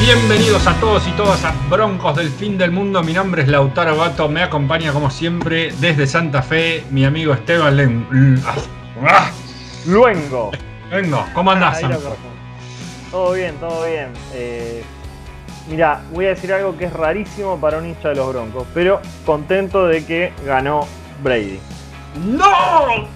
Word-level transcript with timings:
Bienvenidos 0.00 0.66
a 0.66 0.74
todos 0.80 1.06
y 1.06 1.10
todas 1.12 1.44
a 1.44 1.52
Broncos 1.68 2.16
del 2.16 2.30
Fin 2.30 2.56
del 2.56 2.70
Mundo. 2.70 3.02
Mi 3.02 3.12
nombre 3.12 3.42
es 3.42 3.48
Lautaro 3.48 3.96
Gato. 3.96 4.28
Me 4.28 4.42
acompaña 4.42 4.92
como 4.92 5.10
siempre 5.10 5.72
desde 5.78 6.06
Santa 6.06 6.42
Fe 6.42 6.84
mi 6.90 7.04
amigo 7.04 7.34
Esteban 7.34 7.76
Len... 7.76 8.42
Ah, 9.06 9.30
Luengo. 9.86 10.52
Vengo, 10.90 11.24
¿cómo 11.34 11.50
andás? 11.50 11.80
Corto. 11.80 12.16
Todo 13.10 13.32
bien, 13.32 13.54
todo 13.56 13.86
bien. 13.86 14.08
Eh, 14.32 14.84
mira, 15.68 16.00
voy 16.12 16.26
a 16.26 16.30
decir 16.30 16.52
algo 16.52 16.76
que 16.76 16.86
es 16.86 16.92
rarísimo 16.92 17.60
para 17.60 17.78
un 17.78 17.86
hincha 17.86 18.08
de 18.10 18.16
los 18.16 18.32
Broncos, 18.32 18.66
pero 18.74 19.00
contento 19.24 19.86
de 19.86 20.04
que 20.04 20.32
ganó 20.44 20.86
Brady. 21.22 21.60
¡No! 22.26 23.08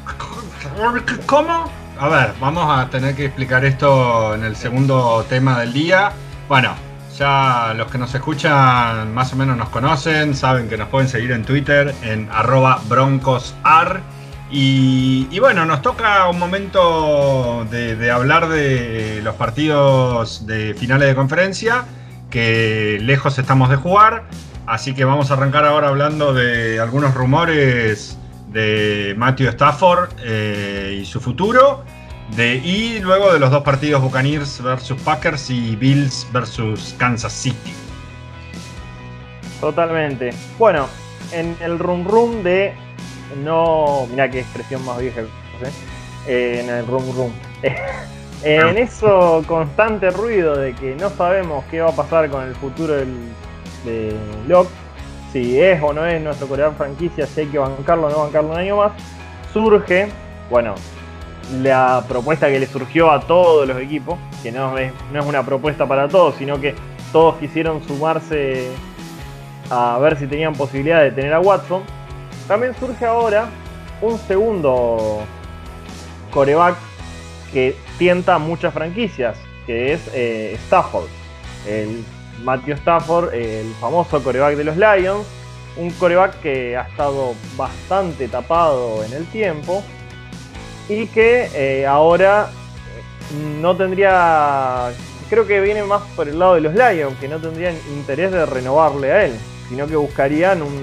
¿Cómo? 1.26 1.70
A 1.98 2.08
ver, 2.08 2.32
vamos 2.40 2.64
a 2.68 2.88
tener 2.90 3.14
que 3.16 3.26
explicar 3.26 3.64
esto 3.64 4.34
en 4.34 4.44
el 4.44 4.54
segundo 4.54 5.24
tema 5.28 5.58
del 5.58 5.72
día. 5.72 6.12
Bueno, 6.48 6.74
ya 7.16 7.74
los 7.76 7.90
que 7.90 7.98
nos 7.98 8.14
escuchan 8.14 9.12
más 9.12 9.32
o 9.32 9.36
menos 9.36 9.56
nos 9.56 9.68
conocen, 9.70 10.34
saben 10.36 10.68
que 10.68 10.76
nos 10.76 10.88
pueden 10.88 11.08
seguir 11.08 11.32
en 11.32 11.44
Twitter 11.44 11.92
en 12.02 12.28
arroba 12.30 12.80
broncosar. 12.88 14.00
Y, 14.50 15.38
bueno, 15.40 15.66
nos 15.66 15.82
toca 15.82 16.26
un 16.28 16.38
momento 16.38 17.66
de, 17.70 17.96
de 17.96 18.10
hablar 18.10 18.48
de 18.48 19.20
los 19.22 19.34
partidos 19.34 20.46
de 20.46 20.74
finales 20.74 21.08
de 21.08 21.14
conferencia, 21.14 21.84
que 22.30 22.98
lejos 23.02 23.38
estamos 23.38 23.68
de 23.68 23.76
jugar. 23.76 24.24
Así 24.66 24.94
que 24.94 25.04
vamos 25.04 25.30
a 25.30 25.34
arrancar 25.34 25.64
ahora 25.64 25.88
hablando 25.88 26.32
de 26.32 26.80
algunos 26.80 27.14
rumores 27.14 28.18
de 28.50 29.14
Matthew 29.16 29.48
Stafford 29.48 30.10
eh, 30.24 30.98
y 31.00 31.04
su 31.04 31.20
futuro. 31.20 31.84
De, 32.36 32.56
y 32.56 33.00
luego 33.00 33.32
de 33.32 33.38
los 33.38 33.50
dos 33.50 33.62
partidos 33.62 34.02
Buccaneers 34.02 34.62
versus 34.62 35.00
Packers 35.00 35.48
y 35.48 35.76
Bills 35.76 36.26
versus 36.32 36.94
Kansas 36.98 37.32
City. 37.32 37.72
Totalmente. 39.60 40.30
Bueno, 40.58 40.86
en 41.32 41.56
el 41.60 41.78
rum 41.78 42.06
rum 42.06 42.42
de 42.42 42.74
no. 43.36 44.06
Mirá 44.10 44.30
qué 44.30 44.40
expresión 44.40 44.84
más 44.84 44.98
vieja. 44.98 45.22
¿eh? 45.22 46.60
En 46.62 46.68
el 46.68 46.86
rum 46.86 47.04
rum. 47.14 47.32
en 48.42 48.78
eso 48.78 49.42
constante 49.46 50.10
ruido 50.10 50.56
de 50.56 50.74
que 50.74 50.94
no 50.94 51.10
sabemos 51.10 51.64
qué 51.70 51.80
va 51.80 51.90
a 51.90 51.96
pasar 51.96 52.30
con 52.30 52.44
el 52.44 52.54
futuro 52.54 52.94
del, 52.94 53.14
de 53.84 54.14
Locke, 54.46 54.70
si 55.32 55.60
es 55.60 55.82
o 55.82 55.92
no 55.92 56.06
es 56.06 56.22
nuestro 56.22 56.46
coreano 56.46 56.74
franquicia, 56.74 57.26
si 57.26 57.40
hay 57.40 57.46
que 57.46 57.58
bancarlo 57.58 58.06
o 58.06 58.10
no 58.10 58.18
bancarlo 58.20 58.50
un 58.50 58.58
año 58.58 58.76
más, 58.76 58.92
surge, 59.52 60.08
bueno, 60.50 60.74
la 61.62 62.04
propuesta 62.06 62.48
que 62.48 62.60
le 62.60 62.66
surgió 62.66 63.10
a 63.10 63.20
todos 63.20 63.66
los 63.66 63.78
equipos, 63.78 64.18
que 64.42 64.52
no 64.52 64.76
es, 64.78 64.92
no 65.12 65.20
es 65.20 65.26
una 65.26 65.42
propuesta 65.44 65.86
para 65.86 66.08
todos, 66.08 66.34
sino 66.36 66.60
que 66.60 66.74
todos 67.12 67.36
quisieron 67.36 67.82
sumarse 67.86 68.68
a 69.70 69.98
ver 69.98 70.18
si 70.18 70.26
tenían 70.26 70.54
posibilidad 70.54 71.02
de 71.02 71.10
tener 71.10 71.32
a 71.32 71.40
Watson. 71.40 71.82
También 72.48 72.74
surge 72.80 73.04
ahora 73.04 73.50
un 74.00 74.18
segundo 74.18 75.20
coreback 76.32 76.76
que 77.52 77.76
tienta 77.98 78.38
muchas 78.38 78.72
franquicias, 78.72 79.36
que 79.66 79.92
es 79.92 80.00
eh, 80.14 80.54
Stafford. 80.66 81.08
El 81.66 82.04
Matthew 82.42 82.76
Stafford, 82.76 83.34
el 83.34 83.70
famoso 83.80 84.22
coreback 84.22 84.56
de 84.56 84.64
los 84.64 84.76
Lions. 84.78 85.26
Un 85.76 85.90
coreback 85.90 86.40
que 86.40 86.76
ha 86.76 86.82
estado 86.82 87.34
bastante 87.56 88.26
tapado 88.28 89.04
en 89.04 89.12
el 89.12 89.26
tiempo 89.26 89.84
y 90.88 91.06
que 91.08 91.50
eh, 91.54 91.86
ahora 91.86 92.50
no 93.60 93.76
tendría, 93.76 94.90
creo 95.28 95.46
que 95.46 95.60
viene 95.60 95.84
más 95.84 96.02
por 96.16 96.28
el 96.28 96.38
lado 96.38 96.54
de 96.54 96.62
los 96.62 96.74
Lions, 96.74 97.16
que 97.20 97.28
no 97.28 97.38
tendrían 97.38 97.76
interés 97.94 98.32
de 98.32 98.46
renovarle 98.46 99.12
a 99.12 99.24
él, 99.26 99.34
sino 99.68 99.86
que 99.86 99.96
buscarían 99.96 100.62
un, 100.62 100.74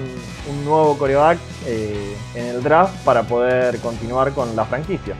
un 0.50 0.64
nuevo 0.64 0.96
coreback 0.98 1.38
eh, 1.66 2.16
en 2.34 2.46
el 2.46 2.62
draft 2.62 2.94
para 3.04 3.22
poder 3.24 3.78
continuar 3.80 4.32
con 4.32 4.54
la 4.56 4.64
franquicia. 4.64 5.14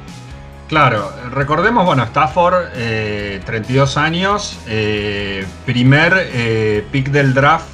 Claro, 0.69 1.13
recordemos, 1.31 1.85
bueno, 1.87 2.03
Stafford, 2.05 2.71
eh, 2.75 3.41
32 3.47 3.97
años, 3.97 4.59
eh, 4.67 5.45
primer 5.65 6.13
eh, 6.33 6.85
pick 6.91 7.11
del 7.11 7.35
draft 7.35 7.67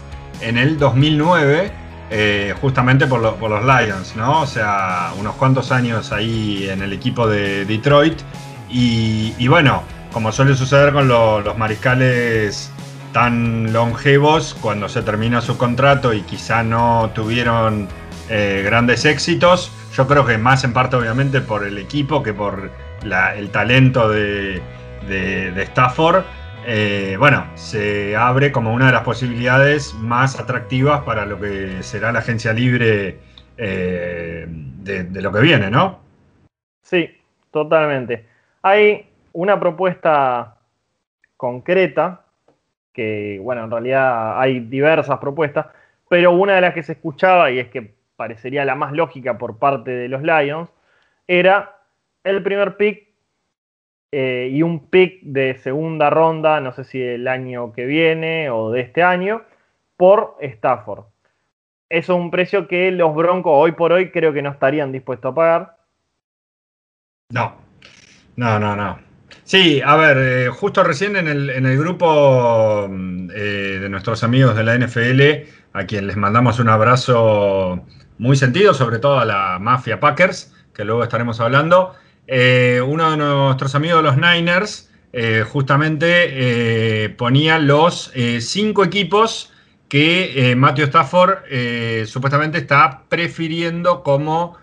en 0.43 0.59
el 0.59 0.79
2009, 0.79 1.73
eh, 2.11 2.55
justamente 2.61 3.07
por, 3.07 3.21
lo- 3.21 3.37
por 3.37 3.51
los 3.51 3.65
Lions, 3.65 4.15
¿no? 4.17 4.43
O 4.43 4.47
sea, 4.47 5.13
unos 5.19 5.35
cuantos 5.37 5.73
años 5.73 6.13
ahí 6.13 6.69
en 6.69 6.83
el 6.83 6.93
equipo 6.93 7.27
de 7.27 7.65
Detroit. 7.65 8.21
Y, 8.69 9.49
bueno, 9.49 9.83
como 10.13 10.31
suele 10.33 10.55
suceder 10.55 10.93
con 10.93 11.09
lo- 11.09 11.41
los 11.41 11.57
mariscales 11.57 12.71
tan 13.13 13.73
longevos, 13.73 14.55
cuando 14.61 14.89
se 14.89 15.03
termina 15.03 15.41
su 15.41 15.59
contrato 15.59 16.13
y 16.13 16.23
quizá 16.23 16.63
no 16.63 17.11
tuvieron 17.15 17.89
eh, 18.29 18.63
grandes 18.65 19.05
éxitos, 19.05 19.71
yo 19.95 20.07
creo 20.07 20.25
que 20.25 20.39
más 20.39 20.65
en 20.65 20.73
parte 20.73 20.97
obviamente 20.97 21.41
por 21.41 21.67
el 21.67 21.79
equipo 21.79 22.23
que 22.23 22.33
por 22.33 22.71
el 23.37 23.51
talento 23.51 24.09
de, 24.09 24.63
de- 25.09 25.63
Stafford, 25.63 26.25
eh, 26.67 27.17
bueno, 27.19 27.47
se 27.55 28.17
abre 28.17 28.53
como 28.53 28.73
una 28.73 28.87
de 28.87 28.93
las 28.93 29.03
posibilidades 29.03 29.95
más 29.95 30.39
atractivas 30.39 31.03
para 31.03 31.27
lo 31.27 31.39
que 31.41 31.83
será 31.83 32.13
la 32.13 32.21
agencia 32.21 32.53
libre 32.53 33.19
eh, 33.57 34.47
de 34.49 35.23
lo 35.23 35.33
que 35.33 35.41
viene, 35.41 35.71
¿no? 35.71 36.01
Sí, 36.83 37.11
totalmente. 37.51 38.27
Hay 38.63 39.07
una 39.33 39.59
propuesta 39.59 40.57
concreta, 41.37 42.22
que 42.93 43.39
bueno, 43.43 43.65
en 43.65 43.71
realidad 43.71 44.41
hay 44.41 44.61
diversas 44.61 45.19
propuestas, 45.19 45.67
pero 46.09 46.33
una 46.33 46.55
de 46.55 46.61
las 46.61 46.75
que 46.75 46.83
se 46.83 46.93
escuchaba, 46.93 47.51
y 47.51 47.59
es 47.59 47.69
que 47.69 47.95
parecería 48.17 48.65
la 48.65 48.75
más 48.75 48.93
lógica 48.93 49.39
por 49.39 49.59
parte 49.59 49.91
de 49.91 50.09
los 50.09 50.23
Lions, 50.23 50.69
era 51.27 51.79
el 52.25 52.43
primer 52.43 52.77
pick 52.77 53.09
eh, 54.13 54.51
y 54.53 54.63
un 54.63 54.89
pick 54.89 55.23
de 55.23 55.57
segunda 55.57 56.11
ronda, 56.11 56.61
no 56.61 56.73
sé 56.73 56.85
si 56.85 57.03
el 57.03 57.27
año 57.27 57.73
que 57.73 57.87
viene 57.87 58.51
o 58.51 58.71
de 58.71 58.83
este 58.83 59.03
año, 59.03 59.43
por 59.97 60.37
Stafford. 60.41 61.05
Eso 61.89 62.15
es 62.15 62.19
un 62.19 62.31
precio 62.31 62.69
que 62.69 62.91
los 62.91 63.15
Broncos 63.15 63.53
hoy 63.55 63.73
por 63.73 63.93
hoy 63.93 64.11
creo 64.11 64.33
que 64.33 64.43
no 64.43 64.51
estarían 64.51 64.93
dispuestos 64.93 65.33
a 65.33 65.35
pagar. 65.35 65.77
No, 67.31 67.55
no, 68.37 68.59
no, 68.59 68.77
no. 68.77 69.12
Sí, 69.45 69.83
a 69.85 69.97
ver, 69.97 70.17
eh, 70.19 70.49
justo 70.49 70.85
recién 70.85 71.17
en 71.17 71.29
el, 71.29 71.79
grupo 71.79 72.89
mm, 72.89 73.31
eh, 73.35 73.79
de 73.81 73.89
nuestros 73.89 74.23
amigos 74.23 74.57
de 74.57 74.63
la 74.65 74.79
NFL, 74.79 75.23
a 75.73 75.85
quien 75.85 76.07
les 76.07 76.17
mandamos 76.17 76.59
un 76.59 76.69
abrazo 76.69 77.85
muy 78.19 78.37
sentido, 78.37 78.73
sobre 78.73 78.99
todo 78.99 79.19
a 79.19 79.25
la 79.25 79.59
mafia 79.59 79.99
Packers, 80.01 80.55
que 80.73 80.85
luego 80.85 81.03
estaremos 81.03 81.41
hablando, 81.41 81.95
eh, 82.27 82.81
uno 82.87 83.11
de 83.11 83.17
nuestros 83.17 83.75
amigos 83.75 83.99
de 83.99 84.03
los 84.05 84.17
Niners 84.17 84.89
justamente 85.51 87.11
ponía 87.19 87.59
los 87.59 88.11
cinco 88.41 88.83
equipos 88.83 89.53
que 89.89 90.55
Matthew 90.57 90.87
Stafford 90.87 92.07
supuestamente 92.07 92.57
está 92.57 93.03
prefiriendo 93.11 94.03
como 94.03 94.57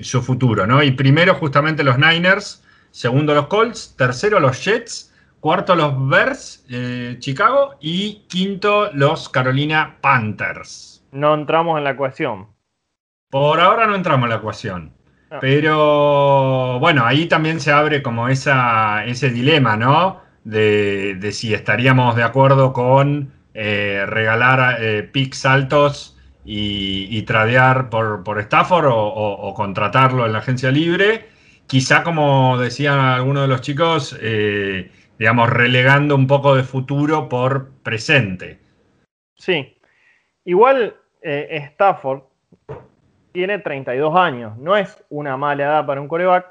su 0.00 0.22
futuro, 0.22 0.66
¿no? 0.66 0.82
Y 0.82 0.92
primero 0.92 1.34
justamente 1.34 1.84
los 1.84 1.98
Niners, 1.98 2.62
segundo 2.90 3.34
los 3.34 3.46
Colts, 3.46 3.94
tercero 3.96 4.40
los 4.40 4.62
Jets, 4.64 5.14
cuarto 5.40 5.74
los 5.74 5.94
Bears, 6.08 6.64
eh, 6.70 7.16
Chicago 7.18 7.74
y 7.80 8.26
quinto 8.28 8.90
los 8.92 9.28
Carolina 9.28 9.96
Panthers. 10.00 11.04
No 11.12 11.34
entramos 11.34 11.78
en 11.78 11.84
la 11.84 11.90
ecuación. 11.90 12.48
Por 13.30 13.60
ahora 13.60 13.86
no 13.86 13.94
entramos 13.94 14.24
en 14.24 14.30
la 14.30 14.36
ecuación. 14.36 14.92
Ah. 15.30 15.38
Pero 15.40 16.78
bueno, 16.80 17.04
ahí 17.06 17.26
también 17.26 17.60
se 17.60 17.72
abre 17.72 18.02
como 18.02 18.28
esa, 18.28 19.04
ese 19.04 19.30
dilema, 19.30 19.76
¿no? 19.76 20.20
De, 20.44 21.14
de 21.14 21.32
si 21.32 21.54
estaríamos 21.54 22.16
de 22.16 22.22
acuerdo 22.22 22.72
con 22.72 23.32
eh, 23.54 24.04
regalar 24.06 24.78
eh, 24.80 25.02
picks 25.04 25.44
altos 25.46 26.16
y, 26.44 27.06
y 27.16 27.22
tradear 27.22 27.90
por, 27.90 28.24
por 28.24 28.40
Stafford 28.40 28.86
o, 28.86 28.96
o- 28.96 29.48
o 29.48 29.54
contratarlo 29.54 30.26
en 30.26 30.32
la 30.32 30.38
agencia 30.38 30.70
libre. 30.70 31.28
Quizá, 31.70 32.02
como 32.02 32.58
decían 32.58 32.98
algunos 32.98 33.42
de 33.42 33.48
los 33.48 33.60
chicos, 33.60 34.18
eh, 34.20 34.90
digamos, 35.20 35.48
relegando 35.48 36.16
un 36.16 36.26
poco 36.26 36.56
de 36.56 36.64
futuro 36.64 37.28
por 37.28 37.70
presente. 37.84 38.58
Sí. 39.36 39.78
Igual 40.44 40.96
eh, 41.22 41.60
Stafford 41.70 42.22
tiene 43.30 43.60
32 43.60 44.16
años. 44.16 44.58
No 44.58 44.76
es 44.76 45.00
una 45.10 45.36
mala 45.36 45.62
edad 45.62 45.86
para 45.86 46.00
un 46.00 46.08
coreback. 46.08 46.44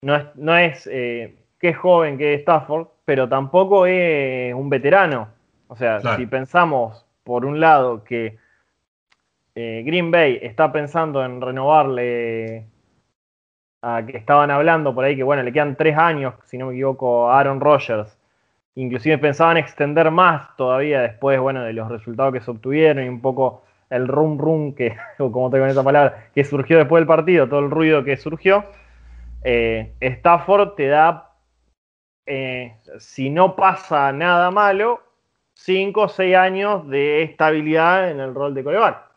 No 0.00 0.16
es, 0.16 0.24
no 0.34 0.56
es 0.56 0.88
eh, 0.90 1.36
es 1.60 1.76
joven, 1.76 2.18
que 2.18 2.34
es 2.34 2.40
Stafford, 2.40 2.88
pero 3.04 3.28
tampoco 3.28 3.86
es 3.86 4.52
un 4.54 4.68
veterano. 4.68 5.28
O 5.68 5.76
sea, 5.76 6.00
si 6.16 6.26
pensamos, 6.26 7.06
por 7.22 7.44
un 7.44 7.60
lado, 7.60 8.02
que 8.02 8.38
Green 9.54 10.10
Bay 10.10 10.40
está 10.42 10.72
pensando 10.72 11.24
en 11.24 11.40
renovarle 11.40 12.71
a 13.82 14.06
que 14.06 14.16
estaban 14.16 14.50
hablando 14.50 14.94
por 14.94 15.04
ahí, 15.04 15.16
que 15.16 15.24
bueno, 15.24 15.42
le 15.42 15.52
quedan 15.52 15.76
tres 15.76 15.98
años, 15.98 16.34
si 16.44 16.56
no 16.56 16.66
me 16.66 16.72
equivoco, 16.74 17.28
a 17.30 17.40
Aaron 17.40 17.60
Rodgers. 17.60 18.16
Inclusive 18.76 19.18
pensaban 19.18 19.56
extender 19.56 20.10
más 20.10 20.56
todavía 20.56 21.02
después, 21.02 21.38
bueno, 21.40 21.62
de 21.62 21.72
los 21.72 21.88
resultados 21.90 22.32
que 22.32 22.40
se 22.40 22.50
obtuvieron 22.50 23.04
y 23.04 23.08
un 23.08 23.20
poco 23.20 23.64
el 23.90 24.08
rum 24.08 24.38
rum 24.38 24.74
que, 24.74 24.96
o 25.18 25.30
como 25.30 25.50
tengo 25.50 25.66
esa 25.66 25.84
palabra, 25.84 26.30
que 26.34 26.44
surgió 26.44 26.78
después 26.78 27.00
del 27.00 27.08
partido, 27.08 27.48
todo 27.48 27.60
el 27.60 27.70
ruido 27.70 28.04
que 28.04 28.16
surgió. 28.16 28.64
Eh, 29.44 29.92
Stafford 30.00 30.74
te 30.76 30.86
da, 30.86 31.32
eh, 32.26 32.76
si 32.98 33.30
no 33.30 33.56
pasa 33.56 34.12
nada 34.12 34.50
malo, 34.52 35.02
5 35.54 36.00
o 36.02 36.08
6 36.08 36.36
años 36.36 36.88
de 36.88 37.22
estabilidad 37.24 38.10
en 38.10 38.20
el 38.20 38.34
rol 38.34 38.54
de 38.54 38.64
coreback. 38.64 39.10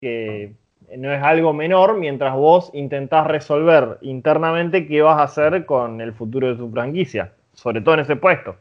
Que 0.00 0.54
no 0.98 1.12
es 1.12 1.22
algo 1.22 1.52
menor 1.52 1.98
mientras 1.98 2.34
vos 2.34 2.70
intentás 2.74 3.26
resolver 3.26 3.98
internamente 4.02 4.86
qué 4.86 5.02
vas 5.02 5.18
a 5.18 5.24
hacer 5.24 5.64
con 5.64 6.00
el 6.00 6.12
futuro 6.12 6.48
de 6.48 6.56
tu 6.56 6.70
franquicia, 6.70 7.32
sobre 7.52 7.80
todo 7.80 7.94
en 7.94 8.00
ese 8.00 8.16
puesto. 8.16 8.56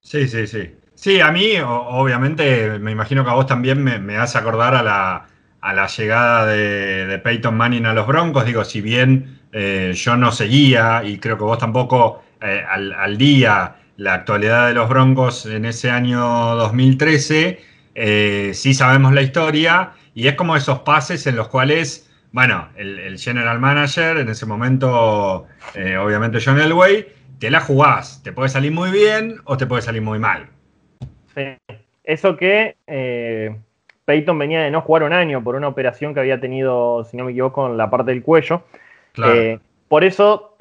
Sí, 0.00 0.28
sí, 0.28 0.46
sí. 0.46 0.74
Sí, 0.94 1.20
a 1.20 1.30
mí, 1.30 1.58
obviamente, 1.62 2.78
me 2.78 2.90
imagino 2.90 3.22
que 3.22 3.30
a 3.30 3.34
vos 3.34 3.46
también 3.46 3.84
me, 3.84 4.16
hace 4.16 4.38
acordar 4.38 4.74
a 4.74 4.82
la, 4.82 5.86
llegada 5.88 6.46
de, 6.46 7.18
Peyton 7.18 7.54
Manning 7.54 7.84
a 7.84 7.92
los 7.92 8.06
Broncos. 8.06 8.46
Digo, 8.46 8.64
si 8.64 8.80
bien 8.80 9.40
eh, 9.52 9.92
yo 9.94 10.16
no 10.16 10.32
seguía, 10.32 11.02
y 11.04 11.18
creo 11.18 11.36
que 11.36 11.44
vos 11.44 11.58
tampoco 11.58 12.22
eh, 12.40 12.64
al, 12.66 13.18
día, 13.18 13.76
la 13.98 14.14
actualidad 14.14 14.68
de 14.68 14.74
los 14.74 14.88
Broncos 14.88 15.44
en 15.44 15.66
ese 15.66 15.90
año 15.90 16.20
2013, 16.56 17.60
eh, 17.94 18.50
sí 18.54 18.72
sabemos 18.72 19.12
la 19.12 19.20
historia 19.20 19.92
y 20.16 20.28
es 20.28 20.34
como 20.34 20.56
esos 20.56 20.78
pases 20.78 21.26
en 21.26 21.36
los 21.36 21.48
cuales, 21.48 22.10
bueno, 22.32 22.70
el, 22.74 23.18
general 23.18 23.60
manager, 23.60 24.16
en 24.16 24.30
ese 24.30 24.46
momento, 24.46 25.46
eh, 25.74 25.98
obviamente 25.98 26.38
John 26.42 26.58
Elway, 26.58 27.06
te 27.38 27.50
la 27.50 27.60
jugás. 27.60 28.22
Te 28.22 28.32
puede 28.32 28.48
salir 28.48 28.72
muy 28.72 28.90
bien 28.90 29.36
o 29.44 29.58
te 29.58 29.66
puede 29.66 29.82
salir 29.82 30.00
muy 30.00 30.18
mal. 30.18 30.46
Sí. 31.34 31.58
Eso 32.02 32.34
que 32.38 32.76
eh, 32.86 33.54
Peyton 34.06 34.38
venía 34.38 34.62
de 34.62 34.70
no 34.70 34.80
jugar 34.80 35.02
un 35.02 35.12
año 35.12 35.44
por 35.44 35.54
una 35.54 35.68
operación 35.68 36.14
que 36.14 36.20
había 36.20 36.40
tenido, 36.40 37.04
si 37.04 37.18
no 37.18 37.24
me 37.24 37.32
equivoco, 37.32 37.66
en 37.66 37.76
la 37.76 37.90
parte 37.90 38.12
del 38.12 38.22
cuello. 38.22 38.62
Eh, 39.22 39.58
por 39.86 40.02
eso 40.02 40.56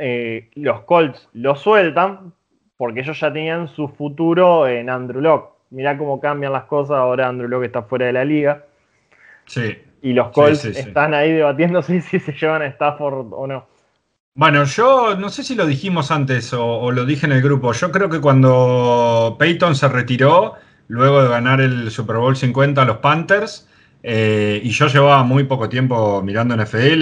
los 0.56 0.82
Colts 0.82 1.30
lo 1.32 1.56
sueltan, 1.56 2.34
porque 2.76 3.00
ellos 3.00 3.18
ya 3.18 3.32
tenían 3.32 3.70
su 3.70 3.88
futuro 3.88 4.68
en 4.68 4.90
Andrew 4.90 5.22
Locke. 5.22 5.54
Mirá 5.70 5.98
cómo 5.98 6.20
cambian 6.20 6.52
las 6.52 6.66
cosas, 6.66 6.98
ahora 6.98 7.30
Andrew 7.30 7.48
Locke 7.48 7.68
está 7.68 7.84
fuera 7.84 8.08
de 8.08 8.12
la 8.12 8.26
liga. 8.26 8.66
Y 10.02 10.14
los 10.14 10.30
Colts 10.30 10.66
están 10.66 11.14
ahí 11.14 11.32
debatiéndose 11.32 12.02
si 12.10 12.20
se 12.20 12.34
llevan 12.34 12.62
a 12.62 12.68
Stafford 12.68 13.28
o 13.32 13.48
no. 13.48 13.68
Bueno, 14.38 14.66
yo 14.66 15.16
no 15.16 15.30
sé 15.30 15.44
si 15.44 15.56
lo 15.56 15.66
dijimos 15.66 16.12
antes 16.12 16.52
o, 16.54 16.92
lo 16.92 17.06
dije 17.06 17.26
en 17.26 17.32
el 17.32 17.42
grupo. 17.42 17.72
Yo 17.72 17.90
creo 17.90 18.10
que 18.10 18.20
cuando 18.20 19.38
Peyton 19.40 19.76
se 19.76 19.88
retiró, 19.88 20.56
luego 20.90 21.24
de 21.24 21.30
ganar 21.30 21.62
el 21.62 21.90
Super 21.90 22.18
Bowl 22.18 22.36
50 22.36 22.82
a 22.82 22.86
los 22.86 22.98
Panthers, 22.98 23.70
eh, 24.04 24.60
y 24.62 24.72
yo 24.72 24.88
llevaba 24.88 25.24
muy 25.24 25.46
poco 25.46 25.70
tiempo 25.70 26.22
mirando 26.22 26.54
NFL, 26.54 27.02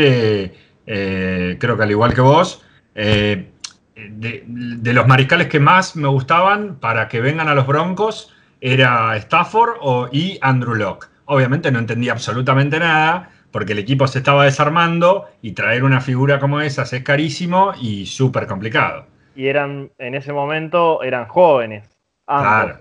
eh, 0.86 1.58
creo 1.60 1.76
que 1.76 1.84
al 1.84 1.92
igual 1.92 2.14
que 2.14 2.22
vos, 2.22 2.64
eh, 2.94 3.50
de, 3.96 4.44
de, 4.46 4.94
los 4.94 5.08
mariscales 5.08 5.48
que 5.48 5.60
más 5.60 5.96
me 5.96 6.08
gustaban 6.08 6.76
para 6.80 7.08
que 7.08 7.20
vengan 7.20 7.48
a 7.48 7.56
los 7.56 7.66
Broncos 7.66 8.32
era 8.62 9.18
Stafford 9.18 9.78
o, 9.82 10.08
y 10.12 10.38
Andrew 10.42 10.76
Locke. 10.76 11.08
Obviamente 11.26 11.72
no 11.72 11.80
entendía 11.80 12.12
absolutamente 12.12 12.80
nada 12.80 13.30
porque 13.52 13.74
el 13.74 13.80
equipo 13.80 14.08
se 14.08 14.18
estaba 14.18 14.46
desarmando 14.46 15.30
y 15.42 15.52
traer 15.54 15.84
una 15.84 16.02
figura 16.02 16.40
como 16.40 16.60
esa 16.60 16.82
es 16.82 17.04
carísimo 17.04 17.72
y 17.80 18.08
súper 18.08 18.48
complicado. 18.48 19.06
Y 19.36 19.48
eran, 19.48 19.92
en 20.00 20.16
ese 20.16 20.34
momento, 20.34 21.04
eran 21.04 21.28
jóvenes. 21.28 21.88
Claro. 22.26 22.80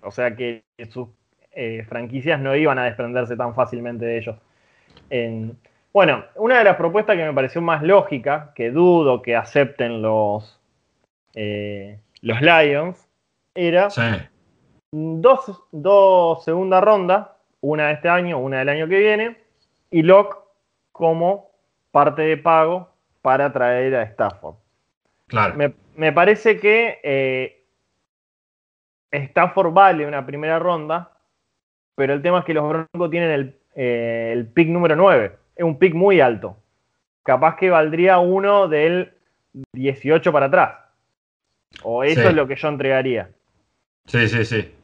O 0.00 0.10
sea 0.10 0.34
que 0.36 0.64
sus 0.90 1.08
eh, 1.52 1.84
franquicias 1.88 2.40
no 2.40 2.54
iban 2.54 2.78
a 2.78 2.84
desprenderse 2.84 3.36
tan 3.36 3.54
fácilmente 3.54 4.04
de 4.04 4.18
ellos. 4.18 4.36
bueno, 5.92 6.24
una 6.36 6.58
de 6.58 6.64
las 6.64 6.76
propuestas 6.76 7.16
que 7.16 7.24
me 7.24 7.34
pareció 7.34 7.60
más 7.60 7.82
lógica, 7.82 8.52
que 8.54 8.70
dudo 8.70 9.22
que 9.22 9.36
acepten 9.36 10.02
los, 10.02 10.60
eh, 11.34 11.98
los 12.20 12.40
Lions, 12.40 13.08
era 13.54 13.88
dos, 14.92 15.64
dos 15.72 16.44
segunda 16.44 16.80
ronda 16.80 17.31
una 17.62 17.86
de 17.86 17.94
este 17.94 18.08
año, 18.08 18.38
una 18.38 18.58
del 18.58 18.68
año 18.68 18.88
que 18.88 18.98
viene, 18.98 19.38
y 19.90 20.02
Locke 20.02 20.36
como 20.90 21.50
parte 21.90 22.22
de 22.22 22.36
pago 22.36 22.90
para 23.22 23.52
traer 23.52 23.94
a 23.94 24.02
Stafford. 24.02 24.56
Claro. 25.28 25.72
Me, 25.94 26.12
parece 26.12 26.58
que 26.58 27.00
eh, 27.02 27.64
Stafford 29.10 29.72
vale 29.72 30.06
una 30.06 30.26
primera 30.26 30.58
ronda, 30.58 31.12
pero 31.94 32.12
el 32.12 32.22
tema 32.22 32.40
es 32.40 32.44
que 32.44 32.54
los 32.54 32.68
Broncos 32.68 33.10
tienen 33.10 33.30
el, 33.30 33.58
eh, 33.74 34.46
pick 34.52 34.68
número 34.68 34.96
9. 34.96 35.36
Es 35.56 35.64
un 35.64 35.78
pick 35.78 35.94
muy 35.94 36.20
alto. 36.20 36.56
Capaz 37.22 37.56
que 37.56 37.70
valdría 37.70 38.18
uno 38.18 38.68
del 38.68 39.12
18 39.72 40.32
para 40.32 40.46
atrás. 40.46 40.74
O 41.82 42.02
eso 42.02 42.28
es 42.28 42.34
lo 42.34 42.46
que 42.46 42.56
yo 42.56 42.68
entregaría. 42.68 43.30
Sí, 44.06 44.28
sí, 44.28 44.44
sí. 44.44 44.74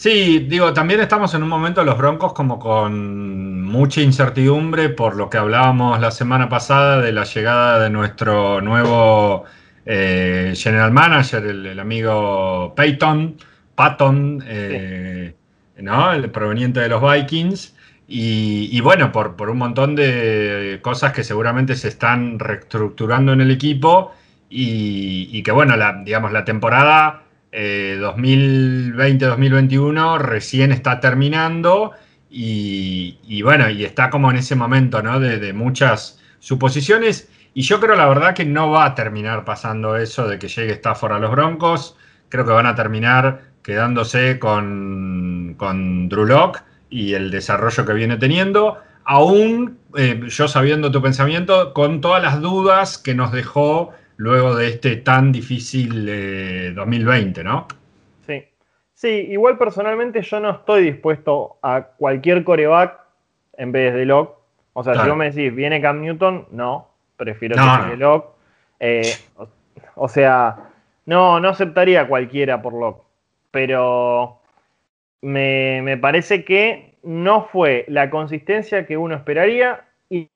Sí, 0.00 0.46
digo, 0.48 0.72
también 0.72 1.00
estamos 1.00 1.34
en 1.34 1.42
un 1.42 1.50
momento 1.50 1.84
los 1.84 1.98
Broncos 1.98 2.32
como 2.32 2.58
con 2.58 3.62
mucha 3.64 4.00
incertidumbre 4.00 4.88
por 4.88 5.14
lo 5.14 5.28
que 5.28 5.36
hablábamos 5.36 6.00
la 6.00 6.10
semana 6.10 6.48
pasada 6.48 7.02
de 7.02 7.12
la 7.12 7.24
llegada 7.24 7.78
de 7.80 7.90
nuestro 7.90 8.62
nuevo 8.62 9.44
eh, 9.84 10.54
general 10.56 10.90
manager, 10.90 11.44
el, 11.44 11.78
amigo 11.78 12.72
Peyton, 12.74 13.36
Patton, 13.74 14.42
eh, 14.46 15.34
¿no? 15.82 16.12
el 16.14 16.30
proveniente 16.30 16.80
de 16.80 16.88
los 16.88 17.02
Vikings. 17.02 17.76
Y, 18.08 18.80
bueno, 18.80 19.12
por, 19.12 19.36
por, 19.36 19.50
un 19.50 19.58
montón 19.58 19.96
de 19.96 20.78
cosas 20.80 21.12
que 21.12 21.24
seguramente 21.24 21.76
se 21.76 21.88
están 21.88 22.38
reestructurando 22.38 23.34
en 23.34 23.42
el 23.42 23.50
equipo 23.50 24.14
y, 24.48 25.28
y 25.30 25.42
que 25.42 25.52
bueno, 25.52 25.76
la, 25.76 26.02
digamos, 26.02 26.32
la 26.32 26.46
temporada 26.46 27.24
2020-2021 27.52 30.14
eh, 30.14 30.18
recién 30.18 30.72
está 30.72 31.00
terminando 31.00 31.92
y, 32.32 33.42
bueno, 33.42 33.68
y 33.68 33.84
está 33.84 34.08
como 34.08 34.30
en 34.30 34.36
ese 34.36 34.54
momento, 34.54 35.02
¿no? 35.02 35.18
De, 35.18 35.52
muchas 35.52 36.20
suposiciones. 36.38 37.28
Y 37.54 37.62
yo 37.62 37.80
creo 37.80 37.96
la 37.96 38.06
verdad 38.06 38.34
que 38.34 38.44
no 38.44 38.70
va 38.70 38.84
a 38.84 38.94
terminar 38.94 39.44
pasando 39.44 39.96
eso 39.96 40.28
de 40.28 40.38
que 40.38 40.46
llegue 40.46 40.74
Stafford 40.74 41.14
a 41.14 41.18
los 41.18 41.32
Broncos. 41.32 41.96
Creo 42.28 42.46
que 42.46 42.52
van 42.52 42.66
a 42.66 42.76
terminar 42.76 43.50
quedándose 43.62 44.38
con, 44.38 45.54
con 45.56 46.08
Drew 46.08 46.26
Locke 46.26 46.62
y 46.88 47.14
el 47.14 47.32
desarrollo 47.32 47.84
que 47.84 47.94
viene 47.94 48.16
teniendo. 48.16 48.78
Aún, 49.04 49.78
eh, 49.96 50.20
yo 50.28 50.46
sabiendo 50.46 50.92
tu 50.92 51.02
pensamiento, 51.02 51.72
con 51.72 52.00
todas 52.00 52.22
las 52.22 52.40
dudas 52.40 52.96
que 52.96 53.14
nos 53.14 53.32
dejó 53.32 53.92
luego 54.20 54.54
de 54.54 54.68
este 54.68 54.96
tan 54.96 55.32
difícil 55.32 56.74
2020, 56.74 57.42
¿no? 57.42 57.66
Sí. 58.26 58.44
Sí, 58.92 59.08
igual 59.08 59.56
personalmente 59.56 60.20
yo 60.20 60.40
no 60.40 60.50
estoy 60.50 60.82
dispuesto 60.82 61.56
a 61.62 61.82
cualquier 61.96 62.44
coreback 62.44 63.00
en 63.56 63.72
vez 63.72 63.94
de 63.94 64.04
Locke. 64.04 64.36
O 64.74 64.84
sea, 64.84 64.94
si 64.94 65.08
vos 65.08 65.16
me 65.16 65.30
decís, 65.30 65.54
¿viene 65.54 65.80
Cam 65.80 66.02
Newton? 66.02 66.48
No, 66.50 66.90
prefiero 67.16 67.56
que 67.56 67.62
llegue 67.62 67.96
Locke. 67.96 68.28
Eh, 68.78 69.10
o, 69.94 70.06
sea, 70.06 70.68
no, 71.06 71.40
no 71.40 71.48
aceptaría 71.48 72.06
cualquiera 72.06 72.60
por 72.60 72.74
Locke. 72.74 73.02
Pero 73.50 74.42
me, 75.22 75.80
me 75.80 75.96
parece 75.96 76.44
que 76.44 76.94
no 77.02 77.44
fue 77.44 77.86
la 77.88 78.10
consistencia 78.10 78.84
que 78.84 78.98
uno 78.98 79.14
esperaría 79.14 79.86
y 80.10 80.28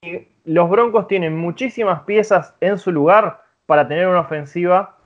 los 0.47 0.71
Broncos 0.71 1.07
tienen 1.07 1.37
muchísimas 1.37 2.01
piezas 2.05 2.55
en 2.63 2.79
su 2.79 2.91
lugar 2.91 3.44
para 3.67 3.89
tener 3.89 4.09
una 4.09 4.21
ofensiva 4.21 4.97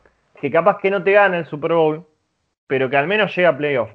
que 0.41 0.51
capaz 0.51 0.79
que 0.79 0.91
no 0.91 1.03
te 1.03 1.13
gane 1.13 1.39
el 1.39 1.47
Super 1.47 1.73
Bowl, 1.73 2.07
pero 2.67 2.89
que 2.91 2.97
al 2.97 3.07
menos 3.07 3.35
llega 3.35 3.51
a 3.51 3.57
playoff. 3.57 3.91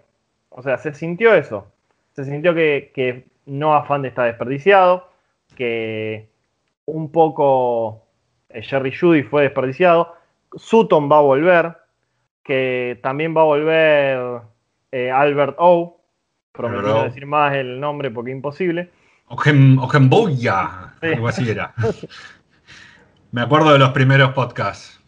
O 0.50 0.62
sea, 0.62 0.78
se 0.78 0.94
sintió 0.94 1.34
eso. 1.34 1.68
Se 2.16 2.26
sintió 2.26 2.54
que, 2.54 2.92
que 2.94 3.26
no 3.46 3.74
afán 3.74 4.06
está 4.06 4.24
desperdiciado, 4.24 5.10
que 5.56 6.30
un 6.86 7.12
poco 7.12 8.04
eh, 8.50 8.62
Jerry 8.62 8.94
Judy 8.96 9.24
fue 9.24 9.44
desperdiciado. 9.44 10.16
Sutton 10.56 11.10
va 11.12 11.18
a 11.18 11.22
volver, 11.22 11.78
que 12.44 13.00
también 13.02 13.36
va 13.36 13.42
a 13.42 13.46
volver 13.46 14.42
eh, 14.92 15.12
Albert 15.12 15.56
O. 15.60 16.00
Prometo 16.52 17.06
decir 17.06 17.26
más 17.26 17.56
el 17.56 17.80
nombre 17.80 18.12
porque 18.12 18.30
es 18.30 18.36
imposible. 18.36 18.92
Ojenboya, 19.26 20.94
algo 21.02 21.28
así 21.28 21.50
era. 21.50 21.74
Me 23.34 23.42
acuerdo 23.42 23.74
de 23.74 23.80
los 23.80 23.90
primeros 23.90 24.30
podcasts. 24.34 25.04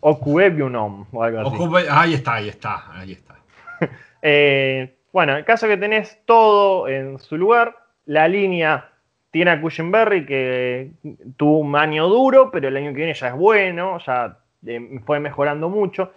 O 1.12 1.22
algo 1.22 1.41
así. 1.41 1.88
ahí 1.91 2.15
está, 2.15 2.34
ahí 2.34 2.50
está, 2.50 2.84
ahí 2.91 3.12
está. 3.12 3.36
Eh, 4.27 4.96
bueno, 5.13 5.38
el 5.38 5.46
caso 5.46 5.67
que 5.67 5.77
tenés 5.77 6.20
todo 6.25 6.88
en 6.88 7.20
su 7.20 7.38
lugar, 7.38 7.77
la 8.08 8.27
línea 8.27 8.89
tiene 9.29 9.51
a 9.51 9.62
Cushenberry 9.62 10.25
que 10.25 10.89
tuvo 11.38 11.60
un 11.60 11.75
año 11.75 12.08
duro, 12.08 12.50
pero 12.50 12.70
el 12.70 12.77
año 12.77 12.89
que 12.89 12.96
viene 12.96 13.13
ya 13.13 13.27
es 13.27 13.36
bueno, 13.36 14.00
ya 14.00 14.39
eh, 14.65 15.00
fue 15.05 15.20
mejorando 15.20 15.70
mucho. 15.70 16.12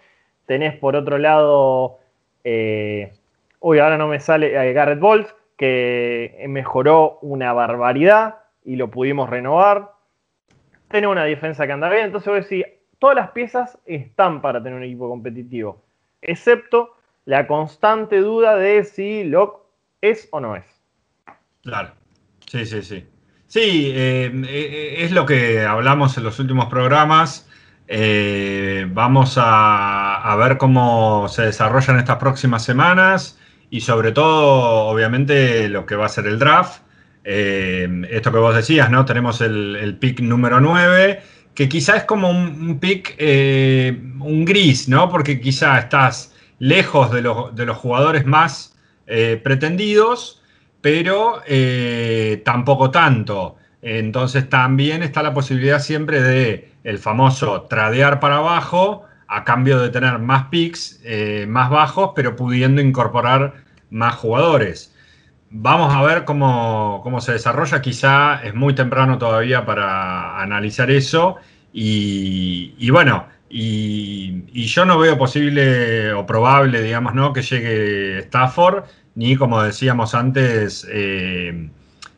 Tenés 0.47 0.75
por 0.77 0.97
otro 0.97 1.19
lado, 1.19 1.99
eh, 2.43 3.13
uy, 3.61 3.79
ahora 3.81 3.99
no 3.99 4.09
me 4.09 4.21
sale, 4.21 4.73
Garrett 4.73 5.01
Wolf, 5.01 5.31
que 5.59 6.43
mejoró 6.49 7.19
una 7.21 7.53
barbaridad 7.53 8.37
y 8.65 8.77
lo 8.77 8.89
pudimos 8.89 9.29
renovar. 9.29 9.98
Tenés 10.91 11.11
una 11.11 11.25
defensa 11.25 11.67
que 11.67 11.73
anda 11.73 11.91
bien, 11.91 12.07
entonces 12.07 12.29
voy 12.29 12.39
a 12.39 12.43
decir, 12.43 12.67
todas 12.99 13.17
las 13.17 13.31
piezas 13.31 13.79
están 13.85 14.41
para 14.41 14.63
tener 14.63 14.79
un 14.79 14.85
equipo 14.85 15.09
competitivo, 15.09 15.85
excepto 16.23 16.97
la 17.25 17.47
constante 17.47 18.19
duda 18.19 18.57
de 18.57 18.85
si 18.85 19.25
Locke 19.25 19.63
es 20.01 20.29
o 20.31 20.41
no 20.41 20.57
es. 20.57 20.65
Claro, 21.63 21.91
sí, 22.47 22.65
sí, 22.65 22.83
sí. 22.83 23.07
Sí, 23.47 23.93
eh, 23.95 24.31
eh, 24.47 24.97
es 24.99 25.13
lo 25.13 25.25
que 25.25 25.65
hablamos 25.65 26.17
en 26.19 26.25
los 26.25 26.39
últimos 26.39 26.67
programas. 26.67 27.49
Eh, 27.87 28.87
vamos 28.91 29.37
a, 29.39 30.37
ver 30.39 30.59
cómo 30.59 31.29
se 31.29 31.43
desarrollan 31.43 31.99
estas 31.99 32.19
próximas 32.19 32.63
semanas 32.63 33.39
y 33.71 33.81
sobre 33.81 34.13
todo, 34.13 34.89
obviamente, 34.89 35.69
lo 35.71 35.87
que 35.87 35.97
va 35.97 36.07
a 36.07 36.11
ser 36.11 36.27
el 36.27 36.39
draft. 36.39 36.83
Esto 37.25 38.33
que 38.33 38.39
vos 38.39 38.55
decías, 38.55 38.91
¿no? 38.91 39.05
Tenemos 39.05 39.41
el, 39.41 39.97
pick 40.01 40.21
número 40.21 40.61
9 40.61 41.21
que 41.55 41.69
quizá 41.69 41.97
es 41.97 42.05
como 42.05 42.31
un, 42.31 42.79
pick, 42.79 43.17
eh, 43.19 44.01
un 44.21 44.45
gris, 44.45 44.89
¿no? 44.89 45.09
Porque 45.09 45.41
quizá 45.41 45.79
estás 45.79 46.33
lejos 46.61 47.11
de, 47.11 47.21
los 47.21 47.77
jugadores 47.77 48.27
más 48.27 48.77
eh, 49.09 49.41
pretendidos, 49.43 50.41
pero 50.81 51.43
eh, 51.49 52.43
tampoco 52.45 52.93
tanto. 52.93 53.57
Entonces 53.83 54.49
también 54.49 55.03
está 55.03 55.23
la 55.23 55.35
posibilidad 55.35 55.81
siempre 55.81 56.23
de 56.23 56.71
el 56.85 56.99
famoso 56.99 57.63
tradear 57.63 58.21
para 58.21 58.37
abajo 58.37 59.05
a 59.27 59.45
cambio 59.45 59.81
de 59.81 59.91
tener 59.91 60.21
más 60.21 60.47
picks 60.51 61.01
más 61.49 61.71
bajos, 61.71 62.13
pero 62.15 62.37
pudiendo 62.37 62.81
incorporar 62.81 63.65
más 63.91 64.15
jugadores. 64.15 64.95
Vamos 65.51 65.95
a 65.95 66.03
ver 66.03 66.25
cómo, 66.25 67.21
se 67.21 67.33
desarrolla. 67.33 67.81
Quizá 67.81 68.43
es 68.45 68.55
muy 68.55 68.75
temprano 68.75 69.19
todavía 69.19 69.65
para 69.65 70.41
analizar 70.41 70.91
eso. 70.91 71.37
Y, 71.73 72.91
bueno, 72.91 73.27
y, 73.49 74.67
yo 74.67 74.85
no 74.85 74.99
veo 74.99 75.17
posible 75.17 76.13
o 76.13 76.27
probable, 76.27 76.83
digamos, 76.83 77.15
¿no? 77.15 77.33
que 77.33 77.43
llegue 77.43 78.19
Stafford, 78.21 78.85
ni 79.15 79.37
como 79.37 79.63
decíamos 79.63 80.15
antes, 80.15 80.87
eh, 80.91 81.69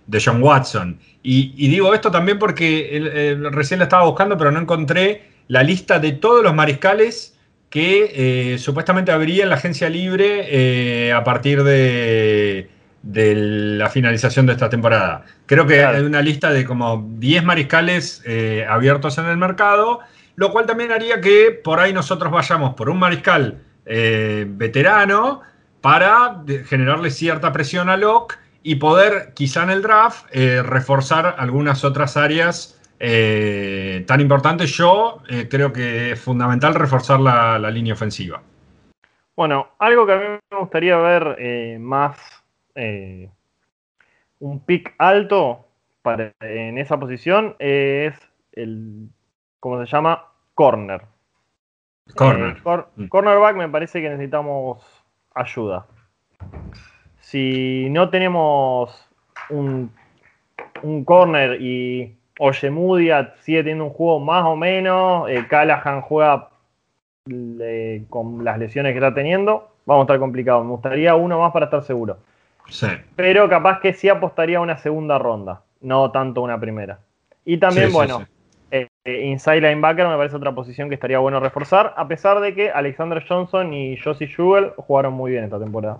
de 0.06 0.22
John 0.22 0.42
Watson. 0.42 0.98
Y, 1.22 1.68
digo 1.68 1.94
esto 1.94 2.10
también 2.10 2.38
porque 2.38 3.38
recién 3.52 3.78
la 3.78 3.84
estaba 3.84 4.06
buscando, 4.06 4.36
pero 4.36 4.50
no 4.50 4.60
encontré 4.60 5.30
la 5.48 5.62
lista 5.62 5.98
de 5.98 6.12
todos 6.12 6.42
los 6.42 6.54
mariscales 6.54 7.36
que 7.70 8.54
eh, 8.54 8.58
supuestamente 8.58 9.12
habría 9.12 9.44
en 9.44 9.50
la 9.50 9.56
agencia 9.56 9.88
libre 9.88 10.46
eh, 10.48 11.12
a 11.12 11.22
partir 11.22 11.62
de 11.62 12.68
de 13.02 13.34
la 13.34 13.88
finalización 13.88 14.46
de 14.46 14.52
esta 14.52 14.68
temporada. 14.68 15.24
Creo 15.46 15.66
que 15.66 15.84
hay 15.84 16.02
una 16.02 16.20
lista 16.20 16.50
de 16.52 16.64
como 16.64 17.06
10 17.16 17.44
mariscales 17.44 18.22
eh, 18.26 18.66
abiertos 18.68 19.16
en 19.18 19.26
el 19.26 19.36
mercado, 19.36 20.00
lo 20.36 20.52
cual 20.52 20.66
también 20.66 20.92
haría 20.92 21.20
que 21.20 21.50
por 21.50 21.80
ahí 21.80 21.92
nosotros 21.92 22.30
vayamos 22.30 22.74
por 22.74 22.90
un 22.90 22.98
mariscal 22.98 23.62
eh, 23.86 24.44
veterano 24.48 25.40
para 25.80 26.42
generarle 26.66 27.10
cierta 27.10 27.52
presión 27.52 27.88
a 27.88 27.96
Locke 27.96 28.36
y 28.62 28.74
poder 28.74 29.32
quizá 29.34 29.62
en 29.62 29.70
el 29.70 29.80
draft 29.80 30.26
eh, 30.32 30.62
reforzar 30.62 31.36
algunas 31.38 31.84
otras 31.84 32.16
áreas 32.16 32.76
tan 32.98 34.20
importantes. 34.20 34.76
Yo 34.76 35.22
creo 35.48 35.72
que 35.72 36.12
es 36.12 36.20
fundamental 36.20 36.74
reforzar 36.74 37.18
la, 37.18 37.58
la, 37.58 37.70
línea 37.70 37.94
ofensiva. 37.94 38.42
Bueno, 39.34 39.68
algo 39.78 40.04
que 40.04 40.12
a 40.12 40.16
mí 40.18 40.24
me 40.50 40.58
gustaría 40.58 40.98
ver 40.98 41.78
más 41.80 42.39
eh, 42.80 43.30
un 44.38 44.60
pick 44.60 44.94
alto 44.98 45.66
para, 46.02 46.32
en 46.40 46.78
esa 46.78 46.98
posición 46.98 47.56
es 47.58 48.14
el, 48.52 49.08
¿cómo 49.60 49.84
se 49.84 49.90
llama? 49.90 50.24
Corner. 50.54 51.02
Corner. 52.16 52.56
Eh, 52.64 52.82
mm. 52.96 53.06
Cornerback 53.08 53.56
me 53.56 53.68
parece 53.68 54.00
que 54.00 54.08
necesitamos 54.08 54.82
ayuda. 55.34 55.86
Si 57.20 57.88
no 57.90 58.08
tenemos 58.10 59.08
un, 59.50 59.92
un 60.82 61.04
corner 61.04 61.60
y 61.60 62.16
Oyemudia 62.38 63.34
sigue 63.40 63.58
teniendo 63.58 63.84
un 63.84 63.90
juego 63.90 64.18
más 64.18 64.44
o 64.44 64.56
menos, 64.56 65.28
eh, 65.28 65.46
Callahan 65.48 66.00
juega 66.00 66.48
con 68.08 68.44
las 68.44 68.58
lesiones 68.58 68.92
que 68.92 68.98
está 68.98 69.12
teniendo, 69.12 69.70
vamos 69.84 70.02
a 70.02 70.04
estar 70.04 70.18
complicados. 70.18 70.64
Me 70.64 70.70
gustaría 70.72 71.14
uno 71.14 71.38
más 71.38 71.52
para 71.52 71.66
estar 71.66 71.82
seguro. 71.82 72.18
Pero 73.16 73.48
capaz 73.48 73.80
que 73.80 73.92
sí 73.92 74.08
apostaría 74.08 74.58
a 74.58 74.60
una 74.60 74.78
segunda 74.78 75.18
ronda, 75.18 75.62
no 75.80 76.10
tanto 76.10 76.42
una 76.42 76.58
primera. 76.60 77.00
Y 77.44 77.58
también, 77.58 77.92
bueno, 77.92 78.26
eh, 78.70 78.86
eh, 79.04 79.26
inside 79.26 79.60
linebacker 79.60 80.06
me 80.06 80.16
parece 80.16 80.36
otra 80.36 80.54
posición 80.54 80.88
que 80.88 80.94
estaría 80.94 81.18
bueno 81.18 81.40
reforzar, 81.40 81.94
a 81.96 82.06
pesar 82.06 82.40
de 82.40 82.54
que 82.54 82.70
Alexander 82.70 83.24
Johnson 83.26 83.72
y 83.72 83.96
Josie 83.96 84.28
Jewell 84.28 84.72
jugaron 84.76 85.14
muy 85.14 85.32
bien 85.32 85.44
esta 85.44 85.58
temporada. 85.58 85.98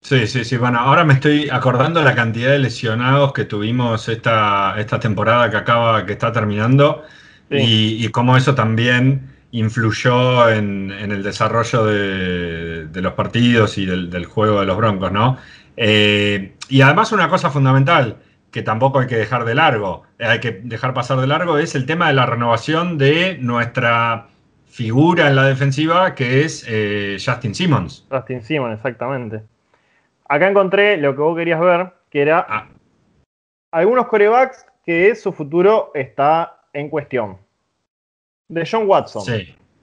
Sí, 0.00 0.26
sí, 0.26 0.44
sí. 0.44 0.58
Bueno, 0.58 0.78
ahora 0.80 1.02
me 1.04 1.14
estoy 1.14 1.48
acordando 1.50 2.02
la 2.02 2.14
cantidad 2.14 2.50
de 2.50 2.58
lesionados 2.58 3.32
que 3.32 3.46
tuvimos 3.46 4.06
esta, 4.10 4.74
esta 4.78 5.00
temporada 5.00 5.50
que 5.50 5.56
acaba, 5.56 6.04
que 6.04 6.12
está 6.12 6.30
terminando, 6.30 7.04
y, 7.50 8.06
cómo 8.08 8.36
eso 8.36 8.54
también 8.54 9.30
influyó 9.52 10.50
en, 10.50 10.90
el 10.90 11.22
desarrollo 11.22 11.84
de, 11.84 13.00
los 13.00 13.12
partidos 13.14 13.78
y 13.78 13.86
del, 13.86 14.10
del, 14.10 14.26
juego 14.26 14.60
de 14.60 14.66
los 14.66 14.76
Broncos, 14.76 15.10
¿no? 15.10 15.38
Eh, 15.76 16.54
y 16.68 16.80
además 16.82 17.12
una 17.12 17.28
cosa 17.28 17.50
fundamental 17.50 18.18
que 18.50 18.62
tampoco 18.62 19.00
hay 19.00 19.08
que 19.08 19.16
dejar 19.16 19.44
de 19.44 19.54
largo, 19.54 20.04
eh, 20.18 20.26
hay 20.26 20.40
que 20.40 20.52
dejar 20.52 20.94
pasar 20.94 21.18
de 21.18 21.26
largo, 21.26 21.58
es 21.58 21.74
el 21.74 21.86
tema 21.86 22.08
de 22.08 22.14
la 22.14 22.26
renovación 22.26 22.98
de 22.98 23.36
nuestra 23.38 24.28
figura 24.66 25.28
en 25.28 25.36
la 25.36 25.44
defensiva, 25.44 26.14
que 26.14 26.44
es 26.44 26.64
eh, 26.68 27.16
Justin 27.24 27.54
Simmons. 27.54 28.06
Justin 28.10 28.42
Simmons, 28.42 28.76
exactamente. 28.76 29.42
Acá 30.28 30.48
encontré 30.48 30.96
lo 30.96 31.14
que 31.14 31.20
vos 31.20 31.36
querías 31.36 31.60
ver, 31.60 31.92
que 32.10 32.22
era 32.22 32.46
ah. 32.48 32.68
algunos 33.72 34.06
corebacks 34.06 34.66
que 34.86 35.14
su 35.14 35.32
futuro 35.32 35.90
está 35.94 36.60
en 36.72 36.88
cuestión. 36.88 37.38
De 38.48 38.68
John 38.70 38.86
Watson, 38.86 39.24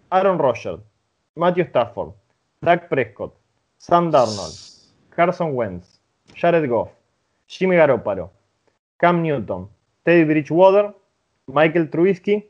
Aaron 0.10 0.38
Rodgers, 0.38 0.82
Matthew 1.36 1.66
Stafford, 1.66 2.14
Doug 2.62 2.88
Prescott, 2.90 3.34
Sam 3.78 4.12
Darnold, 4.12 4.71
Carson 5.22 5.54
Wentz, 5.54 6.00
Jared 6.34 6.68
Goff, 6.68 6.90
Jimmy 7.48 7.76
Garoppolo, 7.76 8.32
Cam 8.98 9.22
Newton, 9.22 9.70
Teddy 10.04 10.24
Bridgewater, 10.24 10.96
Michael 11.46 11.92
Trubisky, 11.92 12.50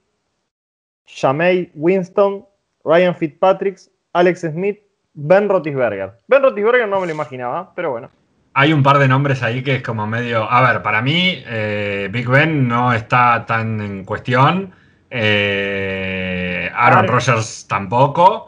Jamey 1.06 1.70
Winston, 1.74 2.46
Ryan 2.86 3.14
Fitzpatrick, 3.14 3.78
Alex 4.14 4.42
Smith, 4.42 4.80
Ben 5.14 5.50
Roethlisberger. 5.50 6.14
Ben 6.30 6.42
Roethlisberger 6.42 6.88
no 6.88 7.02
me 7.02 7.08
lo 7.08 7.12
imaginaba, 7.12 7.74
pero 7.76 7.92
bueno. 7.92 8.10
Hay 8.54 8.72
un 8.72 8.84
par 8.84 9.00
de 9.00 9.10
nombres 9.10 9.44
ahí 9.44 9.64
que 9.64 9.76
es 9.76 9.84
como 9.84 10.08
medio. 10.08 10.50
A 10.50 10.62
ver, 10.62 10.82
para 10.82 11.02
mí, 11.02 11.44
eh, 11.46 12.08
Big 12.10 12.30
Ben 12.30 12.70
no 12.70 12.94
está 12.94 13.46
tan 13.46 13.82
en 13.82 14.06
cuestión. 14.06 14.72
Eh, 15.10 16.72
Aaron 16.74 17.08
Rodgers 17.10 17.66
tampoco. 17.68 18.48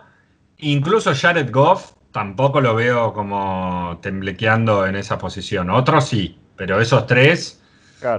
Incluso 0.60 1.14
Jared 1.14 1.52
Goff 1.52 1.92
tampoco 2.14 2.62
lo 2.62 2.76
veo 2.76 3.12
como 3.12 3.98
temblequeando 4.02 4.86
en 4.86 4.96
esa 4.96 5.18
posición. 5.18 5.70
Otros 5.70 6.08
sí, 6.08 6.40
pero 6.56 6.80
esos 6.80 7.06
tres 7.08 7.60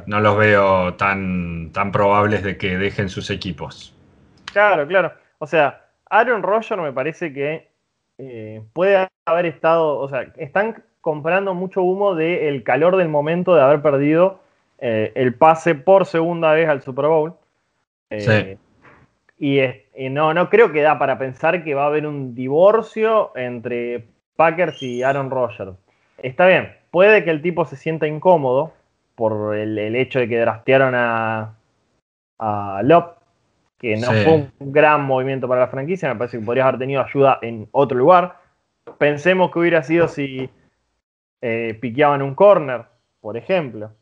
no 0.06 0.20
los 0.20 0.36
veo 0.36 0.94
tan, 0.94 1.70
tan 1.72 1.92
probables 1.92 2.42
de 2.42 2.58
que 2.58 2.76
dejen 2.76 3.08
sus 3.08 3.30
equipos. 3.30 3.94
Claro, 4.46 4.86
claro. 4.86 5.12
O 5.38 5.46
sea, 5.46 5.86
Aaron 6.10 6.42
Rodgers 6.42 6.80
me 6.80 6.92
parece 6.92 7.32
que 7.32 7.70
eh, 8.18 8.62
puede 8.72 9.08
haber 9.26 9.46
estado, 9.46 9.98
o 9.98 10.08
sea, 10.08 10.32
están 10.36 10.82
comprando 11.00 11.54
mucho 11.54 11.82
humo 11.82 12.14
del 12.14 12.62
calor 12.64 12.96
del 12.96 13.08
momento 13.08 13.54
de 13.54 13.62
haber 13.62 13.82
perdido 13.82 14.40
eh, 14.78 15.12
el 15.14 15.34
pase 15.34 15.74
por 15.74 16.06
segunda 16.06 16.52
vez 16.52 16.68
al 16.68 16.82
Super 16.82 17.06
Bowl. 17.06 17.34
Eh, 18.10 18.20
sí. 18.20 18.58
Y, 19.38 19.60
no, 20.10 20.32
no 20.32 20.48
creo 20.48 20.72
que 20.72 20.82
da 20.82 20.98
para 20.98 21.18
pensar 21.18 21.64
que 21.64 21.74
va 21.74 21.84
a 21.84 21.86
haber 21.86 22.06
un 22.06 22.34
divorcio 22.34 23.32
entre 23.36 24.06
Packers 24.36 24.82
y 24.82 25.02
Aaron 25.02 25.30
Rodgers. 25.30 25.76
Está 26.18 26.46
bien, 26.46 26.72
puede 26.90 27.24
que 27.24 27.30
el 27.30 27.42
tipo 27.42 27.64
se 27.64 27.76
sienta 27.76 28.06
incómodo 28.06 28.72
por 29.14 29.56
el, 29.56 29.78
hecho 29.96 30.20
de 30.20 30.28
que 30.28 30.38
draftearon 30.38 30.94
a, 30.94 31.54
a 32.38 32.80
Lop, 32.84 33.18
que 33.78 33.96
no 33.96 34.06
fue 34.12 34.50
un 34.58 34.72
gran 34.72 35.04
movimiento 35.04 35.46
para 35.46 35.62
la 35.62 35.68
franquicia, 35.68 36.08
me 36.08 36.16
parece 36.16 36.38
que 36.38 36.44
podrías 36.44 36.66
haber 36.66 36.78
tenido 36.78 37.02
ayuda 37.02 37.38
en 37.42 37.68
otro 37.72 37.98
lugar. 37.98 38.38
Pensemos 38.98 39.50
que 39.50 39.58
hubiera 39.58 39.82
sido 39.82 40.08
si 40.08 40.48
eh, 41.42 41.76
piqueaban 41.80 42.22
un 42.22 42.34
corner, 42.34 42.84
por 43.20 43.36
ejemplo. 43.36 43.92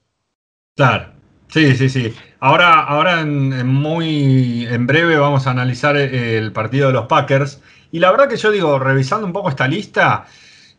Claro, 0.76 1.12
sí, 1.52 1.76
sí, 1.76 1.88
sí. 1.88 2.14
Ahora, 2.40 2.80
ahora 2.80 3.20
en, 3.20 3.66
muy 3.66 4.66
en 4.66 4.86
breve 4.86 5.16
vamos 5.16 5.46
a 5.46 5.50
analizar 5.50 5.96
el 5.96 6.52
partido 6.52 6.88
de 6.88 6.94
los 6.94 7.06
Packers. 7.06 7.60
Y 7.90 7.98
la 8.00 8.10
verdad 8.10 8.28
que 8.28 8.36
yo 8.36 8.50
digo, 8.50 8.78
revisando 8.78 9.26
un 9.26 9.32
poco 9.32 9.48
esta 9.50 9.68
lista, 9.68 10.26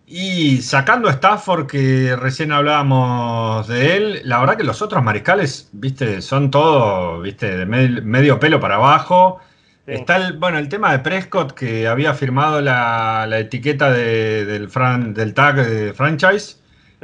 y 0.06 0.62
sacando 0.62 1.08
a 1.08 1.14
Stafford, 1.14 1.68
que 1.68 2.16
recién 2.16 2.52
hablábamos 2.52 3.68
de 3.68 3.96
él, 3.96 4.22
la 4.26 4.40
verdad 4.40 4.58
que 4.58 4.64
los 4.64 4.82
otros 4.82 5.02
mariscales, 5.04 5.70
viste, 5.72 6.22
son 6.22 6.52
todos, 6.52 7.24
viste, 7.24 7.58
de 7.58 7.66
medio 7.66 8.40
pelo 8.40 8.60
para 8.60 8.76
abajo. 8.76 9.40
Está 9.86 10.18
el, 10.18 10.34
bueno, 10.34 10.60
el 10.60 10.70
tema 10.70 10.92
de 10.92 11.00
Prescott, 11.00 11.54
que 11.54 11.88
había 11.88 12.14
firmado 12.14 12.62
la, 12.62 13.28
etiqueta 13.40 13.92
del, 13.92 14.70
del 15.14 15.34
tag 15.34 15.56
de 15.56 15.94
franchise. 15.94 16.58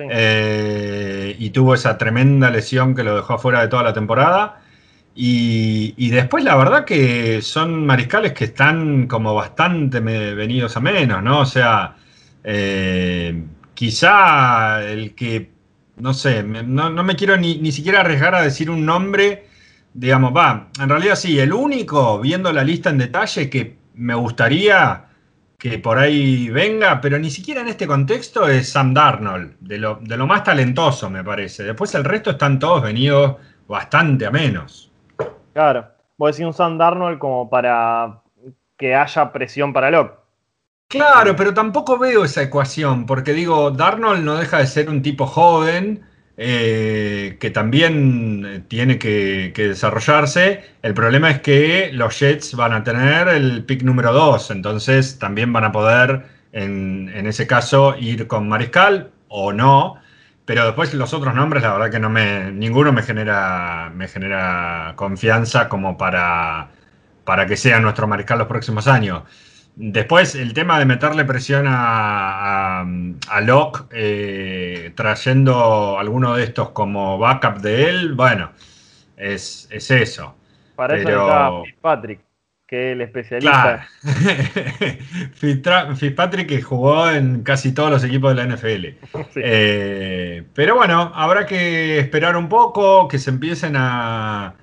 Eh, 0.10 1.36
y 1.38 1.50
tuvo 1.50 1.74
esa 1.74 1.98
tremenda 1.98 2.50
lesión 2.50 2.96
que 2.96 3.04
lo 3.04 3.16
dejó 3.16 3.34
afuera 3.34 3.62
de 3.62 3.68
toda 3.68 3.84
la 3.84 3.94
temporada. 3.94 4.62
Y, 5.16 6.10
después 6.12 6.46
la 6.46 6.56
verdad 6.56 6.86
que 6.86 7.42
son 7.42 7.86
mariscales 7.86 8.32
que 8.32 8.46
están 8.46 9.08
como 9.08 9.36
bastante 9.36 10.00
venidos 10.00 10.78
a 10.78 10.80
menos, 10.80 11.22
¿no? 11.22 11.42
O 11.42 11.46
sea, 11.46 11.98
eh, 12.44 13.44
quizá 13.74 14.82
el 14.84 15.16
que, 15.16 15.52
no 15.98 16.14
sé, 16.14 16.42
no, 16.44 17.04
me 17.04 17.16
quiero 17.18 17.36
ni, 17.36 17.72
siquiera 17.72 18.00
arriesgar 18.00 18.34
a 18.34 18.42
decir 18.42 18.70
un 18.70 18.86
nombre, 18.86 19.48
digamos, 19.94 20.34
va, 20.34 20.70
en 20.80 20.88
realidad 20.88 21.16
sí, 21.16 21.38
el 21.38 21.52
único, 21.52 22.20
viendo 22.22 22.54
la 22.54 22.64
lista 22.64 22.90
en 22.90 23.00
detalle, 23.00 23.50
que 23.50 23.76
me 23.96 24.16
gustaría 24.16 25.09
que 25.60 25.78
por 25.78 25.98
ahí 26.00 26.50
venga, 26.50 27.02
pero 27.02 27.20
ni 27.20 27.30
siquiera 27.30 27.60
en 27.60 27.68
este 27.68 27.86
contexto 27.86 28.48
es 28.48 28.72
Sam 28.72 28.94
Darnold, 28.94 29.58
de 29.60 29.78
lo, 29.78 30.00
de 30.02 30.16
lo 30.16 30.26
más 30.26 30.46
talentoso 30.46 31.10
me 31.10 31.22
parece. 31.22 31.64
Después 31.64 31.94
el 31.96 32.06
resto 32.06 32.32
están 32.32 32.58
todos 32.58 32.82
venidos 32.82 33.36
bastante 33.68 34.26
a 34.26 34.32
menos. 34.32 34.90
Claro, 35.54 35.86
voy 36.18 36.30
a 36.30 36.32
decir 36.32 36.46
un 36.46 36.54
Sam 36.54 36.78
Darnold 36.78 37.20
como 37.20 37.50
para 37.50 38.22
que 38.78 38.96
haya 38.96 39.32
presión 39.34 39.74
para 39.74 39.92
Locke. 39.92 40.18
Claro, 40.88 41.36
pero 41.36 41.54
tampoco 41.54 42.00
veo 42.00 42.24
esa 42.24 42.42
ecuación, 42.42 43.06
porque 43.06 43.34
digo, 43.34 43.70
Darnold 43.70 44.24
no 44.24 44.38
deja 44.38 44.60
de 44.60 44.66
ser 44.66 44.90
un 44.90 45.02
tipo 45.02 45.28
joven 45.28 46.04
eh, 46.42 47.36
que 47.38 47.50
también 47.52 48.64
tiene 48.70 48.98
que, 48.98 49.52
desarrollarse. 49.54 50.64
El 50.82 50.94
problema 50.94 51.30
es 51.30 51.42
que 51.42 51.92
los 51.92 52.18
Jets 52.18 52.56
van 52.56 52.72
a 52.72 52.82
tener 52.86 53.28
el 53.28 53.66
pick 53.66 53.84
número 53.84 54.14
2, 54.14 54.52
entonces 54.52 55.20
también 55.20 55.52
van 55.52 55.66
a 55.66 55.74
poder, 55.74 56.28
en, 56.54 57.10
ese 57.28 57.46
caso, 57.46 57.94
ir 58.00 58.28
con 58.28 58.48
Mariscal 58.48 59.12
o 59.28 59.52
no. 59.52 59.98
Pero 60.46 60.66
después 60.66 60.94
los 60.94 61.14
otros 61.14 61.36
nombres, 61.36 61.62
la 61.62 61.74
verdad 61.74 61.92
que 61.92 62.00
no 62.00 62.10
me, 62.10 62.52
ninguno 62.54 62.94
me 62.94 63.04
genera, 63.04 63.92
me 63.94 64.08
genera 64.08 64.94
confianza 64.96 65.68
como 65.68 65.98
para 65.98 66.70
que 67.50 67.58
sea 67.58 67.82
nuestro 67.82 68.08
Mariscal 68.08 68.40
los 68.40 68.48
próximos 68.48 68.88
años. 68.88 69.24
Después, 69.82 70.36
el 70.36 70.54
tema 70.54 70.78
de 70.78 70.84
meterle 70.84 71.24
presión 71.24 71.64
a, 71.66 72.82
a, 72.82 73.42
Locke, 73.42 73.86
eh, 73.92 74.92
trayendo 74.94 75.98
alguno 75.98 76.36
de 76.36 76.44
estos 76.44 76.72
como 76.72 77.18
backup 77.18 77.62
de 77.62 77.88
él, 77.88 78.14
bueno, 78.14 78.52
es, 79.16 79.70
eso. 79.72 80.36
Para 80.76 80.98
eso 80.98 81.08
está 81.08 81.52
Fitzpatrick, 81.64 82.20
que 82.68 82.90
es 82.90 82.94
el 82.96 83.02
especialista. 83.04 83.88
Claro. 84.02 85.96
Fitzpatrick 85.96 86.50
que 86.50 86.62
jugó 86.62 87.10
en 87.10 87.44
casi 87.44 87.74
todos 87.74 87.90
los 87.90 88.04
equipos 88.04 88.36
de 88.36 88.44
la 88.46 88.54
NFL. 88.54 88.86
Eh, 89.38 90.44
pero 90.54 90.76
bueno, 90.76 91.14
habrá 91.16 91.46
que 91.46 92.00
esperar 92.00 92.36
un 92.36 92.50
poco, 92.50 93.08
que 93.08 93.18
se 93.18 93.30
empiecen 93.30 93.76
a, 93.78 94.56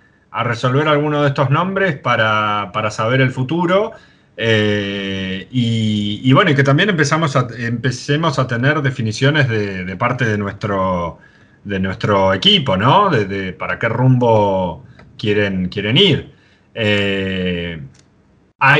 resolver 0.44 0.86
algunos 0.88 1.22
de 1.22 1.28
estos 1.28 1.48
nombres 1.48 1.96
para, 1.96 2.70
para 2.74 2.90
saber 2.90 3.22
el 3.22 3.30
futuro. 3.30 3.94
Eh, 4.36 5.48
y, 5.50 6.32
bueno, 6.32 6.50
y 6.50 6.54
que 6.54 6.62
también 6.62 6.90
empezamos 6.90 7.36
a, 7.36 7.48
empecemos 7.58 8.38
a 8.38 8.46
tener 8.46 8.82
definiciones 8.82 9.48
de, 9.48 9.96
parte 9.96 10.26
de 10.26 10.36
nuestro, 10.38 11.18
de 11.64 11.80
nuestro 11.80 12.34
equipo, 12.34 12.76
¿no? 12.76 13.10
De, 13.10 13.52
para 13.52 13.78
qué 13.78 13.88
rumbo 13.88 14.84
quieren, 15.18 15.68
quieren 15.68 15.96
ir. 15.96 16.32
Eh, 16.74 17.80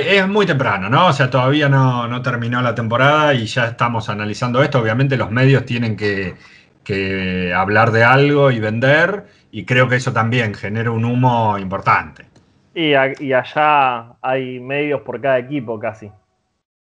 es 0.05 0.29
muy 0.29 0.47
temprano, 0.47 0.91
¿no? 0.91 1.09
O 1.09 1.13
sea, 1.13 1.31
todavía 1.31 1.69
no, 1.69 2.21
terminó 2.23 2.61
la 2.63 2.75
temporada 2.75 3.35
y 3.35 3.47
ya 3.47 3.67
estamos 3.67 4.09
analizando 4.09 4.63
esto. 4.63 4.81
Obviamente 4.81 5.17
los 5.17 5.31
medios 5.31 5.65
tienen 5.65 5.97
que 5.97 6.35
hablar 7.55 7.93
de 7.93 8.05
algo 8.05 8.51
y 8.51 8.61
vender 8.61 9.27
y 9.51 9.65
creo 9.65 9.89
que 9.89 9.97
eso 9.97 10.13
también 10.13 10.55
genera 10.55 10.91
un 10.91 11.05
humo 11.05 11.59
importante. 11.59 12.27
Y, 12.79 12.93
allá 12.93 14.19
hay 14.21 14.61
medios 14.61 15.01
por 15.01 15.19
cada 15.19 15.39
equipo 15.39 15.79
casi. 15.79 16.11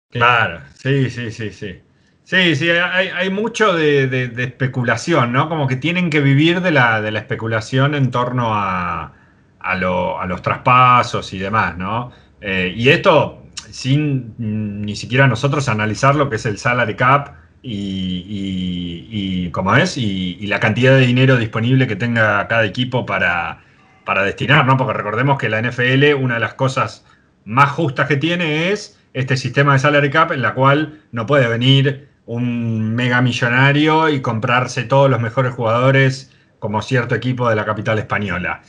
Claro, 0.09 0.61
sí, 0.73 1.11
sí, 1.11 1.29
sí, 1.29 1.51
sí. 1.51 1.79
Sí, 2.23 2.55
sí, 2.55 2.69
hay, 2.71 3.29
mucho 3.29 3.71
de, 3.75 4.31
especulación, 4.35 5.31
¿no? 5.31 5.47
Como 5.47 5.67
que 5.67 5.75
tienen 5.75 6.09
que 6.09 6.21
vivir 6.21 6.61
de 6.61 6.71
la, 6.71 7.01
de 7.01 7.11
la 7.11 7.19
especulación 7.19 7.93
en 7.93 8.09
torno 8.09 8.55
a, 8.55 9.13
a, 9.59 9.75
los 9.75 10.41
traspasos 10.41 11.31
y 11.33 11.37
demás, 11.37 11.77
¿no? 11.77 12.11
Eh, 12.41 12.73
y 12.75 12.89
esto 12.89 13.43
sin 13.69 14.33
ni 14.39 14.95
siquiera 14.95 15.27
nosotros 15.27 15.69
analizar 15.69 16.15
lo 16.15 16.31
que 16.31 16.37
es 16.37 16.47
el 16.47 16.57
salary 16.57 16.95
cap 16.95 17.35
y, 17.61 18.25
y, 18.27 19.07
y 19.11 19.51
cómo 19.51 19.75
es, 19.75 19.99
y, 19.99 20.47
la 20.47 20.59
cantidad 20.59 20.95
de 20.95 21.05
dinero 21.05 21.37
disponible 21.37 21.85
que 21.85 21.95
tenga 21.95 22.47
cada 22.47 22.65
equipo 22.65 23.05
para, 23.05 23.64
para 24.05 24.23
destinar, 24.23 24.65
¿no? 24.65 24.77
Porque 24.77 24.93
recordemos 24.93 25.37
que 25.37 25.49
la 25.49 25.61
NFL, 25.61 26.13
una 26.13 26.35
de 26.35 26.39
las 26.39 26.53
cosas 26.53 27.05
más 27.43 27.71
justas 27.71 28.07
que 28.07 28.17
tiene 28.17 28.71
es 28.71 28.97
este 29.13 29.37
sistema 29.37 29.73
de 29.73 29.79
salary 29.79 30.09
cap 30.09 30.31
en 30.31 30.41
la 30.41 30.53
cual 30.53 31.01
no 31.11 31.25
puede 31.25 31.47
venir 31.47 32.09
un 32.25 32.95
mega 32.95 33.21
millonario 33.21 34.09
y 34.09 34.21
comprarse 34.21 34.83
todos 34.83 35.09
los 35.09 35.21
mejores 35.21 35.53
jugadores 35.53 36.31
como 36.59 36.81
cierto 36.81 37.15
equipo 37.15 37.49
de 37.49 37.55
la 37.55 37.65
capital 37.65 37.99
española. 37.99 38.61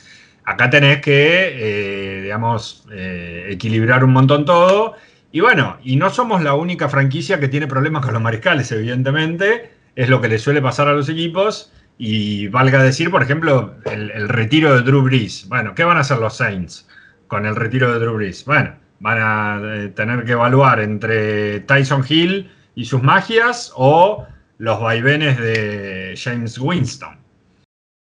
Acá 0.45 0.69
tenés 0.69 1.01
que, 1.01 2.19
eh, 2.19 2.21
digamos, 2.21 2.85
eh, 2.91 3.47
equilibrar 3.49 4.03
un 4.03 4.13
montón 4.13 4.45
todo. 4.45 4.95
Y 5.31 5.41
bueno, 5.41 5.77
y 5.83 5.97
no 5.97 6.09
somos 6.09 6.41
la 6.41 6.53
única 6.53 6.87
franquicia 6.87 7.39
que 7.39 7.49
tiene 7.49 7.67
problemas 7.67 8.05
con 8.05 8.13
los 8.13 8.21
mariscales, 8.21 8.71
evidentemente. 8.71 9.71
Es 9.95 10.07
lo 10.07 10.21
que 10.21 10.29
le 10.29 10.39
suele 10.39 10.61
pasar 10.61 10.87
a 10.87 10.93
los 10.93 11.09
equipos. 11.09 11.73
Y 11.97 12.47
valga 12.49 12.83
decir, 12.83 13.09
por 13.09 13.23
ejemplo, 13.23 13.73
el, 13.85 14.29
retiro 14.29 14.75
de 14.75 14.83
Drew 14.83 15.01
Brees. 15.01 15.47
Bueno, 15.49 15.73
¿qué 15.73 15.83
van 15.83 15.97
a 15.97 16.01
hacer 16.01 16.19
los 16.19 16.37
Saints 16.37 16.87
con 17.27 17.45
el 17.45 17.55
retiro 17.55 17.91
de 17.91 17.99
Drew 17.99 18.15
Brees? 18.15 18.45
Bueno, 18.45 18.75
van 18.99 19.17
a 19.19 19.61
eh, 19.63 19.89
tener 19.89 20.23
que 20.23 20.33
evaluar 20.33 20.79
entre 20.79 21.61
Tyson 21.61 22.03
Hill 22.07 22.51
y 22.75 22.85
sus 22.85 23.01
magias 23.01 23.73
o 23.75 24.27
los 24.59 24.81
vaivenes 24.81 25.39
de 25.39 26.13
James 26.15 26.59
Winston. 26.59 27.17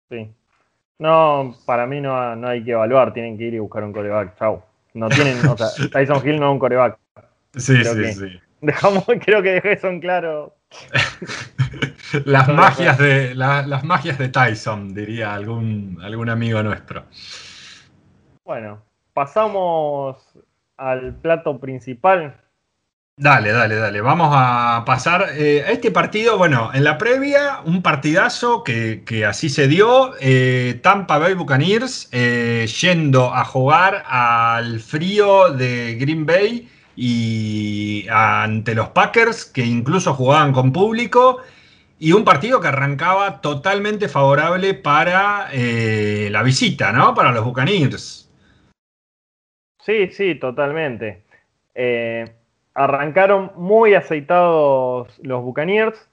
Sí. 0.10 0.32
No, 0.98 1.56
para 1.65 1.86
mí 1.86 2.02
no, 2.02 2.48
hay 2.48 2.63
que 2.63 2.71
evaluar, 2.71 3.13
tienen 3.13 3.38
que 3.38 3.45
ir 3.45 3.54
y 3.54 3.60
buscar 3.60 3.84
un 3.84 3.93
coreback. 3.93 4.38
Chau. 4.39 4.63
No 4.93 5.10
tienen, 5.10 5.45
o 5.45 5.58
sea, 5.58 5.67
Tyson 5.91 6.28
Hill 6.28 6.39
no 6.39 6.48
es 6.48 6.52
un 6.54 6.60
coreback. 6.60 6.98
Sí, 7.56 7.84
sí, 7.84 8.13
sí. 8.13 8.39
Dejamos, 8.62 9.06
creo 9.24 9.43
que 9.43 9.54
dejé 9.54 9.74
eso 9.74 9.89
en 9.89 10.00
claro. 10.00 10.56
las, 12.25 12.47
magias 12.47 12.97
de, 12.97 13.36
las 13.36 13.84
magias 13.84 14.17
de 14.17 14.30
Tyson, 14.30 14.93
diría 14.93 15.34
algún, 15.34 15.99
algún 16.01 16.30
amigo 16.30 16.62
nuestro. 16.63 17.06
Bueno, 18.43 18.84
pasamos 19.13 20.17
al 20.78 21.15
plato 21.15 21.60
principal. 21.60 22.41
Dale, 23.17 23.54
dale, 23.54 23.75
dale. 23.75 24.01
Vamos 24.01 24.30
a 24.34 24.84
pasar 24.86 25.30
eh, 25.38 25.63
a 25.65 25.71
este 25.71 25.89
partido. 25.89 26.38
Bueno, 26.38 26.71
en 26.73 26.84
la 26.84 26.97
previa, 26.97 27.62
un 27.63 27.82
partidazo 27.82 28.62
que, 28.62 29.25
así 29.25 29.47
se 29.47 29.69
dio. 29.69 30.13
Eh, 30.19 30.82
Tampa 30.84 31.17
Bay 31.17 31.34
Buccaneers 31.34 32.10
eh, 32.12 32.67
yendo 32.82 33.34
a 33.34 33.45
jugar 33.45 34.04
al 34.06 34.82
frío 34.82 35.54
de 35.54 35.95
Green 35.95 36.25
Bay 36.25 36.69
y 36.95 38.08
ante 38.10 38.75
los 38.75 38.89
Packers, 38.89 39.45
que 39.45 39.65
incluso 39.65 40.13
jugaban 40.13 40.53
con 40.53 40.71
público, 40.71 41.39
y 41.99 42.12
un 42.12 42.25
partido 42.25 42.60
que 42.60 42.67
arrancaba 42.67 43.41
totalmente 43.41 44.08
favorable 44.10 44.73
para 44.73 45.47
eh, 45.53 46.29
la 46.31 46.43
visita, 46.43 46.91
¿no? 46.91 47.13
Para 47.13 47.31
los 47.31 47.45
Buccaneers. 47.45 48.29
Sí, 49.79 50.08
sí, 50.08 50.36
totalmente. 50.36 51.23
Eh, 51.73 52.25
arrancaron 52.73 53.51
muy 53.55 53.93
aceitados 53.93 55.19
los 55.21 55.43
Buccaneers. 55.43 56.10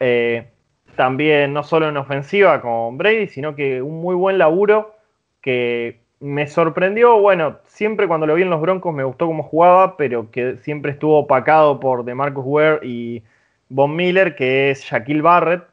Eh, 0.00 0.50
también 0.96 1.52
no 1.52 1.62
solo 1.62 1.88
en 1.88 1.96
ofensiva 1.96 2.60
con 2.60 2.96
Brady, 2.96 3.28
sino 3.28 3.54
que 3.54 3.82
un 3.82 4.00
muy 4.00 4.14
buen 4.14 4.38
laburo 4.38 4.96
que 5.42 6.00
me 6.20 6.46
sorprendió, 6.46 7.18
bueno, 7.20 7.58
siempre 7.66 8.08
cuando 8.08 8.26
lo 8.26 8.34
vi 8.34 8.42
en 8.42 8.50
los 8.50 8.60
Broncos 8.60 8.94
me 8.94 9.04
gustó 9.04 9.26
cómo 9.26 9.42
jugaba, 9.42 9.96
pero 9.96 10.30
que 10.30 10.56
siempre 10.58 10.92
estuvo 10.92 11.18
opacado 11.18 11.78
por 11.78 12.04
DeMarcus 12.04 12.44
Ware 12.46 12.80
y 12.86 13.22
Von 13.68 13.94
Miller, 13.94 14.34
que 14.34 14.70
es 14.70 14.82
Shaquille 14.82 15.22
Barrett. 15.22 15.64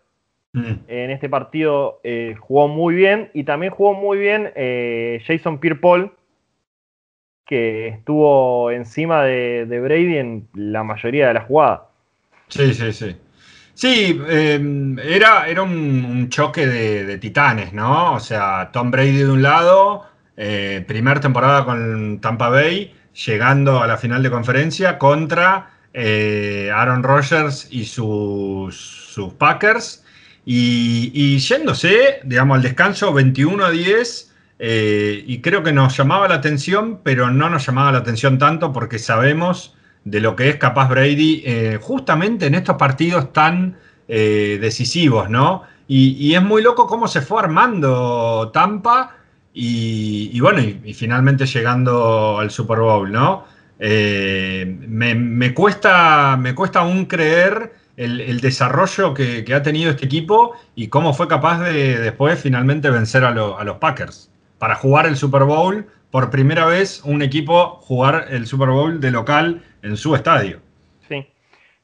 Mm. 0.53 0.73
En 0.87 1.11
este 1.11 1.29
partido 1.29 1.99
eh, 2.03 2.35
jugó 2.39 2.67
muy 2.67 2.93
bien 2.93 3.31
y 3.33 3.43
también 3.43 3.71
jugó 3.71 3.93
muy 3.93 4.17
bien 4.17 4.51
eh, 4.55 5.21
Jason 5.25 5.59
Pierre-Paul, 5.59 6.11
que 7.45 7.87
estuvo 7.87 8.69
encima 8.69 9.23
de, 9.23 9.65
Brady 9.65 10.17
en 10.17 10.47
la 10.53 10.83
mayoría 10.83 11.29
de 11.29 11.33
las 11.35 11.45
jugadas. 11.45 11.81
Sí, 12.49 12.73
sí, 12.73 12.93
sí. 12.93 13.15
Sí, 13.75 14.21
em, 14.29 14.99
era, 14.99 15.47
era 15.47 15.63
un, 15.63 16.29
choque 16.29 16.67
de, 16.67 17.05
de, 17.05 17.17
titanes, 17.17 17.73
¿no? 17.73 18.13
O 18.13 18.19
sea, 18.19 18.69
Tom 18.71 18.91
Brady 18.91 19.17
de 19.17 19.31
un 19.31 19.41
lado, 19.41 20.05
eh, 20.35 20.83
primera 20.87 21.19
temporada 21.19 21.63
con 21.65 22.19
Tampa 22.19 22.49
Bay, 22.49 22.93
llegando 23.25 23.81
a 23.81 23.87
la 23.87 23.97
final 23.97 24.23
de 24.23 24.31
conferencia 24.31 24.97
contra 24.97 25.69
eh, 25.93 26.71
Aaron 26.73 27.03
Rodgers 27.03 27.67
y 27.69 27.85
sus, 27.85 29.19
Packers. 29.37 30.03
Y, 30.45 31.37
yéndose, 31.37 32.19
digamos, 32.23 32.57
al 32.57 32.63
descanso 32.63 33.13
21 33.13 33.63
a 33.63 33.71
10. 33.71 34.31
Eh, 34.59 35.23
y 35.25 35.41
creo 35.41 35.63
que 35.63 35.71
nos 35.71 35.95
llamaba 35.95 36.27
la 36.27 36.35
atención, 36.35 36.99
pero 37.03 37.29
no 37.29 37.49
nos 37.49 37.65
llamaba 37.65 37.91
la 37.91 37.99
atención 37.99 38.37
tanto 38.37 38.73
porque 38.73 38.99
sabemos 38.99 39.75
de 40.03 40.19
lo 40.19 40.35
que 40.35 40.49
es 40.49 40.55
capaz 40.57 40.89
Brady 40.89 41.43
justamente 41.79 42.47
en 42.47 42.55
estos 42.55 42.75
partidos 42.75 43.31
tan 43.31 43.77
decisivos, 44.07 45.29
¿no? 45.29 45.63
y, 45.87 46.33
es 46.33 46.41
muy 46.41 46.61
loco 46.61 46.87
cómo 46.87 47.07
se 47.07 47.21
fue 47.21 47.39
armando 47.39 48.51
Tampa 48.53 49.15
y, 49.55 50.39
bueno, 50.39 50.61
y, 50.61 50.93
finalmente 50.93 51.45
llegando 51.45 52.39
al 52.39 52.49
Super 52.49 52.79
Bowl, 52.79 53.11
¿no? 53.11 53.45
Eh, 53.77 54.65
me, 54.67 55.53
cuesta, 55.53 56.37
me 56.37 56.55
cuesta 56.55 56.79
aún 56.79 57.05
creer 57.05 57.73
el, 57.95 58.39
desarrollo 58.41 59.13
que, 59.13 59.45
ha 59.53 59.61
tenido 59.61 59.91
este 59.91 60.05
equipo 60.05 60.53
y 60.73 60.87
cómo 60.87 61.13
fue 61.13 61.27
capaz 61.27 61.59
de 61.59 61.99
después 61.99 62.39
finalmente 62.41 62.89
vencer 62.89 63.23
a, 63.23 63.31
los 63.31 63.77
Packers. 63.77 64.31
Para 64.57 64.75
jugar 64.75 65.05
el 65.05 65.17
Super 65.17 65.43
Bowl, 65.43 65.85
por 66.09 66.31
primera 66.31 66.65
vez 66.65 67.03
un 67.03 67.21
equipo 67.21 67.75
jugar 67.81 68.27
el 68.31 68.47
Super 68.47 68.69
Bowl 68.69 68.99
de 68.99 69.11
local 69.11 69.63
en 69.83 69.97
su 69.97 70.15
estadio. 70.15 70.61
Sí, 71.07 71.27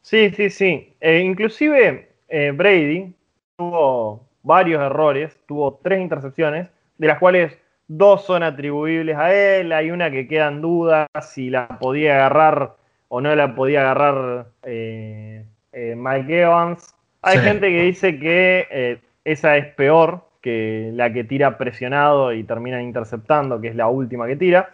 sí, 0.02 0.32
sí, 0.32 0.50
sí. 0.50 0.94
Eh, 1.02 1.20
inclusive 1.20 2.14
eh, 2.30 2.52
Brady 2.52 3.14
tuvo 3.58 4.28
varios 4.42 4.82
errores, 4.82 5.38
tuvo 5.46 5.80
tres 5.84 6.02
intercepciones 6.02 6.70
de 7.00 7.08
las 7.08 7.18
cuales 7.18 7.58
dos 7.88 8.24
son 8.26 8.44
atribuibles 8.44 9.18
a 9.18 9.34
él, 9.34 9.72
hay 9.72 9.90
una 9.90 10.12
que 10.12 10.28
queda 10.28 10.50
en 10.50 10.62
duda 10.62 11.08
si 11.22 11.50
la 11.50 11.68
podía 11.80 12.18
agarrar 12.18 12.76
o 13.08 13.22
no 13.22 13.36
la 13.36 13.56
podía 13.56 13.82
agarrar 13.82 14.48
eh, 14.64 15.44
eh, 15.72 15.96
Mike 15.98 16.42
Evans. 16.42 16.94
Hay 17.24 17.40
gente 17.40 17.68
que 17.70 17.82
dice 17.82 18.20
que 18.20 18.68
eh, 18.70 19.02
esa 19.26 19.58
es 19.58 19.66
peor 19.74 20.26
que 20.42 20.92
la 20.94 21.12
que 21.12 21.24
tira 21.24 21.58
presionado 21.58 22.32
y 22.32 22.44
termina 22.44 22.82
interceptando, 22.82 23.60
que 23.60 23.70
es 23.70 23.76
la 23.76 23.88
última 23.88 24.28
que 24.28 24.36
tira. 24.36 24.70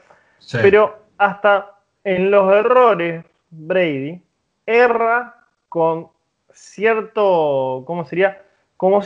Pero 0.62 1.00
hasta 1.18 1.72
en 2.04 2.30
los 2.30 2.54
errores, 2.54 3.24
Brady 3.50 4.22
erra 4.66 5.36
con 5.70 6.10
cierto, 6.52 7.84
¿cómo 7.88 8.06
sería? 8.06 8.42
Como 8.78 9.02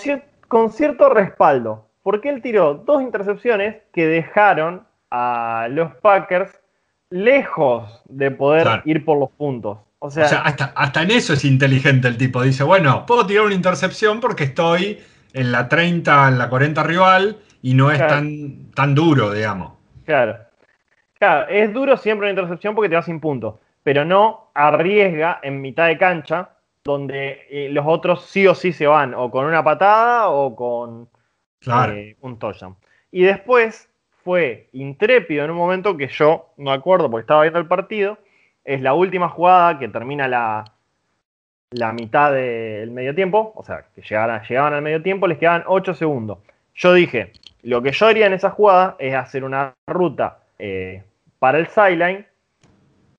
con 0.47 0.71
cierto 0.71 1.09
respaldo 1.09 1.88
porque 2.09 2.29
él 2.29 2.41
tiró 2.41 2.73
dos 2.73 3.03
intercepciones 3.03 3.75
que 3.93 4.07
dejaron 4.07 4.81
a 5.11 5.67
los 5.69 5.93
Packers 5.97 6.59
lejos 7.11 8.01
de 8.05 8.31
poder 8.31 8.81
ir 8.85 9.05
por 9.05 9.19
los 9.19 9.29
puntos. 9.29 9.77
O 9.99 10.09
sea, 10.09 10.25
hasta, 10.25 11.03
en 11.03 11.11
eso 11.11 11.33
es 11.33 11.45
inteligente 11.45 12.07
el 12.07 12.17
tipo. 12.17 12.41
Dice, 12.41 12.63
bueno, 12.63 13.05
puedo 13.05 13.27
tirar 13.27 13.45
una 13.45 13.53
intercepción 13.53 14.19
porque 14.21 14.45
estoy 14.45 14.99
en 15.33 15.51
la 15.51 15.69
30, 15.69 16.29
en 16.29 16.39
la 16.39 16.49
40 16.49 16.81
rival 16.81 17.37
y 17.61 17.75
no 17.75 17.91
es 17.91 17.99
tan, 17.99 18.71
tan 18.71 18.95
duro, 18.95 19.31
digamos. 19.31 19.73
Claro. 20.03 20.35
Claro, 21.19 21.47
es 21.47 21.71
duro 21.71 21.95
siempre 21.95 22.25
una 22.25 22.41
intercepción 22.41 22.73
porque 22.73 22.89
te 22.89 22.95
vas 22.95 23.05
sin 23.05 23.19
puntos, 23.19 23.59
pero 23.83 24.03
no 24.03 24.49
arriesga 24.55 25.41
en 25.43 25.61
mitad 25.61 25.85
de 25.85 25.99
cancha 25.99 26.49
donde 26.83 27.45
eh, 27.51 27.69
los 27.69 27.85
otros 27.85 28.25
sí 28.25 28.47
o 28.47 28.55
sí 28.55 28.73
se 28.73 28.87
van, 28.87 29.13
o 29.13 29.29
con 29.29 29.45
una 29.45 29.63
patada 29.63 30.29
o 30.29 30.55
con 30.55 31.07
Eh, 31.65 32.15
un 32.21 32.39
touchdown. 32.39 32.75
Y 33.11 33.23
después 33.23 33.89
fue 34.23 34.69
intrépido 34.73 35.43
en 35.43 35.51
un 35.51 35.57
momento 35.57 35.97
que 35.97 36.07
yo 36.07 36.53
no 36.57 36.71
acuerdo 36.71 37.09
porque 37.09 37.21
estaba 37.21 37.41
viendo 37.41 37.59
el 37.59 37.67
partido. 37.67 38.17
Es 38.63 38.81
la 38.81 38.93
última 38.93 39.29
jugada 39.29 39.79
que 39.79 39.87
termina 39.87 40.27
la, 40.27 40.65
la 41.71 41.91
mitad 41.91 42.31
del 42.31 42.91
medio 42.91 43.15
tiempo. 43.15 43.51
O 43.55 43.63
sea, 43.63 43.85
que 43.93 44.01
llegaban, 44.01 44.41
llegaban 44.43 44.73
al 44.73 44.81
medio 44.81 45.01
tiempo, 45.01 45.27
les 45.27 45.37
quedaban 45.37 45.63
8 45.65 45.93
segundos. 45.93 46.39
Yo 46.75 46.93
dije, 46.93 47.33
lo 47.63 47.81
que 47.81 47.91
yo 47.91 48.07
haría 48.07 48.27
en 48.27 48.33
esa 48.33 48.51
jugada 48.51 48.95
es 48.99 49.13
hacer 49.15 49.43
una 49.43 49.73
ruta 49.87 50.39
eh, 50.57 51.03
para 51.39 51.57
el 51.57 51.67
sideline 51.67 52.25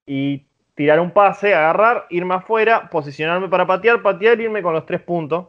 y 0.07 0.47
tirar 0.75 1.01
un 1.01 1.11
pase, 1.11 1.55
agarrar, 1.55 2.07
irme 2.09 2.35
afuera, 2.35 2.89
posicionarme 2.89 3.49
para 3.49 3.67
patear, 3.67 4.01
patear, 4.01 4.41
irme 4.41 4.63
con 4.63 4.73
los 4.73 4.87
tres 4.87 5.03
puntos 5.03 5.49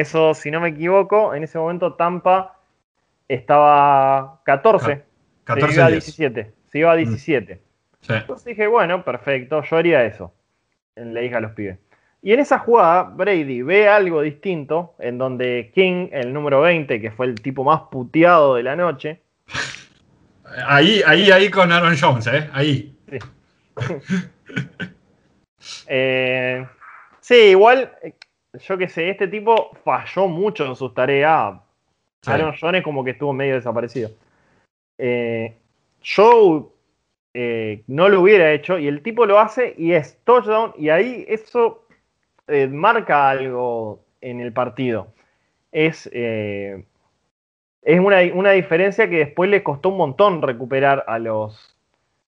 eso, 0.00 0.34
si 0.34 0.50
no 0.50 0.60
me 0.60 0.68
equivoco, 0.68 1.34
en 1.34 1.44
ese 1.44 1.58
momento 1.58 1.94
Tampa 1.94 2.58
estaba 3.28 4.40
14. 4.44 5.02
14 5.44 5.72
se 5.72 5.78
iba 5.78 5.86
a 5.86 5.90
17. 5.90 6.52
Se 6.70 6.78
iba 6.78 6.92
a 6.92 6.96
17. 6.96 7.62
Entonces 8.08 8.44
dije, 8.44 8.66
bueno, 8.66 9.04
perfecto, 9.04 9.62
yo 9.62 9.76
haría 9.76 10.04
eso. 10.04 10.34
Le 10.96 11.22
dije 11.22 11.36
a 11.36 11.40
los 11.40 11.52
pibes. 11.52 11.78
Y 12.22 12.32
en 12.32 12.40
esa 12.40 12.58
jugada, 12.58 13.04
Brady 13.04 13.62
ve 13.62 13.88
algo 13.88 14.20
distinto, 14.20 14.94
en 14.98 15.18
donde 15.18 15.70
King, 15.74 16.08
el 16.12 16.32
número 16.32 16.60
20, 16.60 17.00
que 17.00 17.10
fue 17.10 17.26
el 17.26 17.40
tipo 17.40 17.64
más 17.64 17.82
puteado 17.90 18.56
de 18.56 18.64
la 18.64 18.76
noche. 18.76 19.22
Ahí, 20.66 21.02
ahí, 21.06 21.30
ahí 21.30 21.50
con 21.50 21.72
Aaron 21.72 21.96
Jones, 21.98 22.26
¿eh? 22.26 22.50
Ahí. 22.52 22.94
Sí. 23.08 23.18
eh, 25.88 26.66
sí, 27.20 27.34
igual 27.34 27.92
yo 28.60 28.78
qué 28.78 28.88
sé, 28.88 29.10
este 29.10 29.28
tipo 29.28 29.70
falló 29.84 30.28
mucho 30.28 30.66
en 30.66 30.76
sus 30.76 30.94
tareas. 30.94 31.60
Aaron 32.26 32.54
Jones 32.60 32.82
como 32.82 33.04
que 33.04 33.12
estuvo 33.12 33.32
medio 33.32 33.54
desaparecido. 33.54 34.10
Eh, 34.98 35.54
Joe 36.02 36.64
eh, 37.34 37.82
no 37.86 38.08
lo 38.08 38.22
hubiera 38.22 38.52
hecho 38.52 38.78
y 38.78 38.88
el 38.88 39.02
tipo 39.02 39.26
lo 39.26 39.38
hace 39.38 39.74
y 39.76 39.92
es 39.92 40.18
touchdown 40.24 40.72
y 40.78 40.88
ahí 40.88 41.24
eso 41.28 41.86
eh, 42.48 42.66
marca 42.66 43.30
algo 43.30 44.00
en 44.20 44.40
el 44.40 44.52
partido. 44.52 45.08
Es, 45.70 46.08
es 46.12 46.80
una, 48.00 48.20
una, 48.32 48.52
diferencia 48.52 49.10
que 49.10 49.18
después 49.18 49.50
le 49.50 49.62
costó 49.62 49.90
un 49.90 49.98
montón 49.98 50.40
recuperar 50.40 51.04
a 51.06 51.18
los, 51.18 51.76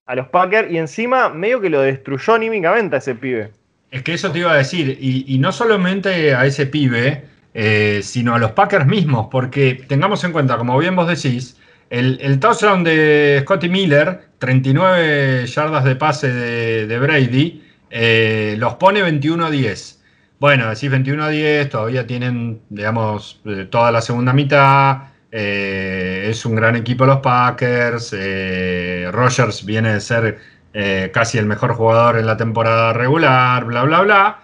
a 0.05 0.15
los 0.15 0.29
Packers 0.29 0.71
y 0.71 0.77
encima 0.77 1.31
medio 1.31 1.61
que 1.61 1.71
lo 1.71 1.81
destruyó 1.81 2.35
anímicamente 2.35 2.97
a 2.97 2.99
ese 2.99 3.15
pibe. 3.15 3.53
Es 3.91 4.03
que 4.03 4.15
eso 4.15 4.31
te 4.31 4.41
iba 4.41 4.53
a 4.53 4.57
decir, 4.57 4.99
y, 5.01 5.39
no 5.39 5.51
solamente 5.51 6.35
a 6.35 6.45
ese 6.45 6.67
pibe, 6.67 7.25
eh, 7.55 8.01
sino 8.03 8.35
a 8.35 8.39
los 8.39 8.53
Packers 8.53 8.87
mismos, 8.87 9.29
porque 9.31 9.83
tengamos 9.89 10.23
en 10.25 10.33
cuenta, 10.33 10.59
como 10.59 10.77
bien 10.79 10.95
vos 10.95 11.09
decís, 11.09 11.57
el, 11.89 12.39
touchdown 12.39 12.85
de 12.85 13.41
Scotty 13.43 13.71
Miller, 13.71 14.29
39 14.39 15.47
yardas 15.47 15.85
de 15.85 15.97
pase 15.97 16.31
de, 16.31 16.99
Brady, 16.99 17.63
eh, 17.91 18.57
los 18.59 18.75
pone 18.75 19.03
21 19.03 19.47
a 19.47 19.51
10. 19.51 20.03
Bueno, 20.39 20.69
decís 20.69 20.91
21 20.91 21.25
a 21.25 21.29
10, 21.31 21.71
todavía 21.71 22.07
tienen, 22.07 22.61
digamos, 22.69 23.41
eh, 23.47 23.67
toda 23.71 23.91
la 23.91 24.03
segunda 24.03 24.33
mitad. 24.35 25.09
es 25.31 26.45
un 26.47 26.55
gran 26.55 26.77
equipo 26.77 27.07
los 27.07 27.21
Packers. 27.21 28.15
Rogers 29.13 29.65
viene 29.65 29.95
de 29.95 30.01
ser 30.01 30.39
eh, 30.81 31.11
casi 31.13 31.39
el 31.39 31.47
mejor 31.47 31.75
jugador 31.75 32.19
en 32.19 32.27
la 32.27 32.37
temporada 32.37 32.93
regular, 32.93 33.65
bla, 33.65 33.83
bla, 33.83 34.01
bla. 34.03 34.39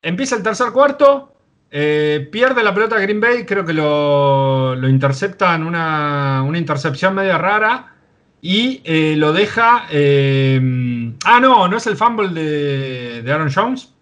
Empieza 0.00 0.36
el 0.36 0.44
tercer 0.44 0.70
cuarto, 0.70 1.32
eh, 1.68 2.28
pierde 2.30 2.62
la 2.62 2.72
pelota 2.72 3.00
Green 3.00 3.20
Bay, 3.20 3.44
creo 3.44 3.64
que 3.64 3.72
lo, 3.72 4.76
lo 4.76 4.88
interceptan 4.88 5.66
una, 5.66 6.44
una 6.46 6.58
intercepción 6.58 7.16
media 7.16 7.38
rara 7.38 7.92
y 8.40 8.82
eh, 8.84 9.16
lo 9.16 9.32
deja... 9.32 9.86
ah, 9.88 11.40
no, 11.40 11.66
no 11.66 11.76
es 11.76 11.86
el 11.88 11.96
fumble 11.96 12.28
de, 12.28 13.32
Aaron 13.32 13.50
Jones. 13.52 13.92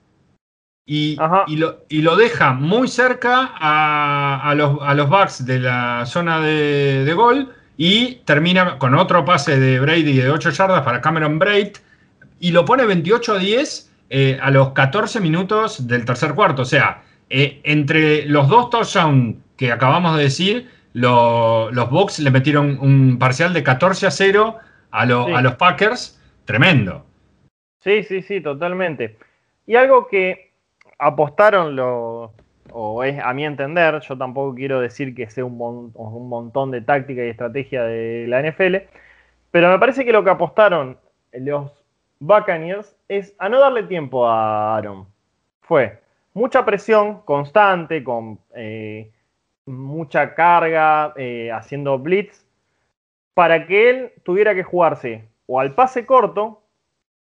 Y, 0.85 1.16
y, 1.46 2.02
lo, 2.02 2.16
deja 2.16 2.52
muy 2.52 2.87
cerca 2.87 3.54
a, 3.58 4.52
los, 4.54 4.76
a 4.82 4.92
los 4.92 5.08
Bucks 5.08 5.46
de 5.46 5.58
la 5.58 6.04
zona 6.04 6.38
de, 6.40 7.06
de 7.06 7.14
gol 7.14 7.50
y 7.76 8.16
termina 8.24 8.78
con 8.78 8.94
otro 8.94 9.24
pase 9.24 9.58
de 9.58 9.80
Brady 9.80 10.18
de 10.18 10.30
8 10.30 10.50
yardas 10.50 10.82
para 10.82 11.00
Cameron 11.00 11.38
Braid 11.38 11.76
y 12.38 12.50
lo 12.50 12.64
pone 12.64 12.85
28 12.85 13.35
a 13.35 13.38
10 13.38 13.92
eh, 14.11 14.38
a 14.42 14.50
los 14.50 14.70
14 14.70 15.20
minutos 15.20 15.87
del 15.87 16.04
tercer 16.04 16.35
cuarto. 16.35 16.62
O 16.62 16.66
sea, 16.66 17.02
eh, 17.30 17.61
entre 17.64 18.26
los 18.26 18.48
dos 18.48 18.70
touchdowns 18.70 19.37
que 19.56 19.72
acabamos 19.72 20.16
de 20.16 20.24
decir, 20.24 20.70
los 20.92 21.90
Bucks 21.90 22.18
le 22.18 22.30
metieron 22.30 22.78
un 22.80 23.18
parcial 23.18 23.54
de 23.54 23.62
14 23.62 24.06
a 24.06 24.11
0 24.11 24.58
a, 24.90 25.02
a 25.02 25.42
los 25.42 25.54
Packers. 25.54 26.20
Tremendo. 26.44 27.06
Sí, 27.80 28.02
sí, 28.02 28.22
sí, 28.22 28.40
totalmente. 28.40 29.16
Y 29.66 29.76
algo 29.76 30.08
que 30.08 30.52
apostaron 30.98 31.74
los, 31.76 32.30
o 32.72 33.04
es 33.04 33.18
a 33.22 33.32
mi 33.32 33.44
entender, 33.44 34.00
yo 34.00 34.16
tampoco 34.18 34.54
quiero 34.54 34.80
decir 34.80 35.14
que 35.14 35.28
sea 35.28 35.44
un, 35.44 35.56
montón 36.28 36.70
de 36.70 36.80
táctica 36.80 37.24
y 37.24 37.28
estrategia 37.28 37.85
de 37.85 38.26
la 38.28 38.42
NFL, 38.42 38.76
pero 39.50 39.70
me 39.70 39.78
parece 39.78 40.04
que 40.04 40.12
lo 40.12 40.24
que 40.24 40.30
apostaron 40.30 40.98
los 41.32 41.85
Buccaneers 42.20 42.96
es 43.08 43.35
a 43.38 43.48
no 43.48 43.61
darle 43.61 43.82
tiempo 43.85 44.26
a 44.26 44.76
Aaron. 44.76 45.06
Fue 45.61 46.00
mucha 46.35 46.64
presión 46.64 47.20
constante, 47.22 48.02
con 48.02 48.38
eh, 48.54 49.12
mucha 49.66 50.35
carga, 50.35 51.12
eh, 51.16 51.50
haciendo 51.52 51.98
blitz, 51.98 52.46
para 53.35 53.66
que 53.66 53.90
él 53.90 54.12
tuviera 54.22 54.54
que 54.54 54.62
jugarse 54.62 55.28
o 55.46 55.61
al 55.61 55.74
pase 55.74 56.06
corto 56.06 56.62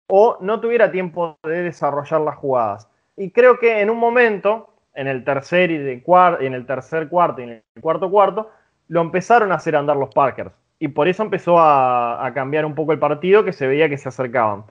o 0.08 0.38
no 0.42 0.60
tuviera 0.60 0.92
tiempo 0.92 1.38
de 1.44 1.64
desarrollar 1.64 2.22
las 2.22 2.36
jugadas. 2.36 2.90
Y 3.16 3.32
creo 3.32 3.60
que 3.60 3.80
en 3.80 3.90
un 3.90 3.98
momento, 3.98 4.71
en 4.94 5.08
el 5.08 5.24
tercer 5.24 5.72
y 5.72 5.78
de 5.78 6.04
en 6.42 6.54
el 6.54 6.66
tercer 6.66 7.08
cuarto 7.10 7.42
y 7.42 7.46
en 7.46 7.50
el 7.50 7.82
cuarto 7.82 8.10
cuarto, 8.10 8.50
lo 8.88 9.02
empezaron 9.02 9.52
a 9.52 9.56
hacer 9.56 9.76
andar 9.76 9.96
los 9.96 10.14
Parkers. 10.14 10.52
Y 10.80 10.90
por 10.90 11.08
eso 11.08 11.24
empezó 11.24 11.58
a, 11.60 12.30
cambiar 12.34 12.66
un 12.66 12.76
poco 12.76 12.92
el 12.92 13.00
partido, 13.00 13.44
que 13.44 13.54
se 13.54 13.68
veía 13.68 13.88
que 13.88 13.98
se 13.98 14.10
acercaban. 14.10 14.64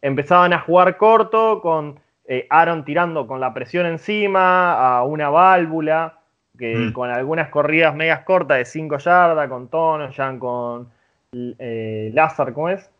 Empezaban 0.00 0.52
a 0.52 0.60
jugar 0.60 0.96
corto, 0.96 1.60
con 1.60 2.00
eh, 2.24 2.46
Aaron 2.50 2.84
tirando 2.84 3.26
con 3.26 3.38
la 3.40 3.52
presión 3.52 3.86
encima, 3.86 4.72
a 4.72 5.04
una 5.04 5.28
válvula, 5.28 6.20
que 6.58 6.74
mm. 6.74 6.92
con 6.92 7.10
algunas 7.10 7.50
corridas 7.50 7.94
medias 7.94 8.20
cortas 8.20 8.58
de 8.58 8.64
5 8.64 8.98
yardas, 8.98 9.48
con 9.48 9.68
Tono, 9.68 10.10
ya 10.10 10.38
con 10.38 10.90
eh, 11.32 12.10
Lazar, 12.14 12.52
¿cómo 12.54 12.70
es? 12.70 12.90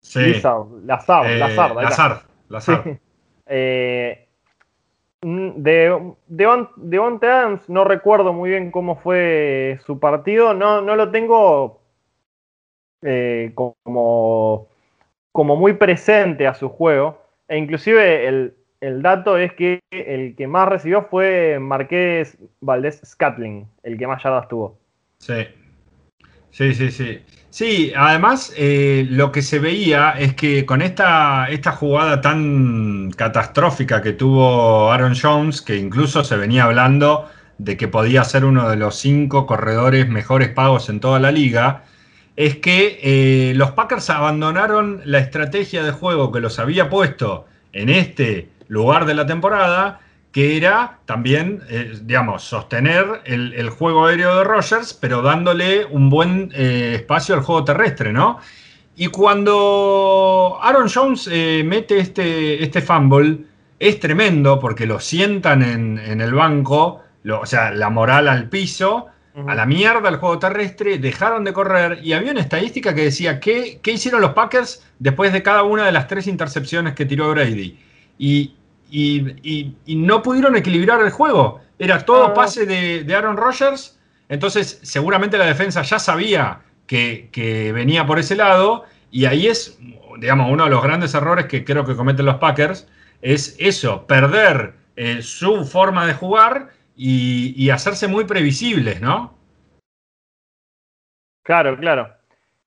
Sí. 0.00 0.20
Lazar, 0.20 1.26
eh, 1.26 1.38
Lazar, 1.38 1.74
Lazar, 1.74 2.22
Lazar. 2.48 3.00
eh, 3.46 4.27
de, 5.22 6.14
de, 6.28 6.96
Adams 6.96 7.68
no 7.68 7.84
recuerdo 7.84 8.32
muy 8.32 8.50
bien 8.50 8.70
cómo 8.70 8.96
fue 8.96 9.80
su 9.84 9.98
partido, 9.98 10.54
no, 10.54 10.80
no 10.80 10.96
lo 10.96 11.10
tengo 11.10 11.80
eh, 13.02 13.52
como, 13.54 14.68
como 15.32 15.56
muy 15.56 15.74
presente 15.74 16.46
a 16.46 16.54
su 16.54 16.68
juego, 16.68 17.20
e 17.48 17.58
inclusive 17.58 18.28
el, 18.28 18.54
el 18.80 19.02
dato 19.02 19.38
es 19.38 19.52
que 19.54 19.80
el 19.90 20.36
que 20.36 20.46
más 20.46 20.68
recibió 20.68 21.02
fue 21.02 21.58
Marqués 21.58 22.38
Valdés 22.60 23.00
Scatling, 23.04 23.66
el 23.82 23.98
que 23.98 24.06
más 24.06 24.22
yardas 24.22 24.48
tuvo. 24.48 24.78
Sí, 25.18 25.46
sí, 26.50 26.74
sí, 26.74 26.90
sí. 26.90 27.24
Sí, 27.58 27.92
además 27.96 28.52
eh, 28.56 29.04
lo 29.10 29.32
que 29.32 29.42
se 29.42 29.58
veía 29.58 30.12
es 30.12 30.34
que 30.34 30.64
con 30.64 30.80
esta, 30.80 31.48
esta 31.50 31.72
jugada 31.72 32.20
tan 32.20 33.10
catastrófica 33.10 34.00
que 34.00 34.12
tuvo 34.12 34.92
Aaron 34.92 35.16
Jones, 35.20 35.60
que 35.60 35.74
incluso 35.74 36.22
se 36.22 36.36
venía 36.36 36.62
hablando 36.62 37.28
de 37.58 37.76
que 37.76 37.88
podía 37.88 38.22
ser 38.22 38.44
uno 38.44 38.70
de 38.70 38.76
los 38.76 38.94
cinco 38.94 39.44
corredores 39.46 40.08
mejores 40.08 40.50
pagos 40.50 40.88
en 40.88 41.00
toda 41.00 41.18
la 41.18 41.32
liga, 41.32 41.82
es 42.36 42.58
que 42.58 43.00
eh, 43.02 43.54
los 43.56 43.72
Packers 43.72 44.08
abandonaron 44.10 45.00
la 45.04 45.18
estrategia 45.18 45.82
de 45.82 45.90
juego 45.90 46.30
que 46.30 46.38
los 46.38 46.60
había 46.60 46.88
puesto 46.88 47.46
en 47.72 47.88
este 47.88 48.50
lugar 48.68 49.04
de 49.04 49.14
la 49.14 49.26
temporada, 49.26 49.98
que 50.32 50.56
era 50.56 50.98
también, 51.06 51.62
eh, 51.68 51.98
digamos, 52.02 52.44
sostener 52.44 53.22
el, 53.24 53.70
juego 53.70 54.06
aéreo 54.06 54.38
de 54.38 54.44
Rogers, 54.44 54.92
pero 54.94 55.22
dándole 55.22 55.84
un 55.86 56.10
buen 56.10 56.52
eh, 56.54 56.92
espacio 56.96 57.34
al 57.34 57.42
juego 57.42 57.64
terrestre, 57.64 58.12
¿no? 58.12 58.38
Y 58.96 59.06
cuando 59.08 60.58
Aaron 60.60 60.88
Jones 60.92 61.28
eh, 61.30 61.62
mete 61.64 61.98
este, 61.98 62.62
este 62.62 62.82
fumble, 62.82 63.38
es 63.78 64.00
tremendo 64.00 64.58
porque 64.58 64.86
lo 64.86 64.98
sientan 64.98 65.62
en, 65.62 66.20
el 66.20 66.34
banco, 66.34 67.02
o 67.30 67.46
sea, 67.46 67.70
la 67.70 67.90
moral 67.90 68.26
al 68.26 68.48
piso, 68.48 69.06
a 69.46 69.54
la 69.54 69.66
mierda 69.66 70.08
el 70.08 70.16
juego 70.16 70.40
terrestre, 70.40 70.98
dejaron 70.98 71.44
de 71.44 71.52
correr 71.52 72.00
y 72.02 72.12
había 72.12 72.32
una 72.32 72.40
estadística 72.40 72.92
que 72.92 73.04
decía 73.04 73.38
¿qué, 73.38 73.78
qué 73.80 73.92
hicieron 73.92 74.20
los 74.20 74.32
Packers 74.32 74.84
después 74.98 75.32
de 75.32 75.44
cada 75.44 75.62
una 75.62 75.86
de 75.86 75.92
las 75.92 76.08
tres 76.08 76.26
intercepciones 76.26 76.94
que 76.94 77.04
tiró 77.04 77.30
Brady. 77.30 77.78
Y 78.18 78.54
y, 78.90 79.74
no 79.86 80.22
pudieron 80.22 80.56
equilibrar 80.56 81.00
el 81.00 81.10
juego. 81.10 81.60
Era 81.78 82.04
todo 82.04 82.26
ah. 82.26 82.34
pase 82.34 82.66
de, 82.66 83.14
Aaron 83.14 83.36
Rodgers. 83.36 83.98
Entonces, 84.28 84.80
seguramente 84.82 85.38
la 85.38 85.46
defensa 85.46 85.82
ya 85.82 85.98
sabía 85.98 86.60
que, 86.86 87.72
venía 87.74 88.06
por 88.06 88.18
ese 88.18 88.36
lado. 88.36 88.84
Y 89.10 89.24
ahí 89.24 89.46
es, 89.46 89.78
digamos, 90.18 90.50
uno 90.50 90.64
de 90.64 90.70
los 90.70 90.82
grandes 90.82 91.14
errores 91.14 91.46
que 91.46 91.64
creo 91.64 91.84
que 91.84 91.96
cometen 91.96 92.26
los 92.26 92.36
Packers. 92.36 92.88
Es 93.22 93.56
eso, 93.58 94.06
perder 94.06 94.74
eh, 94.96 95.22
su 95.22 95.64
forma 95.64 96.06
de 96.06 96.14
jugar 96.14 96.70
y, 96.96 97.70
hacerse 97.70 98.08
muy 98.08 98.24
previsibles, 98.24 99.00
¿no? 99.00 99.36
Claro, 101.42 101.76
claro. 101.76 102.14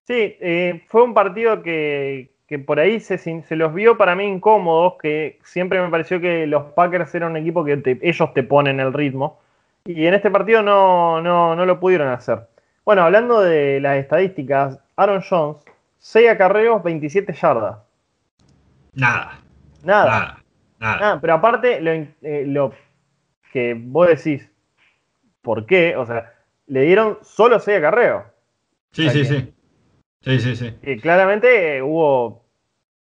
Sí, 0.07 0.35
eh, 0.39 0.83
fue 0.87 1.03
un 1.03 1.13
partido 1.13 1.61
que, 1.61 2.31
que 2.51 2.59
por 2.59 2.81
ahí 2.81 2.99
se, 2.99 3.17
se, 3.17 3.55
los 3.55 3.73
vio 3.73 3.97
para 3.97 4.13
mí 4.13 4.25
incómodos, 4.25 4.95
que 5.01 5.39
siempre 5.41 5.81
me 5.81 5.87
pareció 5.87 6.19
que 6.19 6.45
los 6.45 6.73
Packers 6.73 7.15
eran 7.15 7.31
un 7.31 7.37
equipo 7.37 7.63
que 7.63 7.97
ellos 8.01 8.33
te 8.33 8.43
ponen 8.43 8.81
el 8.81 8.91
ritmo. 8.91 9.39
Y 9.85 10.05
en 10.05 10.15
este 10.15 10.29
partido 10.29 10.61
no, 10.61 11.21
no, 11.21 11.65
lo 11.65 11.79
pudieron 11.79 12.09
hacer. 12.09 12.49
Bueno, 12.83 13.03
hablando 13.03 13.39
de 13.39 13.79
las 13.79 13.99
estadísticas, 13.99 14.77
Aaron 14.97 15.21
Jones, 15.21 15.63
6 15.99 16.29
acarreos, 16.31 16.83
27 16.83 17.31
yardas. 17.31 17.77
Nada. 18.95 19.39
Nada. 19.85 20.43
Nada. 20.77 21.21
pero 21.21 21.35
aparte, 21.35 21.79
lo, 21.79 21.91
eh, 21.91 22.43
lo, 22.47 22.73
que 23.53 23.77
vos 23.79 24.09
decís, 24.09 24.45
¿por 25.41 25.65
qué? 25.65 25.95
O 25.95 26.05
sea, 26.05 26.33
le 26.67 26.81
dieron 26.81 27.17
solo 27.21 27.61
6 27.61 27.77
acarreos. 27.77 28.23
Sí, 28.91 29.09
sí, 29.09 29.23
sí. 29.23 29.53
Sí, 30.23 30.39
sí, 30.39 30.55
sí. 30.55 30.75
Y 30.83 30.99
claramente 30.99 31.81
hubo 31.81 32.40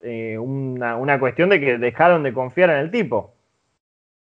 eh, 0.07 0.37
una, 0.39 1.19
cuestión 1.19 1.49
de 1.49 1.59
que 1.59 1.79
dejaron 1.79 2.25
de 2.25 2.35
confiar 2.35 2.69
en 2.69 2.77
el 2.77 2.91
tipo. 2.91 3.35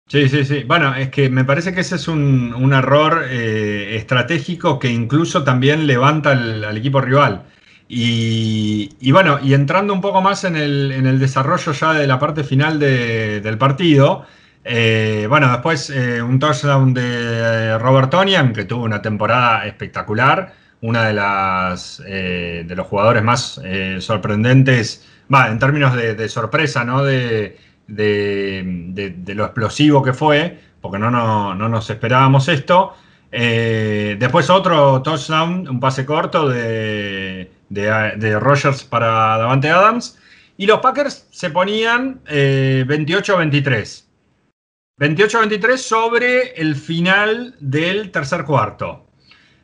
Sí, 0.07 0.27
sí, 0.27 0.43
sí. 0.43 0.63
Bueno, 0.63 0.95
es 0.95 1.09
que 1.09 1.29
me 1.29 1.43
parece 1.43 1.71
que 1.73 1.81
ese 1.81 1.97
es 1.97 2.07
un, 2.07 2.73
error 2.73 3.25
eh, 3.29 3.95
estratégico 3.95 4.79
que 4.79 4.89
incluso 4.89 5.43
también 5.43 5.85
levanta 5.85 6.31
al, 6.31 6.75
equipo 6.75 6.99
rival. 6.99 7.43
Y, 7.89 9.11
bueno, 9.11 9.39
y 9.41 9.53
entrando 9.53 9.93
un 9.93 10.01
poco 10.01 10.21
más 10.21 10.43
en 10.45 10.55
el, 10.55 11.19
desarrollo 11.19 11.71
ya 11.71 11.93
de 11.93 12.07
la 12.07 12.19
parte 12.19 12.43
final 12.43 12.79
del 12.79 13.57
partido, 13.57 14.25
eh, 14.63 15.27
bueno, 15.29 15.51
después 15.51 15.89
un 15.89 16.39
touchdown 16.39 16.93
de 16.93 17.77
Robert 17.77 18.09
Tonian, 18.09 18.51
que 18.51 18.65
tuvo 18.65 18.83
una 18.83 19.01
temporada 19.01 19.65
espectacular, 19.67 20.53
una 20.81 21.05
de 21.05 21.13
las 21.13 21.99
de 21.99 22.73
los 22.75 22.87
jugadores 22.87 23.23
más 23.23 23.61
sorprendentes 23.99 25.05
va, 25.33 25.49
en 25.49 25.59
términos 25.59 25.95
de, 25.95 26.29
sorpresa, 26.29 26.83
¿no? 26.83 27.03
De, 27.03 27.57
lo 27.87 29.45
explosivo 29.45 30.03
que 30.03 30.13
fue, 30.13 30.59
porque 30.81 30.99
no, 30.99 31.09
no, 31.11 31.55
nos 31.55 31.89
esperábamos 31.89 32.47
esto. 32.47 32.93
Eh, 33.31 34.15
después 34.19 34.49
otro 34.49 35.01
touchdown, 35.01 35.67
un 35.67 35.79
pase 35.79 36.05
corto 36.05 36.47
de, 36.47 37.51
de, 37.69 38.39
Rogers 38.39 38.83
para 38.83 39.37
Davante 39.37 39.69
Adams. 39.69 40.17
Y 40.57 40.65
los 40.65 40.79
Packers 40.79 41.27
se 41.31 41.51
ponían 41.51 42.21
28-23. 42.25 44.03
Eh, 44.03 44.03
28-23 44.99 45.77
sobre 45.77 46.53
el 46.59 46.75
final 46.75 47.55
del 47.59 48.09
tercer 48.09 48.43
cuarto. 48.43 49.07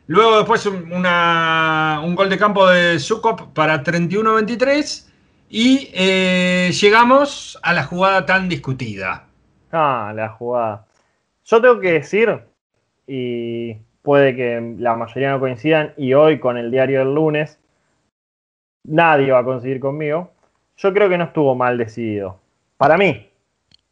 Luego 0.07 0.37
después 0.37 0.65
un 0.65 2.15
gol 2.15 2.29
de 2.29 2.37
campo 2.37 2.67
de 2.67 2.99
Sukop 2.99 3.53
para 3.53 3.83
31-23. 3.83 5.05
Y 5.55 5.91
eh, 5.93 6.71
llegamos 6.71 7.59
a 7.61 7.73
la 7.73 7.83
jugada 7.83 8.25
tan 8.25 8.49
discutida. 8.49 9.27
Ah, 9.71 10.11
la 10.15 10.29
jugada. 10.29 10.87
Yo 11.45 11.61
tengo 11.61 11.79
que 11.79 11.91
decir, 11.91 12.39
y 13.05 13.75
puede 14.01 14.35
que 14.35 14.75
la 14.79 14.95
mayoría 14.95 15.29
no 15.29 15.39
coincidan, 15.39 15.93
y 15.95 16.15
hoy 16.15 16.39
con 16.39 16.57
el 16.57 16.71
diario 16.71 16.97
del 17.01 17.13
lunes, 17.13 17.59
nadie 18.83 19.31
va 19.31 19.39
a 19.39 19.43
coincidir 19.43 19.79
conmigo. 19.79 20.31
Yo 20.77 20.91
creo 20.91 21.07
que 21.07 21.19
no 21.19 21.25
estuvo 21.25 21.53
mal 21.53 21.77
decidido. 21.77 22.39
Para 22.77 22.97
mí. 22.97 23.29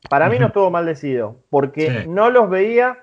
Para 0.09 0.29
mí 0.29 0.39
no 0.39 0.47
estuvo 0.47 0.71
mal 0.71 0.87
decidido. 0.87 1.35
Porque 1.51 2.07
no 2.07 2.31
los 2.31 2.49
veía 2.49 2.97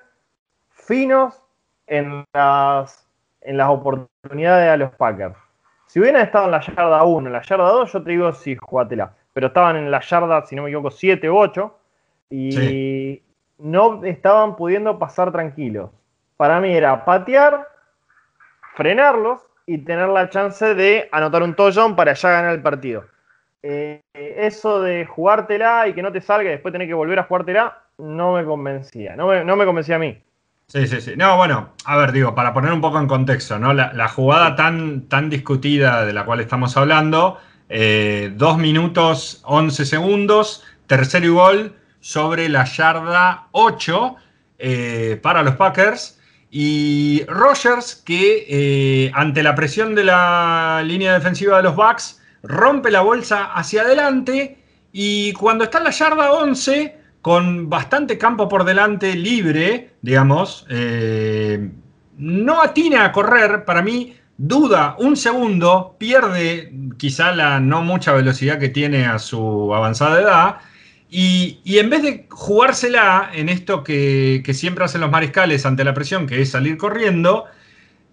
finos 0.69 1.41
en 1.87 2.25
las, 2.33 3.07
en 3.39 3.55
las 3.55 3.69
oportunidades 3.69 4.69
a 4.69 4.75
los 4.75 4.93
Packers. 4.95 5.37
Si 5.89 5.99
hubieran 5.99 6.21
estado 6.21 6.45
en 6.45 6.51
la 6.51 6.61
yarda 6.61 7.03
1, 7.03 7.27
en 7.27 7.33
la 7.33 7.41
yarda 7.41 7.67
2, 7.67 7.93
yo 7.93 8.03
te 8.03 8.11
digo 8.11 8.31
sí, 8.31 8.55
jugátela. 8.55 9.11
Pero 9.33 9.47
estaban 9.47 9.75
en 9.75 9.89
la 9.89 9.99
yarda, 10.01 10.45
si 10.45 10.55
no 10.55 10.61
me 10.61 10.69
equivoco, 10.69 10.91
7 10.91 11.27
u 11.27 11.35
8 11.35 11.77
y 12.29 13.23
no 13.57 14.05
estaban 14.05 14.55
pudiendo 14.55 14.99
pasar 14.99 15.31
tranquilos. 15.31 15.89
para 16.37 16.59
mí 16.59 16.71
era 16.71 17.03
patear, 17.03 17.67
frenarlos 18.75 19.41
y 19.65 19.79
tener 19.79 20.09
la 20.09 20.29
chance 20.29 20.75
de 20.75 21.09
anotar 21.11 21.41
un 21.41 21.55
touchdown 21.55 21.95
para 21.95 22.13
ya 22.13 22.29
ganar 22.29 22.53
el 22.53 22.61
partido. 22.61 23.05
Eh, 23.63 23.99
eso 24.13 24.83
de 24.83 25.07
jugártela 25.07 25.87
y 25.87 25.93
que 25.93 26.03
no 26.03 26.11
te 26.11 26.21
salga 26.21 26.49
y 26.49 26.53
después 26.53 26.71
tener 26.71 26.87
que 26.87 26.93
volver 26.93 27.17
a 27.17 27.23
jugártela, 27.23 27.81
no 27.97 28.33
me 28.33 28.45
convencía. 28.45 29.15
No 29.15 29.25
me, 29.25 29.43
no 29.43 29.55
me 29.55 29.65
convencía 29.65 29.95
a 29.95 29.99
mí. 29.99 30.21
Sí, 30.71 30.85
sí, 30.85 31.01
sí. 31.01 31.13
No, 31.17 31.35
bueno, 31.35 31.73
a 31.83 31.97
ver, 31.97 32.11
digo, 32.11 32.35
para 32.35 32.53
poner 32.53 32.71
un 32.71 32.79
poco 32.79 32.99
en 32.99 33.07
contexto, 33.07 33.57
¿no? 33.57 33.73
La, 33.73 34.07
jugada 34.07 34.55
tan, 34.55 35.07
tan 35.07 35.27
discutida 35.27 36.05
de 36.05 36.13
la 36.13 36.25
cual 36.25 36.41
estamos 36.41 36.77
hablando, 36.77 37.39
eh, 37.69 38.31
2 38.35 38.57
minutos 38.59 39.41
11 39.45 39.83
segundos, 39.83 40.63
tercer 40.85 41.27
gol 41.27 41.75
sobre 42.01 42.49
la 42.49 42.65
yarda 42.65 43.47
8 43.51 44.15
eh, 44.59 45.19
para 45.23 45.41
los 45.41 45.55
Packers. 45.55 46.19
Y 46.51 47.23
Rogers, 47.27 47.95
que 47.95 48.45
eh, 48.47 49.11
ante 49.15 49.41
la 49.41 49.55
presión 49.55 49.95
de 49.95 50.03
la 50.03 50.83
línea 50.85 51.13
defensiva 51.13 51.57
de 51.57 51.63
los 51.63 51.75
Bucks, 51.75 52.21
rompe 52.43 52.91
la 52.91 53.01
bolsa 53.01 53.53
hacia 53.53 53.81
adelante 53.81 54.59
y 54.91 55.33
cuando 55.33 55.63
está 55.63 55.79
en 55.79 55.85
la 55.85 55.89
yarda 55.89 56.31
11 56.31 56.98
con 57.21 57.69
bastante 57.69 58.17
campo 58.17 58.47
por 58.47 58.63
delante 58.63 59.15
libre, 59.15 59.95
digamos, 60.01 60.65
eh, 60.69 61.69
no 62.17 62.61
atina 62.61 63.05
a 63.05 63.11
correr, 63.11 63.65
para 63.65 63.81
mí 63.81 64.15
duda 64.37 64.95
un 64.99 65.17
segundo, 65.17 65.95
pierde 65.99 66.71
quizá 66.97 67.33
la 67.33 67.59
no 67.59 67.81
mucha 67.81 68.13
velocidad 68.13 68.57
que 68.57 68.69
tiene 68.69 69.05
a 69.05 69.19
su 69.19 69.73
avanzada 69.75 70.21
edad, 70.21 70.57
y, 71.11 71.59
en 71.65 71.89
vez 71.89 72.03
de 72.03 72.27
jugársela 72.29 73.31
en 73.33 73.49
esto 73.49 73.83
que, 73.83 74.43
siempre 74.53 74.85
hacen 74.85 75.01
los 75.01 75.09
mariscales 75.09 75.65
ante 75.65 75.83
la 75.83 75.93
presión, 75.93 76.27
que 76.27 76.41
es 76.41 76.51
salir 76.51 76.77
corriendo, 76.77 77.45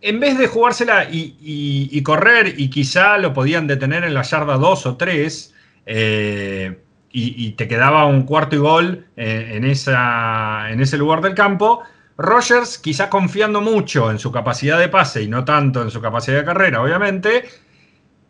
en 0.00 0.18
vez 0.18 0.38
de 0.38 0.46
jugársela 0.46 1.08
y, 1.10 2.02
correr, 2.02 2.54
y 2.58 2.70
quizá 2.70 3.18
lo 3.18 3.34
podían 3.34 3.66
detener 3.66 4.04
en 4.04 4.14
la 4.14 4.22
yarda 4.22 4.56
2 4.56 4.86
o 4.86 4.96
3, 4.96 5.54
eh, 5.86 6.78
y, 7.18 7.52
te 7.52 7.66
quedaba 7.66 8.04
un 8.04 8.24
cuarto 8.24 8.56
y 8.56 8.58
gol 8.58 9.06
eh, 9.16 9.52
en, 9.54 9.64
esa, 9.64 10.70
en 10.70 10.80
ese 10.80 10.98
lugar 10.98 11.22
del 11.22 11.34
campo. 11.34 11.82
Rogers, 12.18 12.78
quizá 12.78 13.08
confiando 13.08 13.62
mucho 13.62 14.10
en 14.10 14.18
su 14.18 14.30
capacidad 14.30 14.78
de 14.78 14.88
pase 14.88 15.22
y 15.22 15.28
no 15.28 15.44
tanto 15.44 15.80
en 15.80 15.90
su 15.90 16.02
capacidad 16.02 16.38
de 16.38 16.44
carrera, 16.44 16.82
obviamente, 16.82 17.44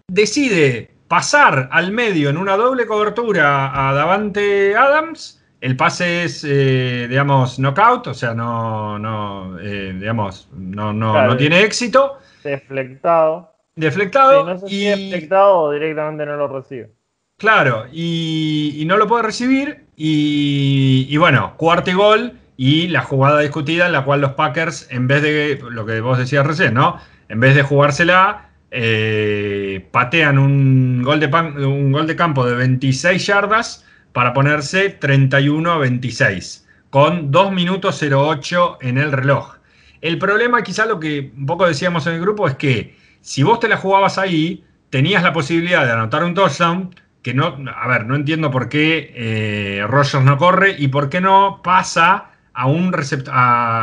decide 0.07 0.91
pasar 1.09 1.69
al 1.73 1.91
medio 1.91 2.31
en 2.31 2.37
una 2.37 2.57
doble 2.57 2.87
cobertura 2.87 3.89
a 3.89 3.93
Davante 3.93 4.77
Adams. 4.77 5.43
El 5.61 5.77
pase 5.77 6.25
es, 6.25 6.45
eh, 6.47 7.07
digamos, 7.09 7.59
knockout, 7.59 8.07
o 8.09 8.15
sea, 8.15 8.35
no, 8.35 9.01
no 9.01 9.59
eh, 9.59 9.97
digamos, 9.99 10.49
no, 10.53 10.93
no, 10.93 11.37
tiene 11.37 11.63
éxito. 11.63 12.19
Deflectado. 12.45 13.53
Deflectado. 13.75 14.45
no 14.45 14.59
sé 14.59 14.67
y... 14.67 14.69
si 14.69 15.11
deflectado 15.11 15.59
o 15.59 15.73
directamente 15.73 16.25
no 16.25 16.37
lo 16.37 16.47
recibe. 16.49 16.96
Claro, 17.39 17.87
y, 17.93 18.83
no 18.87 18.97
lo 18.97 19.07
puede 19.07 19.25
recibir. 19.25 19.85
Y, 19.97 21.15
bueno, 21.19 21.55
cuarto 21.57 21.91
y 21.91 21.95
gol. 21.95 22.33
Y 22.57 22.89
la 22.89 23.03
jugada 23.03 23.41
discutida 23.41 23.87
en 23.87 23.93
la 23.93 24.05
cual 24.05 24.23
los 24.23 24.33
Packers, 24.33 24.87
en 24.91 25.07
vez 25.07 25.23
de 25.23 25.61
lo 25.71 25.85
que 25.85 26.01
vos 26.01 26.17
decías 26.17 26.47
recién, 26.47 26.73
¿no? 26.73 26.99
En 27.29 27.39
vez 27.41 27.55
de 27.55 27.63
jugársela, 27.63 28.49
eh, 28.71 29.87
patean 29.91 30.39
un 30.39 31.03
gol, 31.03 31.21
de 31.21 31.27
un 31.67 31.93
gol 31.93 32.07
de 32.07 32.17
campo 32.17 32.47
de 32.47 32.55
26 32.55 33.27
yardas 33.27 33.85
para 34.13 34.33
ponerse 34.33 34.89
31 34.89 35.71
a 35.71 35.77
26, 35.77 36.67
con 36.89 37.31
2 37.31 37.53
minutos 37.53 38.03
08 38.03 38.79
en 38.81 38.97
el 38.97 39.13
reloj. 39.13 39.57
El 40.01 40.19
problema, 40.19 40.63
quizá 40.63 40.87
lo 40.87 40.99
que 40.99 41.31
un 41.37 41.45
poco 41.45 41.67
decíamos 41.67 42.07
en 42.07 42.15
el 42.15 42.21
grupo, 42.23 42.49
es 42.49 42.55
que 42.55 42.97
si 43.21 43.43
vos 43.43 43.61
te 43.61 43.69
la 43.69 43.77
jugabas 43.77 44.17
ahí, 44.17 44.65
tenías 44.89 45.23
la 45.23 45.35
posibilidad 45.35 45.85
de 45.85 45.93
anotar 45.93 46.25
un 46.25 46.33
touchdown 46.33 46.95
que 47.27 47.35
no, 47.35 47.57
a 47.75 47.89
ver, 47.89 48.07
no 48.07 48.15
entiendo 48.15 48.53
por 48.53 48.69
qué 48.69 49.13
eh, 49.17 49.85
Rogers 49.89 50.23
no 50.23 50.39
corre 50.39 50.77
y 50.79 50.87
por 50.87 51.09
qué 51.09 51.21
no 51.21 51.61
pasa 51.61 52.27
a 52.55 52.69
un 52.69 52.93
receptor, 52.93 53.35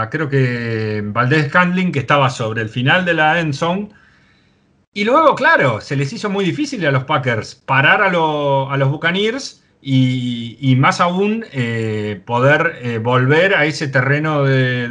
creo 0.10 0.29
que 0.29 1.03
Valdés 1.03 1.49
Scandling, 1.49 1.91
que 1.91 1.99
estaba 1.99 2.29
sobre 2.29 2.62
el 2.62 2.69
final 2.69 3.03
de 3.03 3.15
la 3.15 3.41
end 3.41 3.53
zone. 3.53 3.89
Y 4.93 5.03
luego, 5.03 5.36
claro, 5.36 5.82
se 5.82 5.97
les 5.97 6.13
hizo 6.13 6.29
muy 6.29 6.45
difícil 6.45 6.86
a 6.86 6.91
los 6.91 7.03
Packers 7.03 7.53
parar 7.53 8.01
a, 8.01 8.10
los 8.10 8.89
Buccaneers 8.89 9.62
y, 9.82 10.75
más 10.79 11.01
aún 11.01 11.43
eh, 11.51 12.21
poder 12.25 12.79
eh, 12.82 12.97
volver 12.99 13.56
a 13.56 13.65
ese 13.65 13.89
terreno 13.89 14.45
de, 14.45 14.88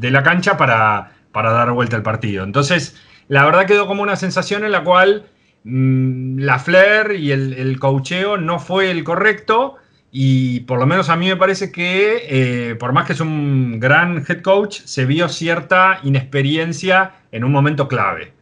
la 0.00 0.22
cancha 0.22 0.56
para, 0.56 1.12
para 1.32 1.52
dar 1.52 1.70
vuelta 1.72 1.96
al 1.96 2.02
partido. 2.02 2.44
Entonces, 2.44 2.96
la 3.28 3.44
verdad 3.44 3.66
quedó 3.66 3.86
como 3.86 4.02
una 4.02 4.16
sensación 4.16 4.64
en 4.64 4.72
la 4.72 4.84
cual 4.84 5.26
la 5.64 6.58
flair 6.58 7.12
y 7.18 7.32
el, 7.32 7.54
el 7.54 7.80
coacheo 7.80 8.36
no 8.36 8.58
fue 8.58 8.90
el 8.90 9.02
correcto. 9.02 9.76
Y 10.16 10.60
por 10.60 10.78
lo 10.78 10.86
menos 10.86 11.10
a 11.10 11.16
mí 11.16 11.26
me 11.26 11.36
parece 11.36 11.72
que, 11.72 12.26
eh, 12.28 12.76
por 12.76 12.92
más 12.92 13.04
que 13.04 13.14
es 13.14 13.20
un 13.20 13.80
gran 13.80 14.24
head 14.28 14.42
coach, 14.42 14.82
se 14.84 15.06
vio 15.06 15.28
cierta 15.28 15.98
inexperiencia 16.04 17.14
en 17.32 17.42
un 17.42 17.50
momento 17.50 17.88
clave. 17.88 18.32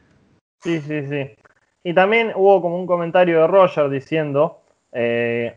Sí, 0.61 0.83
sí, 0.83 1.07
sí. 1.09 1.31
Y 1.83 1.95
también 1.95 2.33
hubo 2.35 2.61
como 2.61 2.79
un 2.79 2.87
comentario 2.87 3.41
de 3.41 3.47
Roger 3.47 3.89
diciendo, 3.89 4.61
eh, 4.93 5.57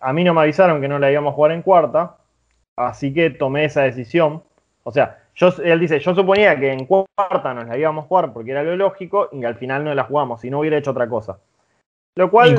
a 0.00 0.12
mí 0.14 0.24
no 0.24 0.32
me 0.32 0.40
avisaron 0.40 0.80
que 0.80 0.88
no 0.88 0.98
la 0.98 1.12
íbamos 1.12 1.32
a 1.32 1.34
jugar 1.34 1.52
en 1.52 1.62
cuarta, 1.62 2.16
así 2.76 3.12
que 3.12 3.28
tomé 3.28 3.66
esa 3.66 3.82
decisión. 3.82 4.42
O 4.82 4.92
sea, 4.92 5.23
él 5.62 5.80
dice, 5.80 5.98
yo 5.98 6.14
suponía 6.14 6.58
que 6.58 6.72
en 6.72 6.86
cuarta 6.86 7.54
nos 7.54 7.66
la 7.66 7.76
íbamos 7.76 8.04
a 8.04 8.08
jugar 8.08 8.32
porque 8.32 8.52
era 8.52 8.62
lo 8.62 8.76
lógico 8.76 9.28
y 9.32 9.44
al 9.44 9.56
final 9.56 9.84
no 9.84 9.94
la 9.94 10.04
jugamos 10.04 10.44
y 10.44 10.50
no 10.50 10.60
hubiera 10.60 10.78
hecho 10.78 10.92
otra 10.92 11.08
cosa. 11.08 11.38
Lo 12.16 12.30
cual... 12.30 12.50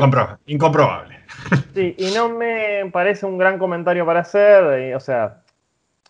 incomprobable. 0.46 1.20
Sí, 1.74 1.94
y 1.98 2.12
no 2.16 2.30
me 2.30 2.90
parece 2.92 3.26
un 3.26 3.38
gran 3.38 3.60
comentario 3.60 4.06
para 4.06 4.22
hacer, 4.22 4.96
o 4.96 5.00
sea, 5.02 5.42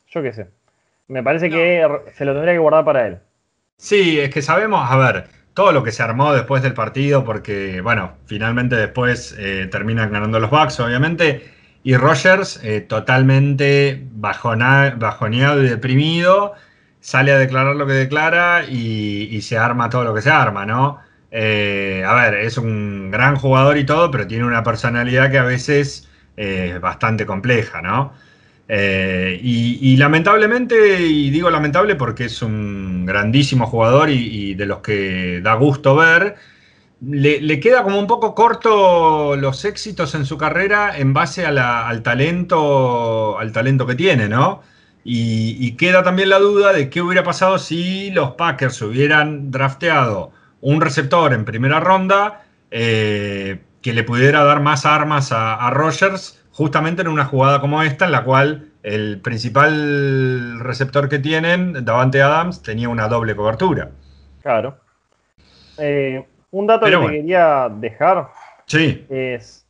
yo 0.08 0.22
qué 0.22 0.32
sé. 0.32 0.48
Me 1.08 1.24
parece 1.24 1.50
que 1.50 1.84
se 2.14 2.24
lo 2.24 2.34
tendría 2.34 2.54
que 2.54 2.60
guardar 2.60 2.86
para 2.86 3.08
él. 3.08 3.18
Sí, 3.78 4.20
es 4.20 4.30
que 4.30 4.44
sabemos, 4.44 4.90
a 4.90 4.96
ver, 4.96 5.28
todo 5.56 5.72
lo 5.72 5.84
que 5.84 5.92
se 5.92 6.04
armó 6.04 6.34
después 6.34 6.62
del 6.62 6.76
partido, 6.76 7.24
porque, 7.24 7.82
bueno, 7.82 8.14
finalmente 8.26 8.76
después 8.76 9.36
eh, 9.40 9.68
terminan 9.72 10.12
ganando 10.12 10.40
los 10.40 10.52
Bucks, 10.52 10.80
obviamente. 10.80 11.55
Y 11.86 11.96
Rogers, 11.98 12.60
eh, 12.64 12.82
totalmente 12.82 14.02
bajoneado 14.12 15.64
y 15.64 15.70
deprimido, 15.70 16.54
sale 17.00 17.32
a 17.32 17.38
declarar 17.38 17.76
lo 17.76 17.86
que 17.86 17.94
declara 17.94 18.66
y, 18.68 19.40
se 19.44 19.56
arma 19.60 19.88
todo 19.88 20.04
lo 20.04 20.16
que 20.16 20.24
se 20.24 20.32
arma, 20.32 20.66
¿no? 20.66 20.98
Eh, 21.30 22.04
a 22.04 22.16
ver, 22.16 22.34
es 22.34 22.58
un 22.58 23.12
gran 23.12 23.36
jugador 23.36 23.78
y 23.78 23.86
todo, 23.86 24.10
pero 24.10 24.26
tiene 24.26 24.46
una 24.46 24.64
personalidad 24.64 25.30
que 25.30 25.38
a 25.38 25.44
veces 25.44 26.10
es 26.36 26.82
bastante 26.82 27.28
compleja, 27.28 27.84
¿no? 27.84 28.14
Eh, 28.68 29.40
y, 29.44 29.96
lamentablemente, 29.98 31.04
y 31.04 31.30
digo 31.30 31.52
lamentable 31.52 31.94
porque 31.94 32.26
es 32.26 32.42
un 32.42 33.06
grandísimo 33.06 33.68
jugador 33.68 34.10
y 34.10 34.56
de 34.56 34.66
los 34.66 34.80
que 34.80 35.40
da 35.44 35.54
gusto 35.54 35.96
ver, 35.96 36.36
le, 37.08 37.60
queda 37.60 37.84
como 37.84 38.00
un 38.00 38.08
poco 38.08 38.34
corto 38.34 39.36
los 39.36 39.66
éxitos 39.66 40.16
en 40.16 40.26
su 40.26 40.38
carrera 40.38 40.98
en 40.98 41.14
base 41.14 41.46
al, 41.46 42.02
talento, 42.04 43.38
al 43.38 43.52
talento 43.52 43.86
que 43.86 43.96
tiene, 43.96 44.28
¿no? 44.28 44.62
Y, 45.04 45.74
queda 45.74 46.02
también 46.02 46.30
la 46.30 46.40
duda 46.40 46.74
de 46.74 46.90
qué 46.90 47.02
hubiera 47.02 47.24
pasado 47.24 47.60
si 47.60 48.10
los 48.10 48.32
Packers 48.32 48.82
hubieran 48.82 49.52
drafteado 49.52 50.32
un 50.62 50.82
receptor 50.82 51.32
en 51.34 51.46
primera 51.46 51.80
ronda 51.80 52.44
eh, 52.72 53.60
que 53.84 53.94
le 53.94 54.04
pudiera 54.04 54.44
dar 54.44 54.62
más 54.62 54.84
armas 54.88 55.32
a, 55.32 55.70
Rogers, 55.70 56.42
justamente 56.50 57.04
en 57.04 57.08
una 57.08 57.26
jugada 57.26 57.62
como 57.62 57.84
esta, 57.84 58.06
en 58.06 58.12
la 58.14 58.24
cual 58.24 58.70
el 58.82 59.22
principal 59.22 60.60
receptor 60.60 61.08
que 61.08 61.20
tienen, 61.20 61.86
Davante 61.86 62.24
Adams, 62.24 62.64
tenía 62.64 62.90
una 62.90 63.08
doble 63.08 63.36
cobertura. 63.36 63.92
Claro. 64.42 64.80
Eh, 65.78 66.26
un 66.56 66.68
dato 66.68 66.86
que 66.86 66.98
te 66.98 67.12
quería 67.12 67.70
dejar 67.70 68.30
es. 69.10 69.68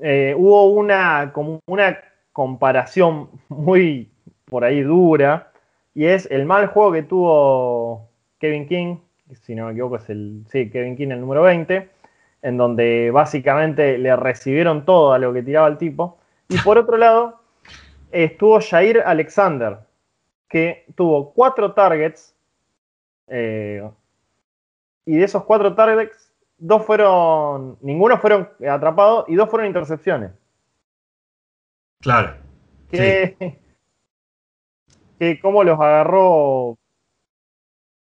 Eh, 0.00 0.34
hubo 0.36 0.70
una, 0.70 1.32
como 1.32 1.60
una 1.66 1.98
comparación 2.32 3.30
muy 3.48 4.10
por 4.44 4.64
ahí 4.64 4.82
dura. 4.82 5.52
Y 5.94 6.06
es 6.06 6.28
el 6.30 6.46
mal 6.46 6.66
juego 6.68 6.92
que 6.92 7.02
tuvo 7.02 8.08
Kevin 8.38 8.66
King. 8.66 8.96
Si 9.42 9.54
no 9.54 9.66
me 9.66 9.72
equivoco, 9.72 9.96
es 9.96 10.08
el. 10.10 10.44
Sí, 10.50 10.70
Kevin 10.70 10.96
King, 10.96 11.08
el 11.10 11.20
número 11.20 11.42
20. 11.42 11.88
En 12.42 12.56
donde 12.56 13.10
básicamente 13.12 13.98
le 13.98 14.14
recibieron 14.16 14.84
todo 14.84 15.12
a 15.12 15.18
lo 15.18 15.32
que 15.32 15.42
tiraba 15.42 15.68
el 15.68 15.78
tipo. 15.78 16.18
Y 16.48 16.58
por 16.58 16.76
otro 16.76 16.96
lado, 16.98 17.40
estuvo 18.10 18.60
Jair 18.60 19.02
Alexander, 19.04 19.78
que 20.48 20.86
tuvo 20.96 21.32
cuatro 21.32 21.72
targets. 21.72 22.34
Eh, 23.28 23.82
y 25.08 25.16
de 25.16 25.24
esos 25.24 25.44
cuatro 25.44 25.74
targets, 25.74 26.32
dos 26.58 26.84
fueron, 26.84 27.78
ninguno 27.80 28.18
fueron 28.18 28.50
atrapados 28.68 29.24
y 29.28 29.36
dos 29.36 29.48
fueron 29.48 29.68
intercepciones. 29.68 30.32
Claro. 32.00 32.36
Que 32.90 33.58
que 35.18 35.40
cómo 35.40 35.64
los 35.64 35.80
agarró 35.80 36.76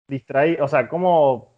distraídos, 0.07 0.65
o 0.65 0.67
sea, 0.67 0.89
cómo, 0.89 1.53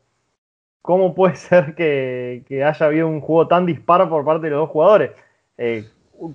cómo 0.81 1.15
puede 1.15 1.35
ser 1.37 1.73
que, 1.73 2.43
haya 2.49 2.85
habido 2.85 3.07
un 3.07 3.21
juego 3.21 3.47
tan 3.47 3.65
disparo 3.65 4.09
por 4.09 4.25
parte 4.25 4.47
de 4.47 4.51
los 4.51 4.59
dos 4.59 4.69
jugadores. 4.69 5.11
Eh, 5.57 5.87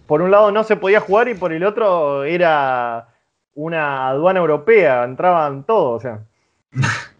por 0.07 0.23
un 0.23 0.31
lado 0.31 0.51
no 0.51 0.65
se 0.65 0.77
podía 0.77 1.01
jugar 1.01 1.29
y 1.29 1.35
por 1.35 1.53
el 1.53 1.63
otro 1.63 2.25
era 2.25 3.09
una 3.55 4.09
aduana 4.09 4.41
europea, 4.41 5.05
entraban 5.05 5.65
todos, 5.65 5.99
o 5.99 6.01
sea. 6.01 6.21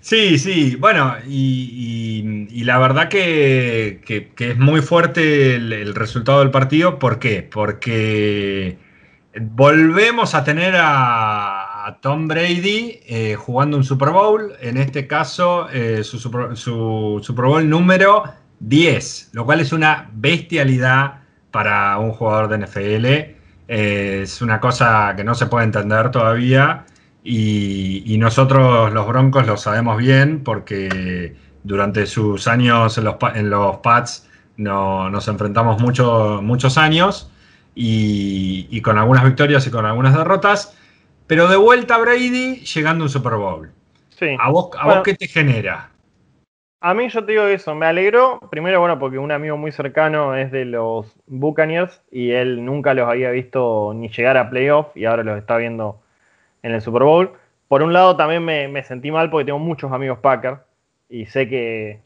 Sí, 0.00 0.38
sí, 0.38 0.76
bueno, 0.76 1.14
y, 1.28 2.62
la 2.64 2.78
verdad 2.78 3.08
que, 3.08 4.00
es 4.38 4.58
muy 4.58 4.80
fuerte 4.80 5.56
el, 5.56 5.94
resultado 5.94 6.40
del 6.40 6.50
partido. 6.50 6.98
¿Por 6.98 7.18
qué? 7.18 7.42
Porque 7.42 8.78
volvemos 9.40 10.34
a 10.34 10.42
tener 10.44 10.74
a, 10.76 11.98
Tom 12.02 12.28
Brady 12.28 13.00
eh, 13.06 13.34
jugando 13.34 13.76
un 13.76 13.84
Super 13.84 14.10
Bowl, 14.10 14.52
en 14.60 14.76
este 14.76 15.06
caso 15.08 15.68
eh, 15.72 16.04
su, 16.04 16.18
su, 16.20 17.20
Super 17.22 17.44
Bowl 17.46 17.68
número 17.68 18.22
10, 18.60 19.30
lo 19.32 19.44
cual 19.44 19.60
es 19.60 19.72
una 19.72 20.08
bestialidad 20.12 21.22
para 21.50 21.98
un 21.98 22.12
jugador 22.12 22.48
de 22.48 22.58
NFL. 22.58 23.06
Eh, 23.06 24.20
es 24.22 24.40
una 24.40 24.60
cosa 24.60 25.14
que 25.16 25.24
no 25.24 25.34
se 25.34 25.46
puede 25.46 25.64
entender 25.64 26.10
todavía. 26.10 26.84
Y, 27.22 28.16
nosotros 28.18 28.92
los 28.92 29.06
Broncos 29.06 29.46
lo 29.46 29.56
sabemos 29.56 29.98
bien 29.98 30.42
porque 30.42 31.36
durante 31.62 32.06
sus 32.06 32.48
años 32.48 32.96
en 32.98 33.04
los, 33.04 33.16
en 33.34 33.50
los 33.50 33.78
Pats 33.78 34.28
no, 34.56 35.10
nos 35.10 35.28
enfrentamos 35.28 35.80
mucho, 35.80 36.40
muchos 36.42 36.78
años 36.78 37.30
y, 37.74 38.80
con 38.82 38.98
algunas 38.98 39.24
victorias 39.24 39.66
y 39.66 39.70
con 39.70 39.86
algunas 39.86 40.16
derrotas. 40.16 40.76
Pero 41.26 41.48
de 41.48 41.56
vuelta 41.56 41.94
a 41.94 41.98
Brady 41.98 42.56
llegando 42.64 43.04
a 43.04 43.06
un 43.06 43.10
Super 43.10 43.34
Bowl. 43.34 43.70
¿A, 44.38 44.50
vos, 44.50 44.70
a 44.78 44.86
vos 44.86 45.02
qué 45.02 45.14
te 45.14 45.26
genera? 45.26 45.90
A 46.82 46.94
mí 46.94 47.08
yo 47.08 47.24
te 47.24 47.32
digo 47.32 47.44
eso, 47.44 47.74
me 47.74 47.86
alegró, 47.86 48.40
primero 48.50 48.80
bueno, 48.80 48.98
porque 48.98 49.18
un 49.18 49.32
amigo 49.32 49.58
muy 49.58 49.70
cercano 49.70 50.34
es 50.34 50.50
de 50.50 50.64
los 50.64 51.14
Buccaneers 51.26 52.02
y 52.10 52.30
él 52.30 52.64
nunca 52.64 52.94
los 52.94 53.06
había 53.06 53.30
visto 53.30 53.92
ni 53.94 54.08
llegar 54.08 54.38
a 54.38 54.48
playoff 54.48 54.96
y 54.96 55.04
ahora 55.04 55.22
los 55.22 55.38
está 55.38 55.58
viendo 55.58 56.00
en 56.62 56.72
el 56.72 56.80
Super 56.80 57.02
Bowl. 57.02 57.32
Por 57.68 57.82
un 57.82 57.92
lado 57.92 58.16
también 58.16 58.44
me, 58.44 58.82
sentí 58.82 59.10
mal 59.10 59.30
porque 59.30 59.44
tengo 59.44 59.58
muchos 59.58 59.92
amigos 59.92 60.18
Packers 60.18 60.60
y 61.08 61.26
sé 61.26 61.48
que, 61.48 62.00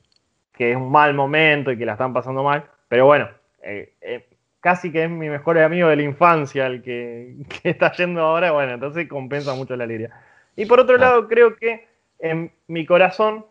es 0.59 0.77
un 0.77 0.91
mal 0.91 1.15
momento 1.15 1.73
y 1.73 1.79
que 1.79 1.87
la 1.87 1.93
están 1.93 2.13
pasando 2.13 2.43
mal, 2.43 2.65
pero 2.89 3.07
bueno, 3.07 3.29
eh, 3.63 3.95
eh, 4.01 4.29
casi 4.61 4.93
que 4.93 5.05
es 5.05 5.11
mi 5.11 5.29
mejor 5.29 5.59
amigo 5.59 5.89
de 5.89 5.97
la 5.97 6.03
infancia 6.03 6.67
el 6.67 6.83
que, 6.83 7.37
está 7.65 7.93
yendo 7.93 8.23
ahora, 8.23 8.53
bueno, 8.53 8.73
entonces 8.73 9.09
compensa 9.09 9.55
mucho 9.55 9.77
la 9.77 9.85
alegría. 9.85 10.11
Y 10.57 10.67
por 10.67 10.81
otro 10.81 10.97
lado, 10.97 11.29
creo 11.29 11.57
que 11.57 11.87
en 12.19 12.53
mi 12.69 12.87
corazón 12.87 13.45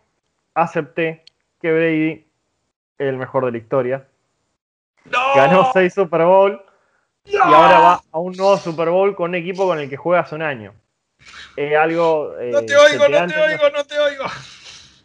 acepté 0.53 1.23
que 1.61 1.71
Brady 1.71 2.27
es 2.97 3.07
el 3.07 3.17
mejor 3.17 3.45
de 3.45 3.51
la 3.51 3.57
historia. 3.57 4.07
Ganó 5.35 5.69
seis 5.73 5.93
Super 5.93 6.23
Bowl 6.23 6.61
y 7.25 7.35
ahora 7.35 7.79
va 7.79 8.01
a 8.11 8.19
un 8.19 8.33
nuevo 8.33 8.57
Super 8.57 8.89
Bowl 8.89 9.15
con 9.15 9.31
un 9.31 9.35
equipo 9.35 9.67
con 9.67 9.79
el 9.79 9.89
que 9.89 9.97
juega 9.97 10.21
hace 10.21 10.35
un 10.35 10.41
año. 10.41 10.73
Es 11.55 11.75
algo. 11.75 12.37
Eh, 12.39 12.51
no 12.51 12.63
te 12.63 12.75
oigo, 12.75 13.07
no 13.07 13.27
te 13.27 13.39
oigo, 13.39 13.69
no 13.69 13.83
te 13.85 13.99
oigo. 13.99 14.25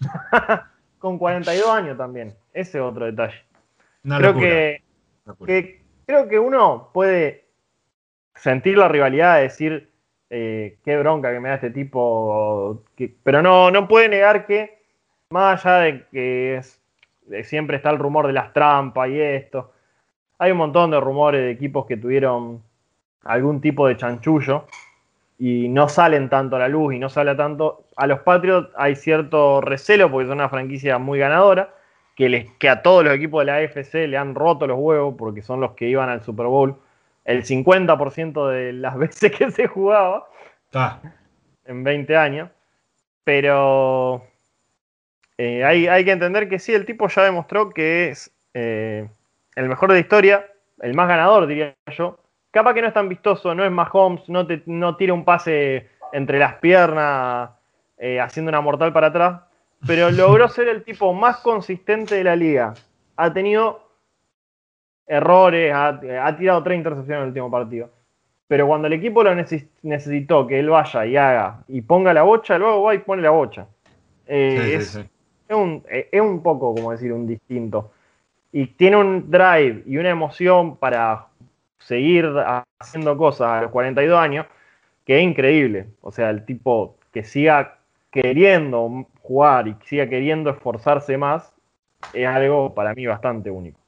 con 0.98 1.18
42 1.18 1.68
años 1.68 1.96
también. 1.96 2.34
Ese 2.52 2.78
es 2.78 2.84
otro 2.84 3.06
detalle. 3.06 3.44
creo 4.02 4.34
que, 4.36 4.82
creo 6.06 6.28
que 6.28 6.38
uno 6.38 6.90
puede 6.92 7.46
sentir 8.34 8.78
la 8.78 8.88
rivalidad 8.88 9.36
de 9.36 9.42
decir 9.42 9.90
eh, 10.30 10.78
qué 10.84 10.96
bronca 10.98 11.32
que 11.32 11.40
me 11.40 11.48
da 11.48 11.56
este 11.56 11.70
tipo, 11.70 12.84
pero 13.22 13.42
no, 13.42 13.70
no 13.70 13.88
puede 13.88 14.08
negar 14.08 14.46
que, 14.46 14.82
más 15.30 15.64
allá 15.64 15.78
de 15.80 16.06
que 16.10 16.62
siempre 17.44 17.76
está 17.76 17.90
el 17.90 17.98
rumor 17.98 18.26
de 18.26 18.32
las 18.32 18.52
trampas 18.52 19.08
y 19.08 19.20
esto, 19.20 19.72
hay 20.38 20.52
un 20.52 20.58
montón 20.58 20.90
de 20.90 21.00
rumores 21.00 21.40
de 21.40 21.50
equipos 21.50 21.86
que 21.86 21.96
tuvieron 21.96 22.62
algún 23.24 23.60
tipo 23.60 23.88
de 23.88 23.96
chanchullo 23.96 24.66
y 25.38 25.68
no 25.68 25.88
salen 25.88 26.28
tanto 26.28 26.56
a 26.56 26.58
la 26.58 26.68
luz 26.68 26.94
y 26.94 26.98
no 26.98 27.08
sale 27.08 27.34
tanto. 27.36 27.84
A 27.96 28.06
los 28.06 28.20
Patriots 28.20 28.70
hay 28.76 28.96
cierto 28.96 29.60
recelo 29.60 30.10
porque 30.10 30.26
son 30.26 30.38
una 30.38 30.48
franquicia 30.48 30.98
muy 30.98 31.18
ganadora, 31.18 31.74
que, 32.16 32.28
les, 32.28 32.50
que 32.58 32.68
a 32.68 32.82
todos 32.82 33.04
los 33.04 33.14
equipos 33.14 33.42
de 33.42 33.46
la 33.46 33.56
AFC 33.56 34.08
le 34.08 34.16
han 34.16 34.34
roto 34.34 34.66
los 34.66 34.78
huevos 34.78 35.14
porque 35.16 35.42
son 35.42 35.60
los 35.60 35.72
que 35.72 35.88
iban 35.88 36.08
al 36.08 36.22
Super 36.22 36.46
Bowl 36.46 36.76
el 37.24 37.44
50% 37.44 38.48
de 38.48 38.72
las 38.72 38.98
veces 38.98 39.30
que 39.30 39.50
se 39.50 39.66
jugaba 39.66 40.26
en 41.64 41.84
20 41.84 42.16
años. 42.16 42.50
Pero 43.22 44.24
eh, 45.36 45.62
hay, 45.62 46.04
que 46.04 46.10
entender 46.10 46.48
que 46.48 46.58
sí, 46.58 46.74
el 46.74 46.86
tipo 46.86 47.06
ya 47.08 47.22
demostró 47.22 47.70
que 47.70 48.08
es 48.08 48.32
eh, 48.54 49.08
el 49.54 49.68
mejor 49.68 49.90
de 49.90 49.96
la 49.96 50.00
historia, 50.00 50.46
el 50.80 50.94
más 50.94 51.06
ganador, 51.06 51.46
diría 51.46 51.76
yo. 51.88 52.18
Capaz 52.50 52.74
que 52.74 52.82
no 52.82 52.88
es 52.88 52.94
tan 52.94 53.08
vistoso, 53.08 53.54
no 53.54 53.64
es 53.64 53.70
Mahomes, 53.70 54.28
no, 54.28 54.46
te, 54.46 54.62
no 54.66 54.96
tira 54.96 55.12
un 55.12 55.24
pase 55.24 55.88
entre 56.12 56.38
las 56.38 56.54
piernas 56.54 57.50
eh, 57.98 58.20
haciendo 58.20 58.48
una 58.48 58.60
mortal 58.60 58.92
para 58.92 59.08
atrás, 59.08 59.40
pero 59.86 60.10
logró 60.12 60.48
ser 60.48 60.68
el 60.68 60.82
tipo 60.84 61.12
más 61.12 61.38
consistente 61.38 62.14
de 62.14 62.24
la 62.24 62.36
liga. 62.36 62.74
Ha 63.16 63.32
tenido 63.32 63.88
errores, 65.06 65.72
ha, 65.74 66.36
tirado 66.36 66.62
tres 66.62 66.78
intercepciones 66.78 67.18
en 67.18 67.22
el 67.22 67.28
último 67.28 67.50
partido. 67.50 67.90
Pero 68.46 68.66
cuando 68.66 68.86
el 68.86 68.94
equipo 68.94 69.22
lo 69.22 69.34
necesitó 69.34 70.46
que 70.46 70.58
él 70.58 70.70
vaya 70.70 71.04
y 71.04 71.16
haga 71.16 71.64
y 71.68 71.82
ponga 71.82 72.14
la 72.14 72.22
bocha, 72.22 72.56
luego 72.56 72.82
va 72.82 72.94
y 72.94 72.98
pone 72.98 73.20
la 73.20 73.30
bocha. 73.30 73.66
Eh, 74.26 74.74
es, 74.74 74.98
un, 75.50 75.84
eh, 75.90 76.08
es 76.10 76.20
un 76.20 76.42
poco, 76.42 76.74
como 76.74 76.92
decir, 76.92 77.12
un 77.12 77.26
distinto 77.26 77.92
y 78.52 78.66
tiene 78.66 78.96
un 78.96 79.30
drive 79.30 79.82
y 79.86 79.98
una 79.98 80.10
emoción 80.10 80.76
para 80.76 81.27
seguir 81.78 82.30
haciendo 82.80 83.16
cosas 83.16 83.48
a 83.48 83.62
los 83.62 83.70
42 83.70 84.18
años 84.18 84.46
que 85.04 85.18
es 85.18 85.24
increíble. 85.24 85.86
O 86.02 86.12
sea, 86.12 86.30
el 86.30 86.44
tipo 86.44 86.98
que 87.12 87.24
siga 87.24 87.78
queriendo 88.10 89.06
jugar 89.22 89.68
y 89.68 89.76
siga 89.84 90.08
queriendo 90.08 90.50
esforzarse 90.50 91.16
más 91.16 91.52
es 92.12 92.26
algo 92.26 92.74
para 92.74 92.94
mí 92.94 93.06
bastante 93.06 93.50
único. 93.50 93.78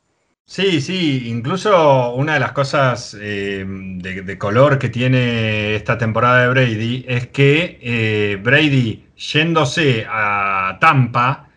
Sí, 0.45 0.81
sí, 0.81 1.29
incluso 1.29 2.13
una 2.15 2.35
de 2.35 2.41
las 2.41 2.53
cosas 2.53 3.17
eh, 3.21 3.65
de, 3.65 4.39
color 4.39 4.81
que 4.81 4.89
tiene 4.89 5.77
esta 5.77 5.97
temporada 5.97 6.43
de 6.43 6.49
Brady 6.49 7.05
es 7.07 7.29
que 7.29 7.79
eh, 7.81 8.37
Brady 8.43 9.05
yéndose 9.15 10.07
a 10.09 10.77
Tampa, 10.81 11.50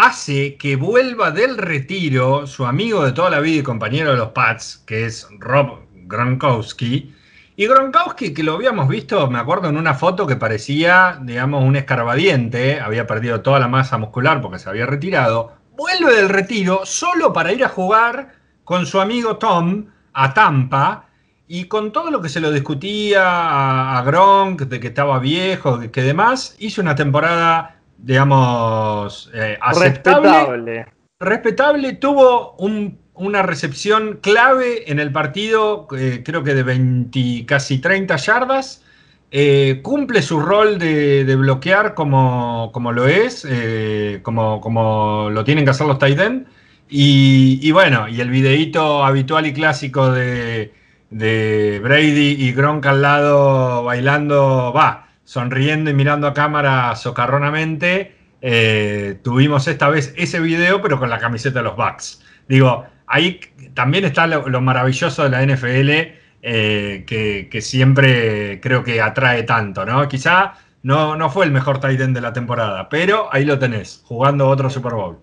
hace 0.00 0.56
que 0.56 0.76
vuelva 0.76 1.30
del 1.30 1.58
retiro 1.58 2.46
su 2.46 2.64
amigo 2.64 3.04
de 3.04 3.12
toda 3.12 3.28
la 3.28 3.40
vida 3.40 3.60
y 3.60 3.62
compañero 3.62 4.12
de 4.12 4.16
los 4.16 4.30
Pats, 4.30 4.82
que 4.86 5.04
es 5.04 5.28
Rob 5.38 5.80
Gronkowski. 5.92 7.14
Y 7.54 7.66
Gronkowski, 7.66 8.32
que 8.32 8.42
lo 8.42 8.54
habíamos 8.54 8.88
visto, 8.88 9.30
me 9.30 9.38
acuerdo, 9.38 9.68
en 9.68 9.76
una 9.76 9.92
foto 9.92 10.26
que 10.26 10.36
parecía, 10.36 11.18
digamos, 11.20 11.62
un 11.62 11.76
escarbadiente, 11.76 12.80
había 12.80 13.06
perdido 13.06 13.42
toda 13.42 13.60
la 13.60 13.68
masa 13.68 13.98
muscular 13.98 14.40
porque 14.40 14.58
se 14.58 14.70
había 14.70 14.86
retirado, 14.86 15.52
vuelve 15.76 16.16
del 16.16 16.30
retiro 16.30 16.80
solo 16.84 17.34
para 17.34 17.52
ir 17.52 17.62
a 17.62 17.68
jugar 17.68 18.32
con 18.64 18.86
su 18.86 19.02
amigo 19.02 19.36
Tom 19.36 19.84
a 20.14 20.32
Tampa. 20.32 21.08
Y 21.46 21.64
con 21.64 21.92
todo 21.92 22.10
lo 22.10 22.22
que 22.22 22.28
se 22.28 22.40
lo 22.40 22.52
discutía 22.52 23.98
a, 23.98 24.02
Gronk, 24.04 24.62
de 24.62 24.80
que 24.80 24.86
estaba 24.86 25.18
viejo, 25.18 25.80
que 25.90 26.02
demás, 26.02 26.54
hizo 26.58 26.80
una 26.80 26.94
temporada 26.94 27.79
digamos, 28.02 29.30
eh, 29.34 29.58
aceptable. 29.60 30.28
Respetable. 30.28 30.86
Respetable, 31.18 31.92
tuvo 31.94 32.56
una 33.14 33.42
recepción 33.42 34.20
clave 34.22 34.90
en 34.90 34.98
el 34.98 35.12
partido, 35.12 35.86
eh, 35.96 36.22
creo 36.24 36.42
que 36.42 36.54
de 36.54 36.62
20, 36.62 37.44
casi 37.46 37.78
30 37.78 38.16
yardas. 38.16 38.84
Eh, 39.32 39.80
cumple 39.82 40.22
su 40.22 40.40
rol 40.40 40.78
de, 40.78 41.36
bloquear 41.36 41.94
como, 41.94 42.70
como, 42.72 42.90
lo 42.90 43.06
es, 43.06 43.46
como, 44.22 44.60
como, 44.60 45.28
lo 45.30 45.44
tienen 45.44 45.64
que 45.64 45.70
hacer 45.70 45.86
los 45.86 45.98
tight 45.98 46.18
Y, 46.88 47.60
y, 47.62 47.70
bueno, 47.70 48.08
y 48.08 48.20
el 48.20 48.30
videíto 48.30 49.04
habitual 49.04 49.46
y 49.46 49.52
clásico 49.52 50.10
de, 50.10 50.72
de 51.10 51.80
Brady 51.82 52.36
y 52.38 52.52
Gronk 52.52 52.86
al 52.86 53.02
lado 53.02 53.84
bailando, 53.84 54.72
va, 54.74 55.09
sonriendo 55.30 55.90
y 55.90 55.94
mirando 55.94 56.26
a 56.26 56.34
cámara 56.34 56.96
socarronamente, 56.96 58.16
eh, 58.42 59.20
tuvimos 59.22 59.68
esta 59.68 59.88
vez 59.88 60.12
ese 60.16 60.40
video, 60.40 60.82
pero 60.82 60.98
con 60.98 61.08
la 61.08 61.20
camiseta 61.20 61.60
de 61.60 61.66
los 61.66 61.76
Bucks. 61.76 62.20
Digo, 62.48 62.84
ahí 63.06 63.38
también 63.74 64.04
está 64.04 64.26
lo, 64.26 64.60
maravilloso 64.60 65.22
de 65.22 65.30
la 65.30 65.42
NFL, 65.46 65.90
eh, 66.42 67.04
que, 67.06 67.60
siempre 67.60 68.58
creo 68.60 68.82
que 68.82 69.00
atrae 69.00 69.44
tanto, 69.44 69.86
¿no? 69.86 70.08
Quizá 70.08 70.54
no, 70.82 71.14
no 71.14 71.30
fue 71.30 71.44
el 71.44 71.52
mejor 71.52 71.78
tight 71.78 72.00
end 72.00 72.16
de 72.16 72.22
la 72.22 72.32
temporada, 72.32 72.88
pero 72.88 73.28
ahí 73.32 73.44
lo 73.44 73.56
tenés, 73.56 74.02
jugando 74.06 74.48
otro 74.48 74.68
Super 74.68 74.94
Bowl. 74.94 75.20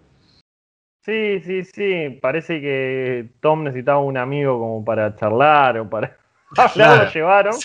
Sí, 1.02 1.42
sí, 1.42 1.66
sí. 1.66 2.18
Parece 2.22 2.62
que 2.62 3.28
Tom 3.42 3.66
necesitaba 3.66 4.00
un 4.00 4.16
amigo 4.16 4.58
como 4.58 4.86
para 4.86 5.14
charlar 5.18 5.80
o 5.80 5.90
para. 5.90 6.18
lo 6.76 7.12
llevaron. 7.12 7.56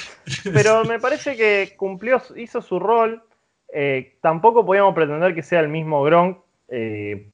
Pero 0.52 0.84
me 0.88 0.98
parece 0.98 1.36
que 1.36 1.74
cumplió, 1.76 2.20
hizo 2.36 2.62
su 2.62 2.78
rol. 2.78 3.22
Eh, 3.72 4.16
tampoco 4.20 4.66
podíamos 4.66 4.94
pretender 4.94 5.34
que 5.34 5.42
sea 5.42 5.60
el 5.60 5.68
mismo 5.68 6.02
Gronk 6.02 6.38
eh, 6.68 7.28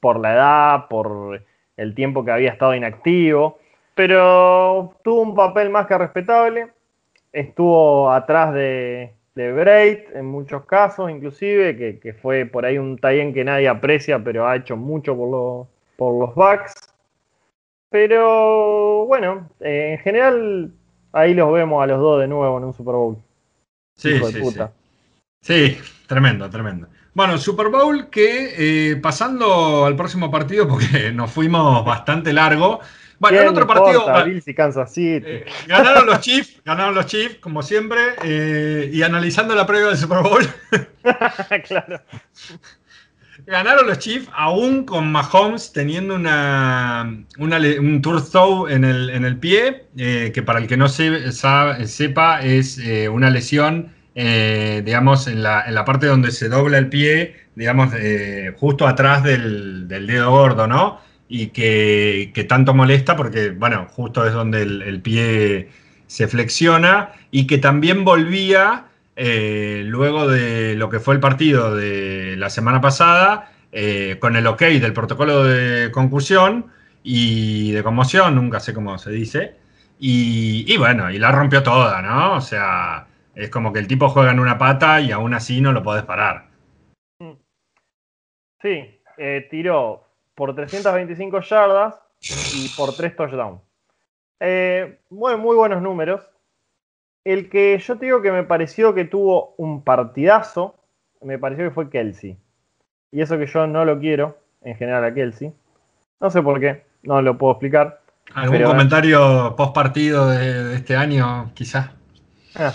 por 0.00 0.20
la 0.20 0.34
edad, 0.34 0.88
por 0.88 1.42
el 1.76 1.94
tiempo 1.94 2.24
que 2.24 2.30
había 2.30 2.50
estado 2.50 2.74
inactivo. 2.74 3.58
Pero 3.94 4.94
tuvo 5.02 5.22
un 5.22 5.34
papel 5.34 5.70
más 5.70 5.86
que 5.86 5.98
respetable. 5.98 6.68
Estuvo 7.32 8.10
atrás 8.10 8.54
de, 8.54 9.12
de 9.34 9.52
Braid 9.52 9.98
en 10.14 10.26
muchos 10.26 10.64
casos, 10.64 11.10
inclusive, 11.10 12.00
que, 12.00 12.12
fue 12.12 12.46
por 12.46 12.64
ahí 12.64 12.78
un 12.78 12.98
tie 12.98 13.32
que 13.32 13.44
nadie 13.44 13.68
aprecia, 13.68 14.18
pero 14.22 14.46
ha 14.46 14.56
hecho 14.56 14.76
mucho 14.76 15.16
por, 15.16 15.66
por 15.96 16.20
los 16.20 16.34
Bucks. 16.34 16.74
Pero 17.90 19.06
bueno, 19.06 19.48
eh, 19.60 19.92
en 19.92 19.98
general 19.98 20.72
ahí 21.12 21.34
los 21.34 21.52
vemos 21.52 21.82
a 21.82 21.86
los 21.86 22.00
dos 22.00 22.20
de 22.20 22.28
nuevo 22.28 22.58
en 22.58 22.64
un 22.64 22.72
Super 22.72 22.94
Bowl. 22.94 23.16
Sí, 23.96 24.18
sí, 24.18 24.32
sí. 24.32 24.60
sí, 25.40 25.78
tremendo, 26.06 26.48
tremendo. 26.48 26.88
Bueno, 27.14 27.36
Super 27.36 27.68
Bowl 27.68 28.10
que 28.10 28.54
eh, 28.92 28.96
pasando 28.96 29.84
al 29.84 29.96
próximo 29.96 30.30
partido, 30.30 30.68
porque 30.68 31.10
nos 31.14 31.30
fuimos 31.30 31.84
bastante 31.84 32.32
largo. 32.32 32.80
Bueno, 33.18 33.40
en 33.40 33.48
otro 33.48 33.66
partido. 33.66 34.06
Kansas 34.54 34.92
City. 34.94 35.26
Eh, 35.26 35.44
ganaron 35.66 36.06
los 36.06 36.20
Chiefs, 36.20 36.62
ganaron 36.64 36.94
los 36.94 37.06
Chiefs, 37.06 37.38
como 37.40 37.62
siempre. 37.62 38.14
y 38.92 39.02
analizando 39.02 39.56
la 39.56 39.66
previa 39.66 39.88
del 39.88 39.96
Super 39.96 40.22
Bowl. 40.22 40.46
claro. 41.66 42.00
Ganaron 43.48 43.86
los 43.86 43.98
Chiefs 43.98 44.28
aún 44.34 44.84
con 44.84 45.10
Mahomes 45.10 45.72
teniendo 45.72 46.16
una, 46.16 47.10
un 47.38 48.02
tour 48.02 48.70
en 48.70 48.84
el, 48.84 49.08
en 49.08 49.24
el 49.24 49.38
pie, 49.38 49.86
eh, 49.96 50.32
que 50.34 50.42
para 50.42 50.58
el 50.58 50.66
que 50.66 50.76
no 50.76 50.86
sepa 50.90 52.40
es 52.42 52.78
eh, 52.78 53.08
una 53.08 53.30
lesión, 53.30 53.94
eh, 54.14 54.82
digamos, 54.84 55.28
en 55.28 55.42
la, 55.42 55.64
en 55.66 55.74
la, 55.74 55.86
parte 55.86 56.08
donde 56.08 56.30
se 56.30 56.50
dobla 56.50 56.76
el 56.76 56.90
pie, 56.90 57.36
digamos, 57.54 57.94
justo 58.58 58.86
atrás 58.86 59.22
del, 59.22 59.88
dedo 59.88 60.30
gordo, 60.30 60.66
¿no? 60.66 61.00
Y 61.26 61.46
que, 61.46 62.46
tanto 62.46 62.74
molesta 62.74 63.16
porque, 63.16 63.48
bueno, 63.52 63.86
justo 63.90 64.26
es 64.26 64.34
donde 64.34 64.60
el 64.60 65.00
pie 65.00 65.70
se 66.06 66.28
flexiona 66.28 67.12
y 67.30 67.46
que 67.46 67.56
también 67.56 68.04
volvía 68.04 68.87
eh, 69.20 69.82
luego 69.84 70.28
de 70.28 70.76
lo 70.76 70.88
que 70.88 71.00
fue 71.00 71.12
el 71.12 71.18
partido 71.18 71.74
de 71.74 72.36
la 72.36 72.50
semana 72.50 72.80
pasada, 72.80 73.50
eh, 73.72 74.16
con 74.20 74.36
el 74.36 74.46
ok 74.46 74.60
del 74.60 74.92
protocolo 74.92 75.42
de 75.42 75.90
conclusión 75.90 76.66
y 77.02 77.72
de 77.72 77.82
conmoción, 77.82 78.36
nunca 78.36 78.60
sé 78.60 78.72
cómo 78.72 78.96
se 78.96 79.10
dice, 79.10 79.56
y, 79.98 80.76
bueno, 80.76 81.10
y 81.10 81.18
la 81.18 81.32
rompió 81.32 81.64
toda, 81.64 82.00
¿no? 82.00 82.36
O 82.36 82.40
sea, 82.40 83.08
es 83.34 83.50
como 83.50 83.72
que 83.72 83.80
el 83.80 83.88
tipo 83.88 84.08
juega 84.08 84.30
en 84.30 84.38
una 84.38 84.56
pata 84.56 85.00
y 85.00 85.10
aún 85.10 85.34
así 85.34 85.60
no 85.60 85.72
lo 85.72 85.82
podés 85.82 86.04
parar. 86.04 86.46
Sí, 88.62 89.00
eh, 89.16 89.48
tiró 89.50 90.04
por 90.36 90.54
325 90.54 91.40
yardas 91.40 92.00
y 92.54 92.68
por 92.76 92.94
3 92.94 93.16
touchdowns. 93.16 93.62
muy 95.10 95.56
buenos 95.56 95.82
números. 95.82 96.37
El 97.28 97.50
que 97.50 97.78
yo 97.78 97.98
te 97.98 98.06
digo 98.06 98.22
que 98.22 98.32
me 98.32 98.42
pareció 98.42 98.94
que 98.94 99.04
tuvo 99.04 99.52
un 99.58 99.84
partidazo, 99.84 100.76
me 101.20 101.38
pareció 101.38 101.66
que 101.66 101.74
fue 101.74 101.90
Kelsey. 101.90 102.38
Y 103.12 103.20
eso 103.20 103.36
que 103.36 103.46
yo 103.46 103.66
no 103.66 103.84
lo 103.84 103.98
quiero, 103.98 104.38
en 104.62 104.74
general, 104.76 105.04
a 105.04 105.12
Kelsey. 105.12 105.52
No 106.20 106.30
sé 106.30 106.40
por 106.40 106.58
qué, 106.58 106.86
no 107.02 107.20
lo 107.20 107.36
puedo 107.36 107.52
explicar. 107.52 108.00
¿Algún 108.32 108.62
comentario 108.62 109.54
post 109.56 109.74
partido 109.74 110.30
de, 110.30 110.74
este 110.74 110.96
año, 110.96 111.50
quizás? 111.52 111.90
Ah, 112.56 112.72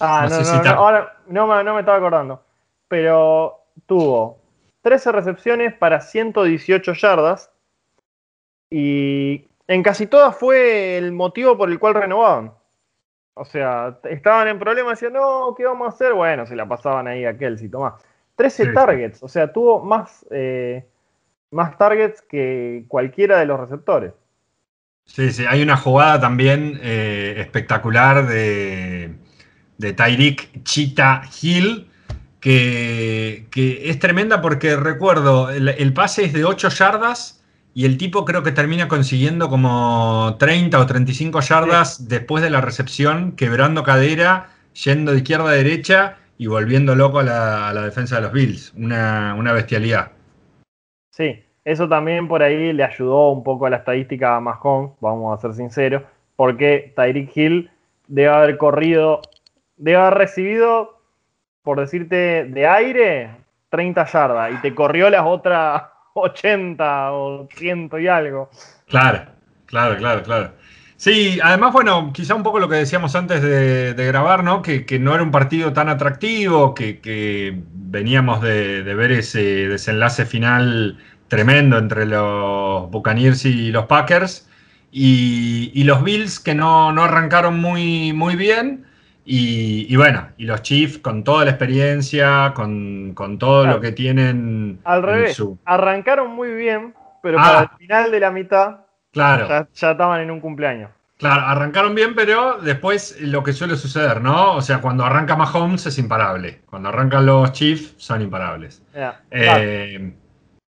ah 0.00 0.26
no, 0.26 0.40
no, 0.40 0.62
no, 0.62 0.70
ahora 0.70 1.16
no 1.26 1.46
me, 1.46 1.62
no 1.62 1.74
me 1.74 1.80
estaba 1.80 1.98
acordando. 1.98 2.42
Pero 2.88 3.60
tuvo 3.84 4.38
13 4.80 5.12
recepciones 5.12 5.74
para 5.74 6.00
118 6.00 6.94
yardas. 6.94 7.50
Y 8.70 9.48
en 9.68 9.82
casi 9.82 10.06
todas 10.06 10.34
fue 10.34 10.96
el 10.96 11.12
motivo 11.12 11.58
por 11.58 11.70
el 11.70 11.78
cual 11.78 11.92
renovaban. 11.92 12.54
O 13.34 13.44
sea, 13.44 13.98
estaban 14.10 14.48
en 14.48 14.58
problemas, 14.58 15.00
decían, 15.00 15.14
no, 15.14 15.54
¿qué 15.56 15.64
vamos 15.64 15.86
a 15.86 15.94
hacer? 15.94 16.12
Bueno, 16.12 16.46
se 16.46 16.54
la 16.54 16.68
pasaban 16.68 17.06
ahí 17.06 17.24
a 17.24 17.36
Kelsey, 17.36 17.68
tomás. 17.68 17.94
13 18.36 18.72
targets, 18.72 19.22
o 19.22 19.28
sea, 19.28 19.52
tuvo 19.52 19.84
más, 19.84 20.26
eh, 20.30 20.86
más 21.50 21.76
targets 21.78 22.22
que 22.22 22.84
cualquiera 22.88 23.38
de 23.38 23.46
los 23.46 23.60
receptores. 23.60 24.12
Sí, 25.04 25.30
sí, 25.32 25.44
hay 25.48 25.62
una 25.62 25.76
jugada 25.76 26.20
también 26.20 26.78
eh, 26.82 27.34
espectacular 27.38 28.26
de, 28.26 29.14
de 29.78 29.92
Tyreek 29.92 30.62
Chita 30.62 31.22
Hill, 31.40 31.90
que, 32.40 33.46
es 33.84 33.98
tremenda 33.98 34.40
porque 34.40 34.76
recuerdo, 34.76 35.50
el, 35.50 35.68
el 35.68 35.92
pase 35.92 36.24
es 36.24 36.32
de 36.32 36.44
8 36.44 36.68
yardas 36.70 37.41
y 37.74 37.86
el 37.86 37.96
tipo 37.96 38.24
creo 38.24 38.42
que 38.42 38.52
termina 38.52 38.86
consiguiendo 38.86 39.48
como 39.48 40.36
30 40.38 40.78
o 40.78 40.86
35 40.86 41.40
yardas 41.40 42.06
después 42.08 42.42
de 42.42 42.50
la 42.50 42.60
recepción, 42.60 43.32
quebrando 43.32 43.82
cadera, 43.82 44.50
yendo 44.84 45.12
de 45.12 45.18
izquierda 45.18 45.50
a 45.50 45.54
derecha 45.54 46.18
y 46.36 46.48
volviendo 46.48 46.94
loco 46.94 47.20
a 47.20 47.22
la, 47.22 47.82
defensa 47.82 48.16
de 48.16 48.22
los 48.22 48.32
Bills. 48.32 48.74
Una, 48.76 49.52
bestialidad. 49.54 50.12
Sí, 51.10 51.42
eso 51.64 51.88
también 51.88 52.28
por 52.28 52.42
ahí 52.42 52.72
le 52.74 52.84
ayudó 52.84 53.30
un 53.30 53.42
poco 53.42 53.66
a 53.66 53.70
la 53.70 53.78
estadística 53.78 54.36
a 54.36 54.40
Mahomes, 54.40 54.92
vamos 55.00 55.36
a 55.36 55.40
ser 55.40 55.54
sinceros, 55.54 56.02
porque 56.36 56.92
Tyreek 56.94 57.34
Hill 57.34 57.70
debe 58.06 58.28
haber 58.28 58.58
corrido, 58.58 59.22
debe 59.76 59.96
haber 59.96 60.14
recibido, 60.14 60.98
por 61.62 61.80
decirte, 61.80 62.44
de 62.44 62.66
aire 62.66 63.30
30 63.70 64.04
yardas 64.04 64.52
y 64.52 64.56
te 64.56 64.74
corrió 64.74 65.08
las 65.08 65.24
otras 65.24 65.91
80 66.14 67.12
o 67.12 67.48
100 67.54 67.90
y 68.00 68.06
algo. 68.06 68.50
Claro, 68.88 69.26
claro, 69.66 69.96
claro, 69.96 70.22
claro. 70.22 70.52
Sí, 71.02 71.40
además, 71.42 71.72
bueno, 71.72 72.12
quizá 72.12 72.36
un 72.36 72.44
poco 72.44 72.60
lo 72.60 72.68
que 72.68 72.76
decíamos 72.76 73.16
antes 73.16 73.42
de, 73.42 73.92
grabar, 74.06 74.44
¿no? 74.44 74.62
Que, 74.62 74.86
no 75.00 75.12
era 75.14 75.24
un 75.24 75.32
partido 75.32 75.72
tan 75.72 75.88
atractivo, 75.88 76.74
que, 76.74 77.60
veníamos 77.74 78.40
de, 78.40 78.82
ver 78.82 79.10
ese 79.10 79.66
desenlace 79.66 80.26
final 80.26 80.98
tremendo 81.26 81.76
entre 81.78 82.06
los 82.06 82.88
Buccaneers 82.90 83.44
y 83.46 83.72
los 83.72 83.86
Packers. 83.86 84.48
Y, 84.92 85.82
los 85.82 86.04
Bills 86.04 86.38
que 86.38 86.54
no, 86.54 86.92
no 86.92 87.02
arrancaron 87.02 87.60
muy, 87.60 88.12
muy 88.12 88.36
bien. 88.36 88.86
Y, 89.24 89.94
bueno, 89.96 90.28
y 90.36 90.46
los 90.46 90.62
Chiefs 90.62 90.98
con 90.98 91.22
toda 91.22 91.44
la 91.44 91.52
experiencia, 91.52 92.52
con, 92.54 93.14
todo 93.38 93.66
lo 93.66 93.80
que 93.80 93.92
tienen. 93.92 94.80
Al 94.84 95.02
revés, 95.02 95.42
arrancaron 95.64 96.30
muy 96.30 96.52
bien, 96.52 96.94
pero 97.22 97.38
para 97.38 97.60
ah. 97.60 97.70
el 97.72 97.78
final 97.78 98.10
de 98.10 98.20
la 98.20 98.30
mitad 98.30 98.80
claro. 99.12 99.46
ya, 99.48 99.90
estaban 99.90 100.20
en 100.20 100.30
un 100.30 100.40
cumpleaños. 100.40 100.90
Claro, 101.18 101.42
arrancaron 101.42 101.94
bien, 101.94 102.16
pero 102.16 102.58
después 102.58 103.20
lo 103.20 103.44
que 103.44 103.52
suele 103.52 103.76
suceder, 103.76 104.20
¿no? 104.20 104.56
O 104.56 104.60
sea, 104.60 104.80
cuando 104.80 105.04
arranca 105.04 105.36
Mahomes 105.36 105.86
es 105.86 105.96
imparable. 105.98 106.62
Cuando 106.68 106.88
arrancan 106.88 107.24
los 107.26 107.52
Chiefs 107.52 107.94
son 107.96 108.22
imparables. 108.22 108.82
Eh, 109.30 110.12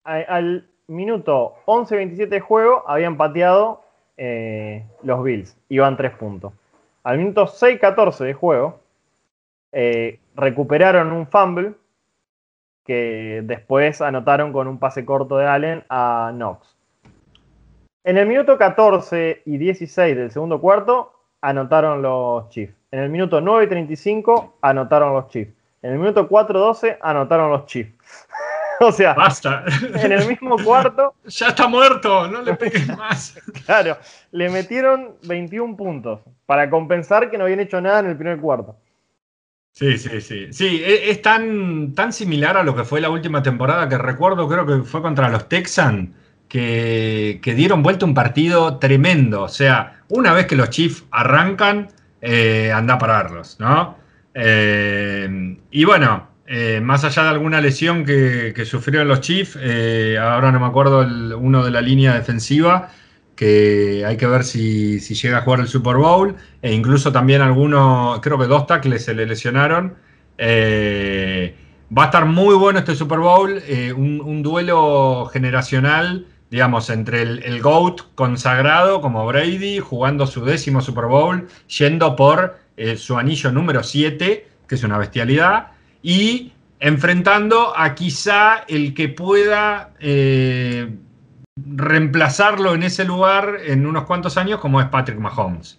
al 0.05 0.69
minuto 0.89 1.55
11-27 1.65 2.29
de 2.29 2.41
juego 2.41 2.85
habían 2.87 3.17
pateado 3.17 3.83
eh, 4.19 4.85
los 5.03 5.25
Bills. 5.25 5.57
Iban 5.71 5.97
tres 5.97 6.13
puntos. 6.13 6.53
Al 7.05 7.19
minuto 7.19 7.47
6-14 7.47 8.25
de 8.25 8.35
juego, 8.35 8.81
eh, 9.73 10.21
recuperaron 10.37 11.13
un 11.13 11.27
fumble 11.27 11.75
que 12.85 13.43
después 13.45 14.01
anotaron 14.01 14.53
con 14.53 14.69
un 14.69 14.79
pase 14.79 15.05
corto 15.05 15.37
de 15.37 15.47
Allen 15.47 15.85
a 15.89 16.31
Knox. 16.33 16.77
En 18.05 18.19
el 18.19 18.27
minuto 18.27 18.59
14 18.59 19.43
y 19.45 19.59
16 19.59 20.17
del 20.17 20.31
segundo 20.31 20.61
cuarto, 20.61 21.13
anotaron 21.41 22.03
los 22.03 22.49
Chiefs. 22.49 22.75
En 22.91 23.01
el 23.01 23.11
minuto 23.11 23.41
9 23.41 23.65
y 23.65 23.69
35, 23.69 24.59
anotaron 24.61 25.15
los 25.15 25.29
Chiefs. 25.29 25.53
En 25.83 25.93
el 25.93 25.99
minuto 25.99 26.29
4-12, 26.29 26.99
anotaron 27.01 27.51
los 27.51 27.67
Chiefs. 27.67 27.93
o 28.89 28.93
sea, 28.93 29.15
Basta. 29.15 29.65
en 29.95 30.13
el 30.13 30.27
mismo 30.29 30.57
cuarto. 30.59 31.15
ya 31.27 31.49
está 31.49 31.69
muerto, 31.69 32.29
no 32.29 32.43
le 32.43 32.55
pegues 32.57 32.89
más. 32.97 33.39
claro, 33.65 33.99
le 34.33 34.51
metieron 34.51 35.17
21 35.23 35.77
puntos 35.77 36.21
para 36.47 36.69
compensar 36.69 37.31
que 37.31 37.39
no 37.39 37.45
habían 37.45 37.61
hecho 37.61 37.81
nada 37.81 38.01
en 38.01 38.07
el 38.07 38.17
primer 38.17 38.39
cuarto. 38.39 38.77
Sí, 39.73 39.97
sí, 39.97 40.21
sí. 40.21 40.53
Sí, 40.53 40.83
e, 40.85 41.11
es, 41.11 41.23
tan, 41.23 41.95
tan 41.95 42.13
similar 42.13 42.57
a 42.57 42.63
lo 42.63 42.77
que 42.77 42.85
fue 42.85 43.01
la 43.01 43.09
última 43.09 43.43
temporada 43.43 43.89
que 43.89 43.97
recuerdo, 43.97 44.49
creo 44.49 44.67
que 44.67 44.83
fue 44.83 45.01
contra 45.01 45.31
los 45.31 45.49
Texans, 45.49 46.11
que, 46.49 47.41
dieron 47.57 47.83
vuelta 47.83 48.05
un 48.05 48.13
partido 48.13 48.79
tremendo. 48.79 49.43
O 49.43 49.49
sea, 49.49 50.03
una 50.09 50.35
vez 50.35 50.47
que 50.47 50.57
los 50.57 50.69
Chiefs 50.69 51.05
arrancan, 51.11 51.89
eh, 52.21 52.71
anda 52.71 52.95
a 52.95 52.99
pararlos, 52.99 53.59
¿no? 53.59 53.97
Eh, 54.35 55.57
y 55.71 55.85
bueno, 55.85 56.32
eh, 56.55 56.83
más 56.83 57.03
allá 57.03 57.23
de 57.23 57.29
alguna 57.31 57.63
lesión 57.63 58.05
que, 58.05 58.53
sufrieron 58.67 59.09
los 59.09 59.23
Chiefs, 59.23 59.57
eh, 59.59 60.19
ahora 60.21 60.53
no 60.53 60.61
me 60.61 60.67
acuerdo 60.67 61.01
el, 61.01 61.33
uno 61.33 61.65
de 61.65 61.71
la 61.71 61.81
línea 61.81 62.13
defensiva, 62.13 62.91
que 63.35 64.05
hay 64.07 64.19
que 64.19 64.27
ver 64.27 64.45
si, 64.45 64.99
llega 65.01 65.39
a 65.39 65.41
jugar 65.41 65.61
el 65.61 65.67
Super 65.67 65.97
Bowl, 65.97 66.37
e 66.61 66.75
incluso 66.75 67.11
también 67.11 67.41
algunos, 67.41 68.21
creo 68.21 68.39
que 68.39 68.45
dos 68.49 68.67
tackles 68.67 69.03
se 69.03 69.15
le 69.15 69.25
lesionaron. 69.25 69.95
Eh, 70.37 71.57
va 71.97 72.03
a 72.03 72.07
estar 72.07 72.27
muy 72.27 72.55
bueno 72.55 72.81
este 72.81 72.97
Super 72.97 73.21
Bowl, 73.21 73.63
un, 73.97 74.43
duelo 74.43 75.31
generacional, 75.33 76.27
digamos, 76.51 76.91
entre 76.91 77.23
el, 77.23 77.63
GOAT 77.63 78.15
consagrado 78.15 79.01
como 79.01 79.27
Brady, 79.27 79.79
jugando 79.79 80.27
su 80.27 80.45
décimo 80.45 80.83
Super 80.83 81.07
Bowl, 81.07 81.49
yendo 81.79 82.15
por 82.15 82.59
su 82.97 83.17
anillo 83.17 83.51
número 83.53 83.83
7, 83.83 84.47
que 84.69 84.75
es 84.75 84.85
una 84.85 84.99
bestialidad, 84.99 85.72
y 86.03 86.53
enfrentando 86.81 87.77
a 87.77 87.95
quizá 87.95 88.65
el 88.69 88.95
que 88.95 89.09
pueda 89.09 89.93
reemplazarlo 91.57 92.75
en 92.75 92.83
ese 92.83 93.05
lugar 93.05 93.57
en 93.65 93.87
unos 93.87 94.05
cuantos 94.05 94.37
años 94.37 94.61
como 94.61 94.81
es 94.81 94.89
Patrick 94.89 95.19
Mahomes. 95.19 95.79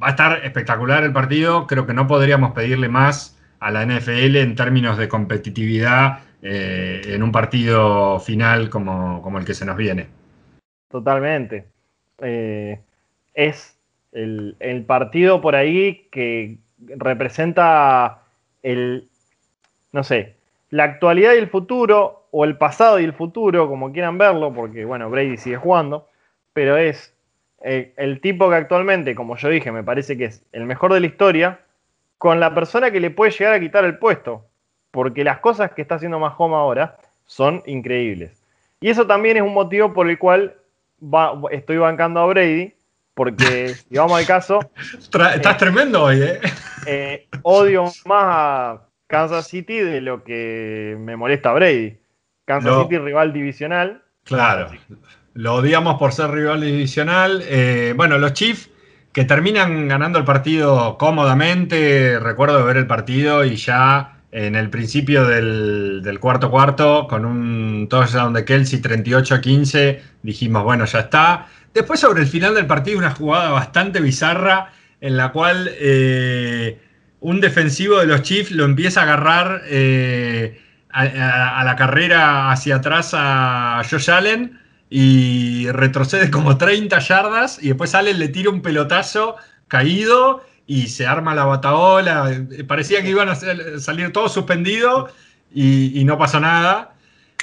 Va 0.00 0.08
a 0.08 0.10
estar 0.10 0.44
espectacular 0.44 1.02
el 1.02 1.12
partido, 1.12 1.66
creo 1.66 1.86
que 1.86 1.94
no 1.94 2.06
podríamos 2.06 2.52
pedirle 2.52 2.88
más 2.88 3.38
a 3.60 3.70
la 3.70 3.84
NFL 3.84 4.36
en 4.36 4.54
términos 4.54 4.96
de 4.98 5.08
competitividad 5.08 6.20
eh, 6.42 7.02
en 7.06 7.22
un 7.22 7.32
partido 7.32 8.20
final 8.20 8.70
como, 8.70 9.38
el 9.38 9.44
que 9.44 9.54
se 9.54 9.64
nos 9.64 9.76
viene. 9.76 10.06
Totalmente. 10.88 11.66
Eh, 12.20 12.80
es 13.34 13.76
el, 14.12 14.56
el, 14.60 14.84
partido 14.84 15.40
por 15.40 15.56
ahí 15.56 16.06
que 16.12 16.58
representa 16.96 18.22
el, 18.62 19.08
no 19.92 20.04
sé, 20.04 20.36
la 20.70 20.84
actualidad 20.84 21.34
y 21.34 21.38
el 21.38 21.48
futuro, 21.48 22.26
o 22.30 22.44
el 22.44 22.56
pasado 22.56 23.00
y 23.00 23.04
el 23.04 23.14
futuro, 23.14 23.68
como 23.68 23.92
quieran 23.92 24.18
verlo, 24.18 24.52
porque 24.52 24.84
bueno, 24.84 25.08
Brady 25.10 25.36
sigue 25.36 25.56
jugando, 25.56 26.08
pero 26.52 26.76
es 26.76 27.14
eh, 27.62 27.94
el 27.96 28.20
tipo 28.20 28.48
que 28.50 28.56
actualmente, 28.56 29.14
como 29.14 29.36
yo 29.36 29.48
dije, 29.48 29.72
me 29.72 29.82
parece 29.82 30.16
que 30.18 30.26
es 30.26 30.44
el 30.52 30.64
mejor 30.64 30.92
de 30.92 31.00
la 31.00 31.06
historia, 31.06 31.60
con 32.18 32.40
la 32.40 32.54
persona 32.54 32.90
que 32.90 33.00
le 33.00 33.10
puede 33.10 33.30
llegar 33.30 33.54
a 33.54 33.60
quitar 33.60 33.84
el 33.84 33.98
puesto, 33.98 34.44
porque 34.90 35.24
las 35.24 35.38
cosas 35.38 35.72
que 35.72 35.82
está 35.82 35.94
haciendo 35.94 36.18
Mahomes 36.18 36.56
ahora 36.56 36.98
son 37.24 37.62
increíbles. 37.66 38.42
Y 38.80 38.90
eso 38.90 39.06
también 39.06 39.36
es 39.36 39.42
un 39.42 39.54
motivo 39.54 39.92
por 39.92 40.08
el 40.08 40.18
cual 40.18 40.54
estoy 41.50 41.78
bancando 41.78 42.20
a 42.20 42.26
Brady, 42.26 42.74
porque 43.14 43.68
si 43.68 43.96
vamos 43.96 44.18
al 44.18 44.26
caso... 44.26 44.60
Estás 44.98 45.36
eh, 45.36 45.58
tremendo 45.58 46.04
hoy, 46.04 46.22
¿eh? 46.22 46.40
¿eh? 46.86 47.28
Odio 47.42 47.84
más 48.04 48.24
a 48.24 48.87
Kansas 49.08 49.48
City 49.48 49.78
de 49.78 50.00
lo 50.00 50.22
que 50.22 50.96
me 51.00 51.16
molesta 51.16 51.52
Brady. 51.52 51.98
Kansas 52.44 52.82
City 52.82 52.98
rival 52.98 53.32
divisional. 53.32 54.02
Claro, 54.24 54.70
lo 55.34 55.54
odiamos 55.54 55.98
por 55.98 56.12
ser 56.12 56.30
rival 56.30 56.60
divisional. 56.60 57.42
Eh, 57.46 57.94
bueno, 57.96 58.18
los 58.18 58.34
Chiefs 58.34 58.70
que 59.12 59.24
terminan 59.24 59.88
ganando 59.88 60.18
el 60.18 60.24
partido 60.24 60.96
cómodamente. 60.98 62.18
Recuerdo 62.20 62.64
ver 62.64 62.76
el 62.76 62.86
partido 62.86 63.44
y 63.44 63.56
ya 63.56 64.18
en 64.30 64.54
el 64.54 64.68
principio 64.68 65.24
del, 65.24 66.18
cuarto 66.20 66.50
cuarto, 66.50 67.06
con 67.08 67.24
un 67.24 67.88
touchdown 67.88 68.34
de 68.34 68.44
Kelsey 68.44 68.80
38 68.80 69.34
a 69.34 69.40
15, 69.40 70.02
dijimos, 70.22 70.64
bueno, 70.64 70.84
ya 70.84 71.00
está. 71.00 71.46
Después 71.72 72.00
sobre 72.00 72.20
el 72.20 72.28
final 72.28 72.54
del 72.54 72.66
partido, 72.66 72.98
una 72.98 73.10
jugada 73.10 73.50
bastante 73.50 74.00
bizarra 74.00 74.72
en 75.00 75.16
la 75.16 75.32
cual 75.32 75.70
eh, 75.80 76.78
un 77.20 77.40
defensivo 77.40 77.98
de 77.98 78.06
los 78.06 78.22
Chiefs 78.22 78.50
lo 78.52 78.64
empieza 78.64 79.00
a 79.00 79.02
agarrar 79.04 79.62
eh, 79.66 80.60
a, 80.90 81.62
la 81.64 81.76
carrera 81.76 82.50
hacia 82.50 82.76
atrás 82.76 83.10
a 83.14 83.82
Josh 83.88 84.10
Allen 84.10 84.58
y 84.90 85.68
retrocede 85.70 86.30
como 86.30 86.56
30 86.56 86.98
yardas 87.00 87.58
y 87.62 87.68
después 87.68 87.94
Allen 87.94 88.18
le 88.18 88.28
tira 88.28 88.50
un 88.50 88.62
pelotazo 88.62 89.36
caído 89.66 90.44
y 90.66 90.88
se 90.88 91.06
arma 91.06 91.34
la 91.34 91.44
bataola. 91.44 92.30
Parecía 92.66 93.02
que 93.02 93.10
iban 93.10 93.28
a 93.28 93.34
salir 93.34 94.12
todos 94.12 94.32
suspendidos 94.32 95.10
y, 95.52 96.04
no 96.04 96.18
pasó 96.18 96.40
nada. 96.40 96.94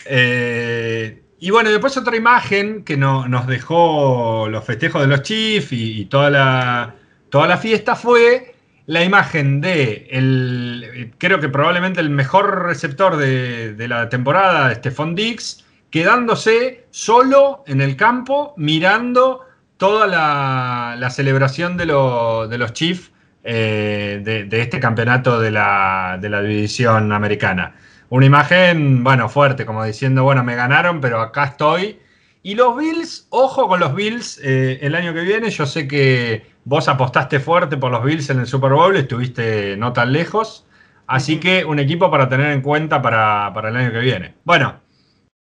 Eh, 0.05 1.23
y 1.39 1.49
bueno, 1.49 1.71
después 1.71 1.97
otra 1.97 2.15
imagen 2.15 2.83
que 2.83 2.97
nos 2.97 3.47
dejó 3.47 4.47
los 4.49 4.63
festejos 4.63 5.01
de 5.01 5.07
los 5.07 5.23
Chiefs 5.23 5.71
y, 5.71 6.05
toda, 6.05 6.29
la, 6.29 6.95
toda 7.29 7.47
la 7.47 7.57
fiesta 7.57 7.95
fue 7.95 8.54
la 8.87 9.03
imagen 9.03 9.61
de 9.61 10.07
el, 10.11 11.13
creo 11.17 11.39
que 11.39 11.49
probablemente 11.49 12.01
el 12.01 12.09
mejor 12.09 12.65
receptor 12.65 13.17
de, 13.17 13.75
la 13.87 14.09
temporada, 14.09 14.73
Stephon 14.75 15.15
Dix, 15.15 15.65
quedándose 15.89 16.85
solo 16.91 17.63
en 17.67 17.81
el 17.81 17.95
campo 17.95 18.53
mirando 18.57 19.41
toda 19.77 20.07
la, 20.07 21.09
celebración 21.09 21.77
de, 21.77 21.85
los 21.85 22.73
Chiefs 22.73 23.11
eh, 23.43 24.21
de, 24.23 24.61
este 24.61 24.79
campeonato 24.79 25.39
de 25.39 25.51
la, 25.51 26.19
división 26.19 27.11
americana. 27.11 27.75
Una 28.09 28.27
imagen, 28.27 29.03
bueno, 29.03 29.29
fuerte, 29.29 29.65
como 29.65 29.83
diciendo, 29.83 30.23
bueno, 30.23 30.43
me 30.43 30.55
ganaron, 30.55 31.01
pero 31.01 31.21
acá 31.21 31.45
estoy. 31.45 31.99
Y 32.43 32.53
los 32.53 32.77
Bills, 32.77 33.25
ojo 33.31 33.67
con 33.67 33.79
los 33.79 33.95
Bills 33.95 34.39
eh, 34.43 34.77
el 34.83 34.93
año 34.93 35.11
que 35.15 35.21
viene, 35.21 35.49
yo 35.49 35.65
sé 35.65 35.87
que 35.87 36.54
Vos 36.67 36.87
apostaste 36.87 37.39
fuerte 37.39 37.77
por 37.77 37.91
los 37.91 38.03
Bills 38.03 38.31
en 38.31 38.39
el 38.39 38.47
Super 38.47 38.71
Bowl, 38.71 38.97
estuviste 38.97 39.77
no 39.77 39.93
tan 39.93 40.11
lejos. 40.11 40.65
Así 41.05 41.39
que 41.39 41.63
un 41.63 41.77
equipo 41.77 42.09
para 42.09 42.27
tener 42.27 42.51
en 42.51 42.61
cuenta 42.61 43.03
para, 43.03 43.53
el 43.69 43.75
año 43.75 43.91
que 43.91 43.99
viene. 43.99 44.33
Bueno, 44.43 44.73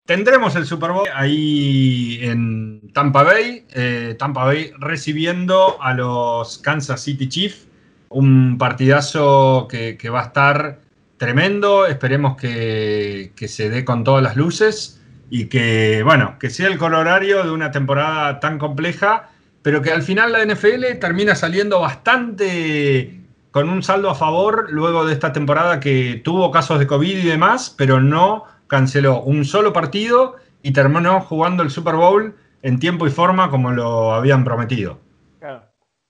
tendremos 0.05 0.55
el 0.55 0.67
Super 0.67 0.91
Bowl 0.91 1.07
ahí 1.11 2.19
en 2.21 2.91
Tampa 2.93 3.23
Bay. 3.23 3.65
Eh, 3.73 4.15
Tampa 4.19 4.45
Bay 4.45 4.71
recibiendo 4.77 5.81
a 5.81 5.95
los 5.95 6.59
Kansas 6.59 7.01
City 7.01 7.27
Chiefs. 7.27 7.67
Un 8.09 8.59
partidazo 8.59 9.67
que, 9.67 9.97
va 10.11 10.21
a 10.21 10.25
estar 10.25 10.81
tremendo. 11.17 11.87
Esperemos 11.87 12.37
que, 12.37 13.31
que, 13.35 13.47
se 13.47 13.71
dé 13.71 13.83
con 13.83 14.03
todas 14.03 14.21
las 14.21 14.35
luces 14.35 15.01
y 15.31 15.45
que, 15.45 16.03
bueno, 16.03 16.37
que 16.39 16.51
sea 16.51 16.67
el 16.67 16.77
colorario 16.77 17.43
de 17.43 17.49
una 17.49 17.71
temporada 17.71 18.39
tan 18.39 18.59
compleja 18.59 19.31
pero 19.67 19.81
que 19.81 19.91
al 19.91 20.01
final 20.01 20.31
la 20.31 20.45
NFL 20.45 20.97
termina 20.97 21.35
saliendo 21.35 21.81
bastante 21.81 23.19
con 23.51 23.67
un 23.67 23.83
saldo 23.83 24.09
a 24.09 24.15
favor 24.15 24.71
luego 24.71 25.05
de 25.05 25.11
esta 25.11 25.33
temporada 25.33 25.81
que 25.81 26.21
tuvo 26.23 26.51
casos 26.51 26.79
de 26.79 26.87
COVID 26.87 27.17
y 27.17 27.27
demás, 27.27 27.75
pero 27.77 27.99
no 27.99 28.45
canceló 28.67 29.23
un 29.23 29.43
solo 29.43 29.73
partido 29.73 30.37
y 30.63 30.71
terminó 30.71 31.19
jugando 31.19 31.63
el 31.63 31.69
Super 31.69 31.95
Bowl 31.95 32.33
en 32.61 32.79
tiempo 32.79 33.07
y 33.07 33.09
forma 33.09 33.49
como 33.49 33.71
lo 33.71 34.13
habían 34.13 34.45
prometido. 34.45 35.01
Claro. 35.39 35.63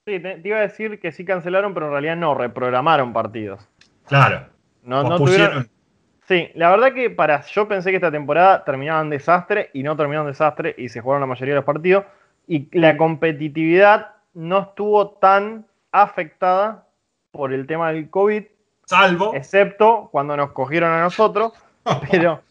Sí, 0.06 0.20
te, 0.20 0.40
iba 0.44 0.58
a 0.58 0.62
decir 0.62 1.00
que 1.00 1.12
sí 1.12 1.26
cancelaron, 1.26 1.74
pero 1.74 1.88
en 1.88 1.94
realidad 1.94 2.16
no, 2.16 2.36
reprogramaron 2.36 3.12
partidos. 3.12 3.68
Claro. 4.06 4.50
No, 4.84 5.02
no 5.02 5.18
tuvieron... 5.18 5.68
Sí, 6.28 6.50
la 6.54 6.70
verdad 6.70 6.94
que 6.94 7.10
para 7.10 7.42
yo 7.42 7.68
pensé 7.68 7.90
que 7.90 7.96
esta 7.96 8.12
temporada 8.12 8.64
terminaba 8.64 9.02
en 9.02 9.10
desastre 9.10 9.72
y 9.74 9.82
no 9.82 9.98
terminó 9.98 10.22
en 10.22 10.28
desastre 10.28 10.76
y 10.78 10.90
se 10.90 11.02
jugaron 11.02 11.22
la 11.22 11.28
mayoría 11.28 11.56
de 11.56 11.62
los 11.62 11.66
partidos 11.66 12.06
y 12.48 12.70
la 12.78 12.98
competitividad 12.98 14.12
no 14.34 14.60
estuvo 14.60 15.10
tan 15.10 15.66
afectada 15.92 16.86
por 17.32 17.54
el 17.54 17.68
tema 17.68 17.92
del 17.92 18.10
COVID. 18.10 18.44
Salvo. 18.86 19.34
Excepto 19.36 20.10
cuando 20.12 20.38
nos 20.38 20.52
cogieron 20.52 20.92
a 20.92 21.02
nosotros. 21.02 21.54
pero 22.12 22.42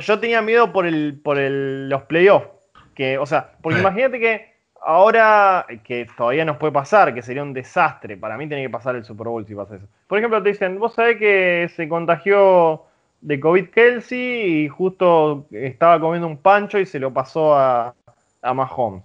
yo 0.00 0.18
tenía 0.18 0.42
miedo 0.42 0.72
por, 0.72 0.86
el, 0.86 1.20
por 1.22 1.38
el, 1.38 1.88
los 1.88 2.02
playoffs. 2.04 2.48
Que, 2.94 3.18
o 3.18 3.26
sea, 3.26 3.52
porque 3.60 3.80
imagínate 3.80 4.18
que 4.18 4.56
ahora, 4.80 5.66
que 5.84 6.06
todavía 6.16 6.46
nos 6.46 6.56
puede 6.56 6.72
pasar, 6.72 7.12
que 7.12 7.20
sería 7.20 7.42
un 7.42 7.52
desastre. 7.52 8.16
Para 8.16 8.38
mí 8.38 8.48
tiene 8.48 8.62
que 8.62 8.70
pasar 8.70 8.96
el 8.96 9.04
Super 9.04 9.26
Bowl 9.26 9.46
si 9.46 9.54
pasa 9.54 9.76
eso. 9.76 9.86
Por 10.06 10.18
ejemplo, 10.18 10.42
te 10.42 10.50
dicen, 10.50 10.78
vos 10.78 10.94
sabés 10.94 11.18
que 11.18 11.70
se 11.76 11.88
contagió 11.88 12.84
de 13.20 13.38
COVID 13.38 13.68
Kelsey 13.68 14.64
y 14.64 14.68
justo 14.68 15.46
estaba 15.50 16.00
comiendo 16.00 16.26
un 16.26 16.38
pancho 16.38 16.78
y 16.78 16.86
se 16.86 16.98
lo 16.98 17.12
pasó 17.12 17.54
a, 17.54 17.94
a 18.40 18.54
Mahomes. 18.54 19.02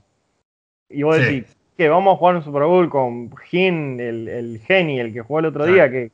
Y 0.94 1.04
vos 1.04 1.18
decís, 1.18 1.46
que 1.78 1.90
vamos 1.90 2.14
a 2.14 2.18
jugar 2.18 2.36
un 2.36 2.44
Super 2.44 2.64
Bowl 2.64 2.90
con 2.90 3.36
Gin, 3.50 4.00
el, 4.00 4.28
el 4.28 4.60
Geni, 4.60 5.00
el 5.00 5.14
que 5.14 5.22
jugó 5.22 5.40
el 5.40 5.48
otro 5.48 5.66
día, 5.66 5.90
que. 5.90 6.12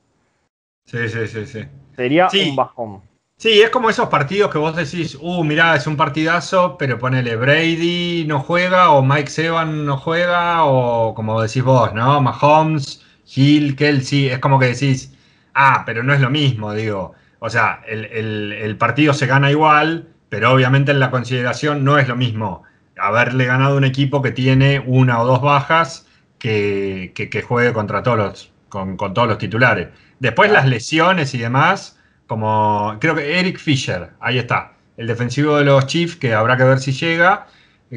Sí, 0.86 1.10
sí, 1.10 1.28
sí, 1.28 1.46
sí. 1.46 1.64
Sería 1.96 2.30
un 2.32 2.56
bajón. 2.56 3.02
Sí, 3.36 3.62
es 3.62 3.70
como 3.70 3.90
esos 3.90 4.10
partidos 4.10 4.52
que 4.52 4.58
vos 4.58 4.76
decís, 4.76 5.18
uh, 5.20 5.44
mirá, 5.44 5.76
es 5.76 5.86
un 5.86 5.98
partidazo, 5.98 6.78
pero 6.78 6.98
ponele 6.98 7.36
Brady 7.36 8.26
no 8.28 8.40
juega, 8.40 8.92
o 8.92 9.04
Mike 9.04 9.30
Sevan 9.30 9.86
no 9.86 9.98
juega, 9.98 10.64
o 10.64 11.14
como 11.14 11.42
decís 11.42 11.64
vos, 11.64 11.94
¿no? 11.94 12.20
Mahomes, 12.22 13.06
Hill, 13.36 13.76
Kelsey, 13.76 14.30
es 14.30 14.40
como 14.40 14.58
que 14.58 14.68
decís, 14.68 15.14
ah, 15.54 15.84
pero 15.86 16.02
no 16.02 16.14
es 16.14 16.22
lo 16.22 16.30
mismo, 16.30 16.74
digo. 16.74 17.14
O 17.40 17.50
sea, 17.50 17.82
el, 17.88 18.06
el 18.54 18.78
partido 18.78 19.14
se 19.14 19.28
gana 19.28 19.52
igual, 19.52 20.08
pero 20.30 20.52
obviamente 20.52 20.92
en 20.92 21.00
la 21.00 21.12
consideración 21.12 21.84
no 21.84 22.00
es 22.00 22.08
lo 22.08 22.16
mismo 22.16 22.64
haberle 23.00 23.46
ganado 23.46 23.78
un 23.78 23.84
equipo 23.84 24.22
que 24.22 24.32
tiene 24.32 24.80
una 24.86 25.22
o 25.22 25.26
dos 25.26 25.42
bajas 25.42 26.08
que, 26.40 27.46
juegue 27.48 27.74
contra 27.74 28.04
todos 28.04 28.18
los, 28.18 28.52
con, 28.70 28.98
todos 28.98 29.28
los 29.28 29.38
titulares. 29.38 29.90
Después 30.20 30.52
las 30.52 30.68
lesiones 30.68 31.34
y 31.34 31.38
demás, 31.38 32.00
como 32.28 32.98
creo 33.00 33.16
que 33.16 33.40
Eric 33.40 33.60
Fisher, 33.60 34.12
ahí 34.20 34.38
está, 34.38 34.74
el 34.98 35.08
defensivo 35.08 35.58
de 35.58 35.66
los 35.66 35.86
Chiefs, 35.88 36.16
que 36.16 36.34
habrá 36.34 36.58
que 36.58 36.64
ver 36.64 36.80
si 36.80 36.92
llega. 36.92 37.48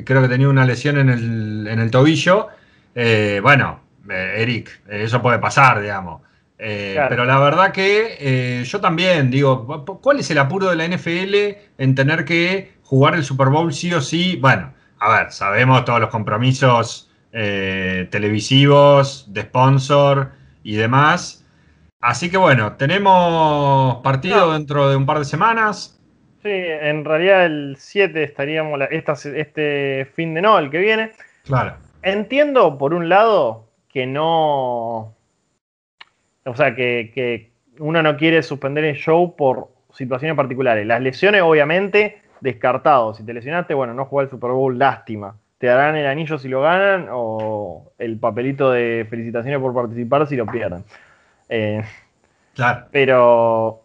creo 0.04 0.22
que 0.22 0.28
tenía 0.28 0.48
una 0.48 0.64
lesión 0.64 0.98
en 0.98 1.08
el, 1.08 1.90
tobillo. 1.90 2.48
bueno, 3.42 3.80
Eric, 4.08 4.82
eso 4.88 5.22
puede 5.22 5.38
pasar, 5.38 5.80
digamos. 5.80 6.22
Pero 6.56 7.24
la 7.24 7.38
verdad 7.38 7.72
que 7.72 8.62
yo 8.66 8.80
también 8.80 9.30
digo, 9.30 9.84
¿cuál 10.02 10.20
es 10.20 10.30
el 10.30 10.38
apuro 10.38 10.68
de 10.68 10.76
la 10.76 10.86
NFL 10.86 11.58
en 11.78 11.94
tener 11.94 12.24
que 12.24 12.72
jugar 12.82 13.14
el 13.14 13.24
Super 13.24 13.48
Bowl 13.48 13.72
sí 13.72 13.94
o 13.94 14.02
sí? 14.02 14.36
Bueno, 14.36 14.74
a 15.00 15.18
ver, 15.18 15.32
sabemos 15.32 15.84
todos 15.84 16.00
los 16.00 16.10
compromisos 16.10 17.10
televisivos, 17.32 19.32
de 19.32 19.42
sponsor 19.42 20.32
y 20.62 20.76
demás. 20.76 21.44
Así 22.00 22.30
que 22.30 22.36
bueno, 22.36 22.76
tenemos 22.76 24.00
partido 24.02 24.52
dentro 24.52 24.88
de 24.88 24.96
un 24.96 25.06
par 25.06 25.18
de 25.18 25.24
semanas. 25.24 26.00
Sí, 26.42 26.48
en 26.50 27.04
realidad 27.04 27.44
el 27.44 27.76
7 27.78 28.22
estaríamos 28.22 28.80
este 28.90 30.08
fin 30.14 30.32
de 30.32 30.40
no, 30.40 30.58
el 30.58 30.70
que 30.70 30.78
viene. 30.78 31.12
Claro. 31.44 31.76
Entiendo, 32.02 32.78
por 32.78 32.94
un 32.94 33.10
lado, 33.10 33.68
que 33.92 34.06
no. 34.06 35.14
O 36.44 36.56
sea, 36.56 36.74
que, 36.74 37.50
uno 37.78 38.02
no 38.02 38.16
quiere 38.16 38.42
suspender 38.42 38.84
el 38.84 38.96
show 38.96 39.36
por 39.36 39.68
situaciones 39.92 40.36
particulares. 40.36 40.86
Las 40.86 41.02
lesiones, 41.02 41.42
obviamente, 41.42 42.22
descartado. 42.40 43.14
Si 43.14 43.24
te 43.24 43.34
lesionaste, 43.34 43.74
bueno, 43.74 43.94
no 43.94 44.06
juega 44.06 44.24
el 44.24 44.30
Super 44.30 44.50
Bowl, 44.50 44.78
lástima. 44.78 45.36
Te 45.58 45.66
darán 45.66 45.96
el 45.96 46.06
anillo 46.06 46.38
si 46.38 46.48
lo 46.48 46.62
ganan 46.62 47.08
o 47.10 47.92
el 47.98 48.18
papelito 48.18 48.70
de 48.70 49.06
felicitaciones 49.08 49.60
por 49.60 49.74
participar 49.74 50.26
si 50.26 50.36
lo 50.36 50.46
pierden. 50.46 50.84
Eh, 51.48 51.82
claro. 52.54 52.86
Pero 52.90 53.82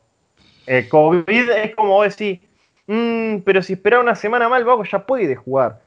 eh, 0.68 0.88
COVID 0.88 1.50
es 1.50 1.76
como 1.76 2.02
decir, 2.04 2.40
mm, 2.88 3.40
pero 3.40 3.62
si 3.62 3.74
espera 3.74 4.00
una 4.00 4.16
semana 4.16 4.48
más, 4.48 4.62
el 4.62 4.90
ya 4.90 5.06
puede 5.06 5.36
jugar. 5.36 5.82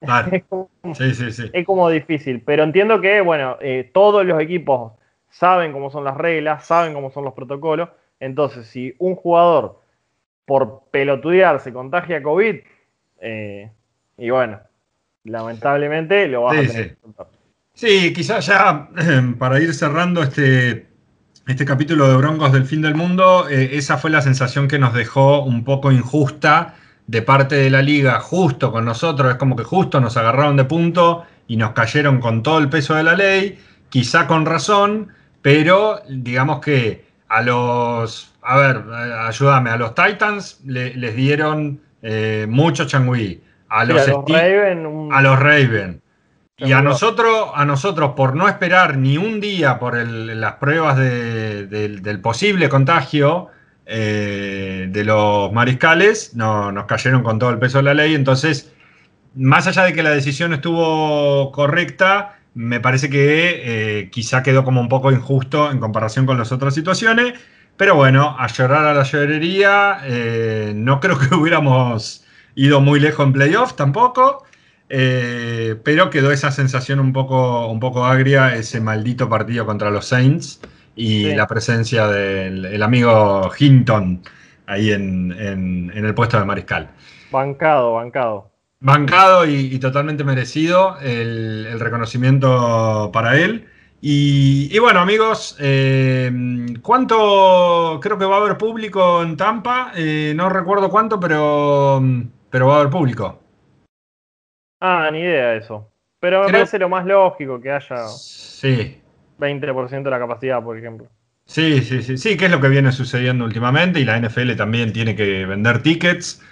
Claro. 0.00 0.28
es, 0.32 0.44
como, 0.44 0.68
sí, 0.94 1.14
sí, 1.14 1.32
sí. 1.32 1.50
es 1.52 1.66
como 1.66 1.90
difícil, 1.90 2.40
pero 2.40 2.62
entiendo 2.62 3.00
que, 3.00 3.20
bueno, 3.20 3.56
eh, 3.60 3.90
todos 3.92 4.24
los 4.24 4.40
equipos 4.40 4.92
saben 5.28 5.72
cómo 5.72 5.90
son 5.90 6.04
las 6.04 6.16
reglas, 6.16 6.64
saben 6.64 6.94
cómo 6.94 7.10
son 7.10 7.24
los 7.24 7.34
protocolos. 7.34 7.90
Entonces, 8.20 8.66
si 8.68 8.94
un 8.98 9.16
jugador 9.16 9.80
por 10.44 10.84
pelotudear 10.90 11.60
se 11.60 11.72
contagia 11.72 12.22
COVID, 12.22 12.56
y 14.16 14.30
bueno, 14.30 14.60
lamentablemente 15.24 16.28
lo 16.28 16.42
vas 16.42 16.58
a 16.58 16.60
tener 16.60 16.88
que 16.90 17.00
contar. 17.00 17.26
Sí, 17.74 18.12
quizás 18.12 18.46
ya 18.46 18.88
para 19.38 19.60
ir 19.60 19.74
cerrando 19.74 20.22
este, 20.22 20.86
este 21.46 21.64
capítulo 21.64 22.08
de 22.08 22.16
Broncos 22.16 22.52
del 22.52 22.66
fin 22.66 22.82
del 22.82 22.94
mundo, 22.94 23.48
eh, 23.48 23.70
esa 23.72 23.98
fue 23.98 24.10
la 24.10 24.22
sensación 24.22 24.68
que 24.68 24.78
nos 24.78 24.94
dejó 24.94 25.42
un 25.42 25.64
poco 25.64 25.90
injusta 25.90 26.76
de 27.06 27.20
parte 27.20 27.56
de 27.56 27.70
la 27.70 27.82
liga, 27.82 28.20
justo 28.20 28.70
con 28.72 28.84
nosotros, 28.84 29.32
es 29.32 29.38
como 29.38 29.56
que 29.56 29.64
justo 29.64 30.00
nos 30.00 30.16
agarraron 30.16 30.56
de 30.56 30.64
punto 30.64 31.26
y 31.48 31.56
nos 31.56 31.72
cayeron 31.72 32.20
con 32.20 32.42
todo 32.42 32.58
el 32.58 32.70
peso 32.70 32.94
de 32.94 33.02
la 33.02 33.14
ley, 33.14 33.58
quizá 33.90 34.26
con 34.26 34.46
razón, 34.46 35.08
pero 35.42 36.00
digamos 36.08 36.60
que 36.60 37.04
a 37.28 37.42
los, 37.42 38.33
a 38.44 38.58
ver, 38.58 38.82
ayúdame, 39.26 39.70
a 39.70 39.76
los 39.76 39.94
Titans 39.94 40.60
les 40.64 41.16
dieron 41.16 41.80
eh, 42.02 42.46
mucho 42.48 42.84
changui, 42.84 43.42
a 43.68 43.84
los, 43.84 44.06
a 44.06 44.10
los 44.10 44.24
Raven, 44.28 45.08
a 45.12 45.22
los 45.22 45.38
Raven 45.38 46.02
y 46.56 46.72
a 46.72 46.82
nosotros, 46.82 47.50
a 47.54 47.64
nosotros, 47.64 48.12
por 48.14 48.36
no 48.36 48.48
esperar 48.48 48.96
ni 48.96 49.18
un 49.18 49.40
día 49.40 49.78
por 49.78 49.96
las 49.96 50.54
pruebas 50.54 50.96
del 50.96 52.20
posible 52.22 52.68
contagio 52.68 53.48
eh, 53.86 54.86
de 54.88 55.04
los 55.04 55.52
mariscales, 55.52 56.34
no, 56.34 56.70
nos 56.70 56.84
cayeron 56.84 57.22
con 57.22 57.38
todo 57.38 57.50
el 57.50 57.58
peso 57.58 57.78
de 57.78 57.84
la 57.84 57.94
ley. 57.94 58.14
Entonces, 58.14 58.72
más 59.34 59.66
allá 59.66 59.82
de 59.84 59.92
que 59.94 60.02
la 60.04 60.10
decisión 60.10 60.54
estuvo 60.54 61.50
correcta, 61.50 62.38
me 62.54 62.78
parece 62.78 63.10
que 63.10 64.00
eh, 64.00 64.10
quizá 64.10 64.44
quedó 64.44 64.64
como 64.64 64.80
un 64.80 64.88
poco 64.88 65.10
injusto 65.10 65.72
en 65.72 65.80
comparación 65.80 66.24
con 66.24 66.38
las 66.38 66.52
otras 66.52 66.72
situaciones. 66.72 67.34
Pero 67.76 67.96
bueno, 67.96 68.36
a 68.38 68.46
llorar 68.46 68.86
a 68.86 68.94
la 68.94 69.02
llorería, 69.02 70.00
eh, 70.04 70.72
no 70.74 71.00
creo 71.00 71.18
que 71.18 71.34
hubiéramos 71.34 72.24
ido 72.54 72.80
muy 72.80 73.00
lejos 73.00 73.26
en 73.26 73.32
playoff 73.32 73.74
tampoco. 73.74 74.44
Eh, 74.88 75.76
pero 75.82 76.10
quedó 76.10 76.30
esa 76.30 76.50
sensación 76.50 77.00
un 77.00 77.12
poco, 77.12 77.68
un 77.68 77.80
poco 77.80 78.04
agria, 78.04 78.54
ese 78.54 78.80
maldito 78.80 79.28
partido 79.28 79.64
contra 79.64 79.90
los 79.90 80.06
Saints 80.06 80.60
y 80.94 81.34
la 81.34 81.46
presencia 81.46 82.06
del 82.06 82.82
amigo 82.82 83.50
Hinton 83.58 84.22
ahí 84.66 84.92
en, 84.92 85.90
el 85.94 86.14
puesto 86.14 86.38
de 86.38 86.44
mariscal. 86.44 86.90
Bancado, 87.30 87.94
bancado. 87.94 88.50
Bancado 88.80 89.46
y, 89.46 89.78
totalmente 89.78 90.24
merecido 90.24 90.98
el, 91.00 91.78
reconocimiento 91.80 93.10
para 93.12 93.38
él. 93.38 93.66
Y, 94.06 94.78
bueno, 94.80 95.00
amigos, 95.00 95.56
eh, 95.58 96.30
¿cuánto 96.82 97.98
creo 98.02 98.18
que 98.18 98.26
va 98.26 98.36
a 98.36 98.40
haber 98.40 98.58
público 98.58 99.22
en 99.22 99.34
Tampa? 99.34 99.92
Eh, 99.96 100.34
no 100.36 100.50
recuerdo 100.50 100.90
cuánto, 100.90 101.18
pero, 101.18 102.02
pero 102.50 102.66
va 102.66 102.74
a 102.74 102.80
haber 102.80 102.90
público. 102.90 103.40
Ah, 104.78 105.08
ni 105.10 105.20
idea 105.20 105.52
de 105.52 105.56
eso. 105.56 105.90
Pero 106.20 106.44
me 106.44 106.52
parece 106.52 106.78
lo 106.78 106.90
más 106.90 107.06
lógico 107.06 107.58
que 107.62 107.72
haya 107.72 108.06
sí. 108.08 109.00
20% 109.38 110.02
de 110.02 110.10
la 110.10 110.18
capacidad, 110.18 110.62
por 110.62 110.76
ejemplo. 110.76 111.08
Sí, 111.46 111.80
sí, 111.80 112.02
sí, 112.02 112.18
sí, 112.18 112.36
que 112.36 112.44
es 112.44 112.50
lo 112.50 112.60
que 112.60 112.68
viene 112.68 112.92
sucediendo 112.92 113.46
últimamente 113.46 114.00
y 114.00 114.04
la 114.04 114.20
NFL 114.20 114.54
también 114.54 114.92
tiene 114.92 115.16
que 115.16 115.46
vender 115.46 115.82
tickets. 115.82 116.42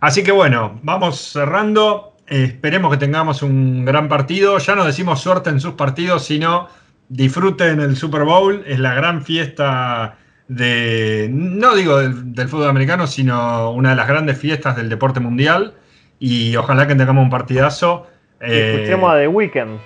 Así 0.00 0.24
que 0.24 0.32
bueno, 0.32 0.80
vamos 0.82 1.20
cerrando. 1.20 2.16
esperemos 2.26 2.90
que 2.90 2.96
tengamos 2.96 3.42
un 3.42 3.84
gran 3.84 4.08
partido. 4.08 4.56
Ya 4.56 4.74
no 4.74 4.86
decimos 4.86 5.20
suerte 5.20 5.50
en 5.50 5.60
sus 5.60 5.74
partidos, 5.74 6.24
sino 6.24 6.68
disfruten 7.12 7.80
el 7.80 7.96
Super 7.96 8.24
Bowl. 8.24 8.64
Es 8.66 8.78
la 8.78 8.94
gran 8.94 9.22
fiesta 9.22 10.16
de, 10.48 11.28
no 11.30 11.74
digo 11.74 11.98
del 11.98 12.48
fútbol 12.48 12.68
americano, 12.68 13.06
sino 13.06 13.70
una 13.70 13.90
de 13.90 13.96
las 13.96 14.08
grandes 14.08 14.38
fiestas 14.38 14.76
del 14.76 14.88
deporte 14.88 15.20
mundial 15.20 15.74
y 16.18 16.56
ojalá 16.56 16.86
que 16.86 16.94
tengamos 16.94 17.22
un 17.22 17.30
partidazo. 17.30 18.06
Eh, 18.40 18.74
escuchemos 18.74 19.12
a 19.12 19.18
The 19.18 19.28
Weeknd. 19.28 19.78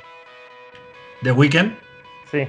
¿The 1.22 1.32
Weeknd? 1.32 1.72
Sí, 2.30 2.46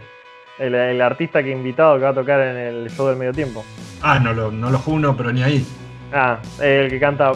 el, 0.60 1.02
artista 1.02 1.42
que 1.42 1.52
invitado 1.52 1.96
que 1.98 2.04
va 2.04 2.10
a 2.10 2.14
tocar 2.14 2.40
en 2.40 2.58
el 2.58 2.90
show 2.90 3.08
del 3.08 3.18
medio 3.18 3.34
tiempo. 3.34 3.66
Ah, 4.02 4.20
no 4.20 4.34
lo, 4.34 4.52
no 4.52 4.70
lo 4.70 4.78
juno, 4.78 5.18
pero 5.18 5.32
ni 5.32 5.42
ahí. 5.42 5.66
Ah, 6.14 6.40
el 6.62 6.90
que 6.90 7.00
canta 7.00 7.32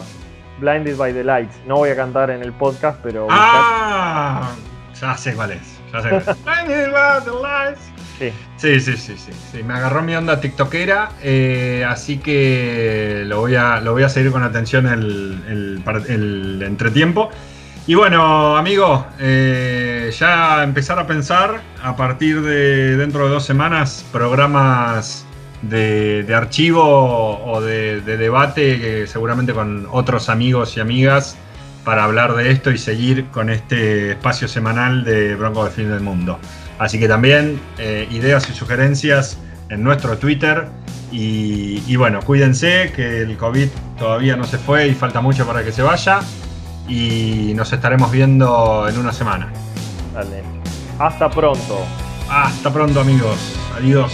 Blinded 0.60 0.96
by 0.96 1.12
the 1.12 1.24
Lights. 1.24 1.60
No 1.66 1.76
voy 1.76 1.90
a 1.90 1.96
cantar 1.96 2.30
en 2.30 2.42
el 2.42 2.52
podcast, 2.52 3.00
pero. 3.02 3.26
Ah, 3.30 4.52
ya 5.00 5.16
sé 5.16 5.34
cuál 5.34 5.52
es. 5.52 5.81
Ya 5.92 6.02
sé 6.02 6.10
Lights. 6.88 7.92
Sí. 8.18 8.32
Sí, 8.56 8.96
sí, 8.96 9.16
sí, 9.16 9.62
Me 9.64 9.74
agarró 9.74 10.02
mi 10.02 10.14
onda 10.14 10.40
tiktokera, 10.40 11.10
eh, 11.22 11.84
así 11.88 12.18
que 12.18 13.24
lo 13.26 13.40
voy, 13.40 13.56
a, 13.56 13.80
lo 13.80 13.92
voy 13.92 14.04
a 14.04 14.08
seguir 14.08 14.30
con 14.30 14.44
atención 14.44 14.86
el, 14.86 15.82
el, 16.08 16.62
entretiempo. 16.62 17.30
Y 17.88 17.94
bueno, 17.94 18.56
amigos, 18.56 19.04
eh, 19.18 20.12
ya 20.16 20.62
empezar 20.62 21.00
a 21.00 21.06
pensar 21.08 21.62
a 21.82 21.96
partir 21.96 22.42
de 22.42 22.96
dentro 22.96 23.24
de 23.24 23.30
dos 23.30 23.44
semanas 23.44 24.06
programas 24.12 25.26
de, 25.62 26.24
archivo 26.32 27.44
o 27.44 27.60
de, 27.60 28.00
de, 28.02 28.16
debate, 28.16 29.08
seguramente 29.08 29.52
con 29.52 29.88
otros 29.90 30.28
amigos 30.28 30.76
y 30.76 30.80
amigas, 30.80 31.36
para 31.84 32.04
hablar 32.04 32.34
de 32.34 32.50
esto 32.50 32.70
y 32.70 32.78
seguir 32.78 33.26
con 33.26 33.50
este 33.50 34.12
espacio 34.12 34.48
semanal 34.48 35.04
de 35.04 35.34
Bronco 35.34 35.64
de 35.64 35.70
Fin 35.70 35.88
del 35.88 36.00
Mundo. 36.00 36.38
Así 36.78 36.98
que 36.98 37.08
también 37.08 37.60
eh, 37.78 38.08
ideas 38.10 38.48
y 38.50 38.54
sugerencias 38.54 39.38
en 39.68 39.82
nuestro 39.82 40.18
Twitter. 40.18 40.68
Y, 41.10 41.94
bueno, 41.96 42.20
cuídense 42.20 42.90
que 42.96 43.20
el 43.20 43.36
COVID 43.36 43.68
todavía 43.98 44.34
no 44.34 44.44
se 44.44 44.56
fue 44.56 44.88
y 44.88 44.94
falta 44.94 45.20
mucho 45.20 45.46
para 45.46 45.62
que 45.62 45.70
se 45.70 45.82
vaya. 45.82 46.20
Y 46.88 47.52
nos 47.54 47.72
estaremos 47.72 48.10
viendo 48.10 48.88
en 48.88 48.98
una 48.98 49.12
semana. 49.12 49.52
Dale. 50.14 50.42
Hasta 50.98 51.30
pronto. 51.30 51.80
Hasta 52.30 52.72
pronto 52.72 53.00
amigos. 53.00 53.38
Adiós. 53.76 54.12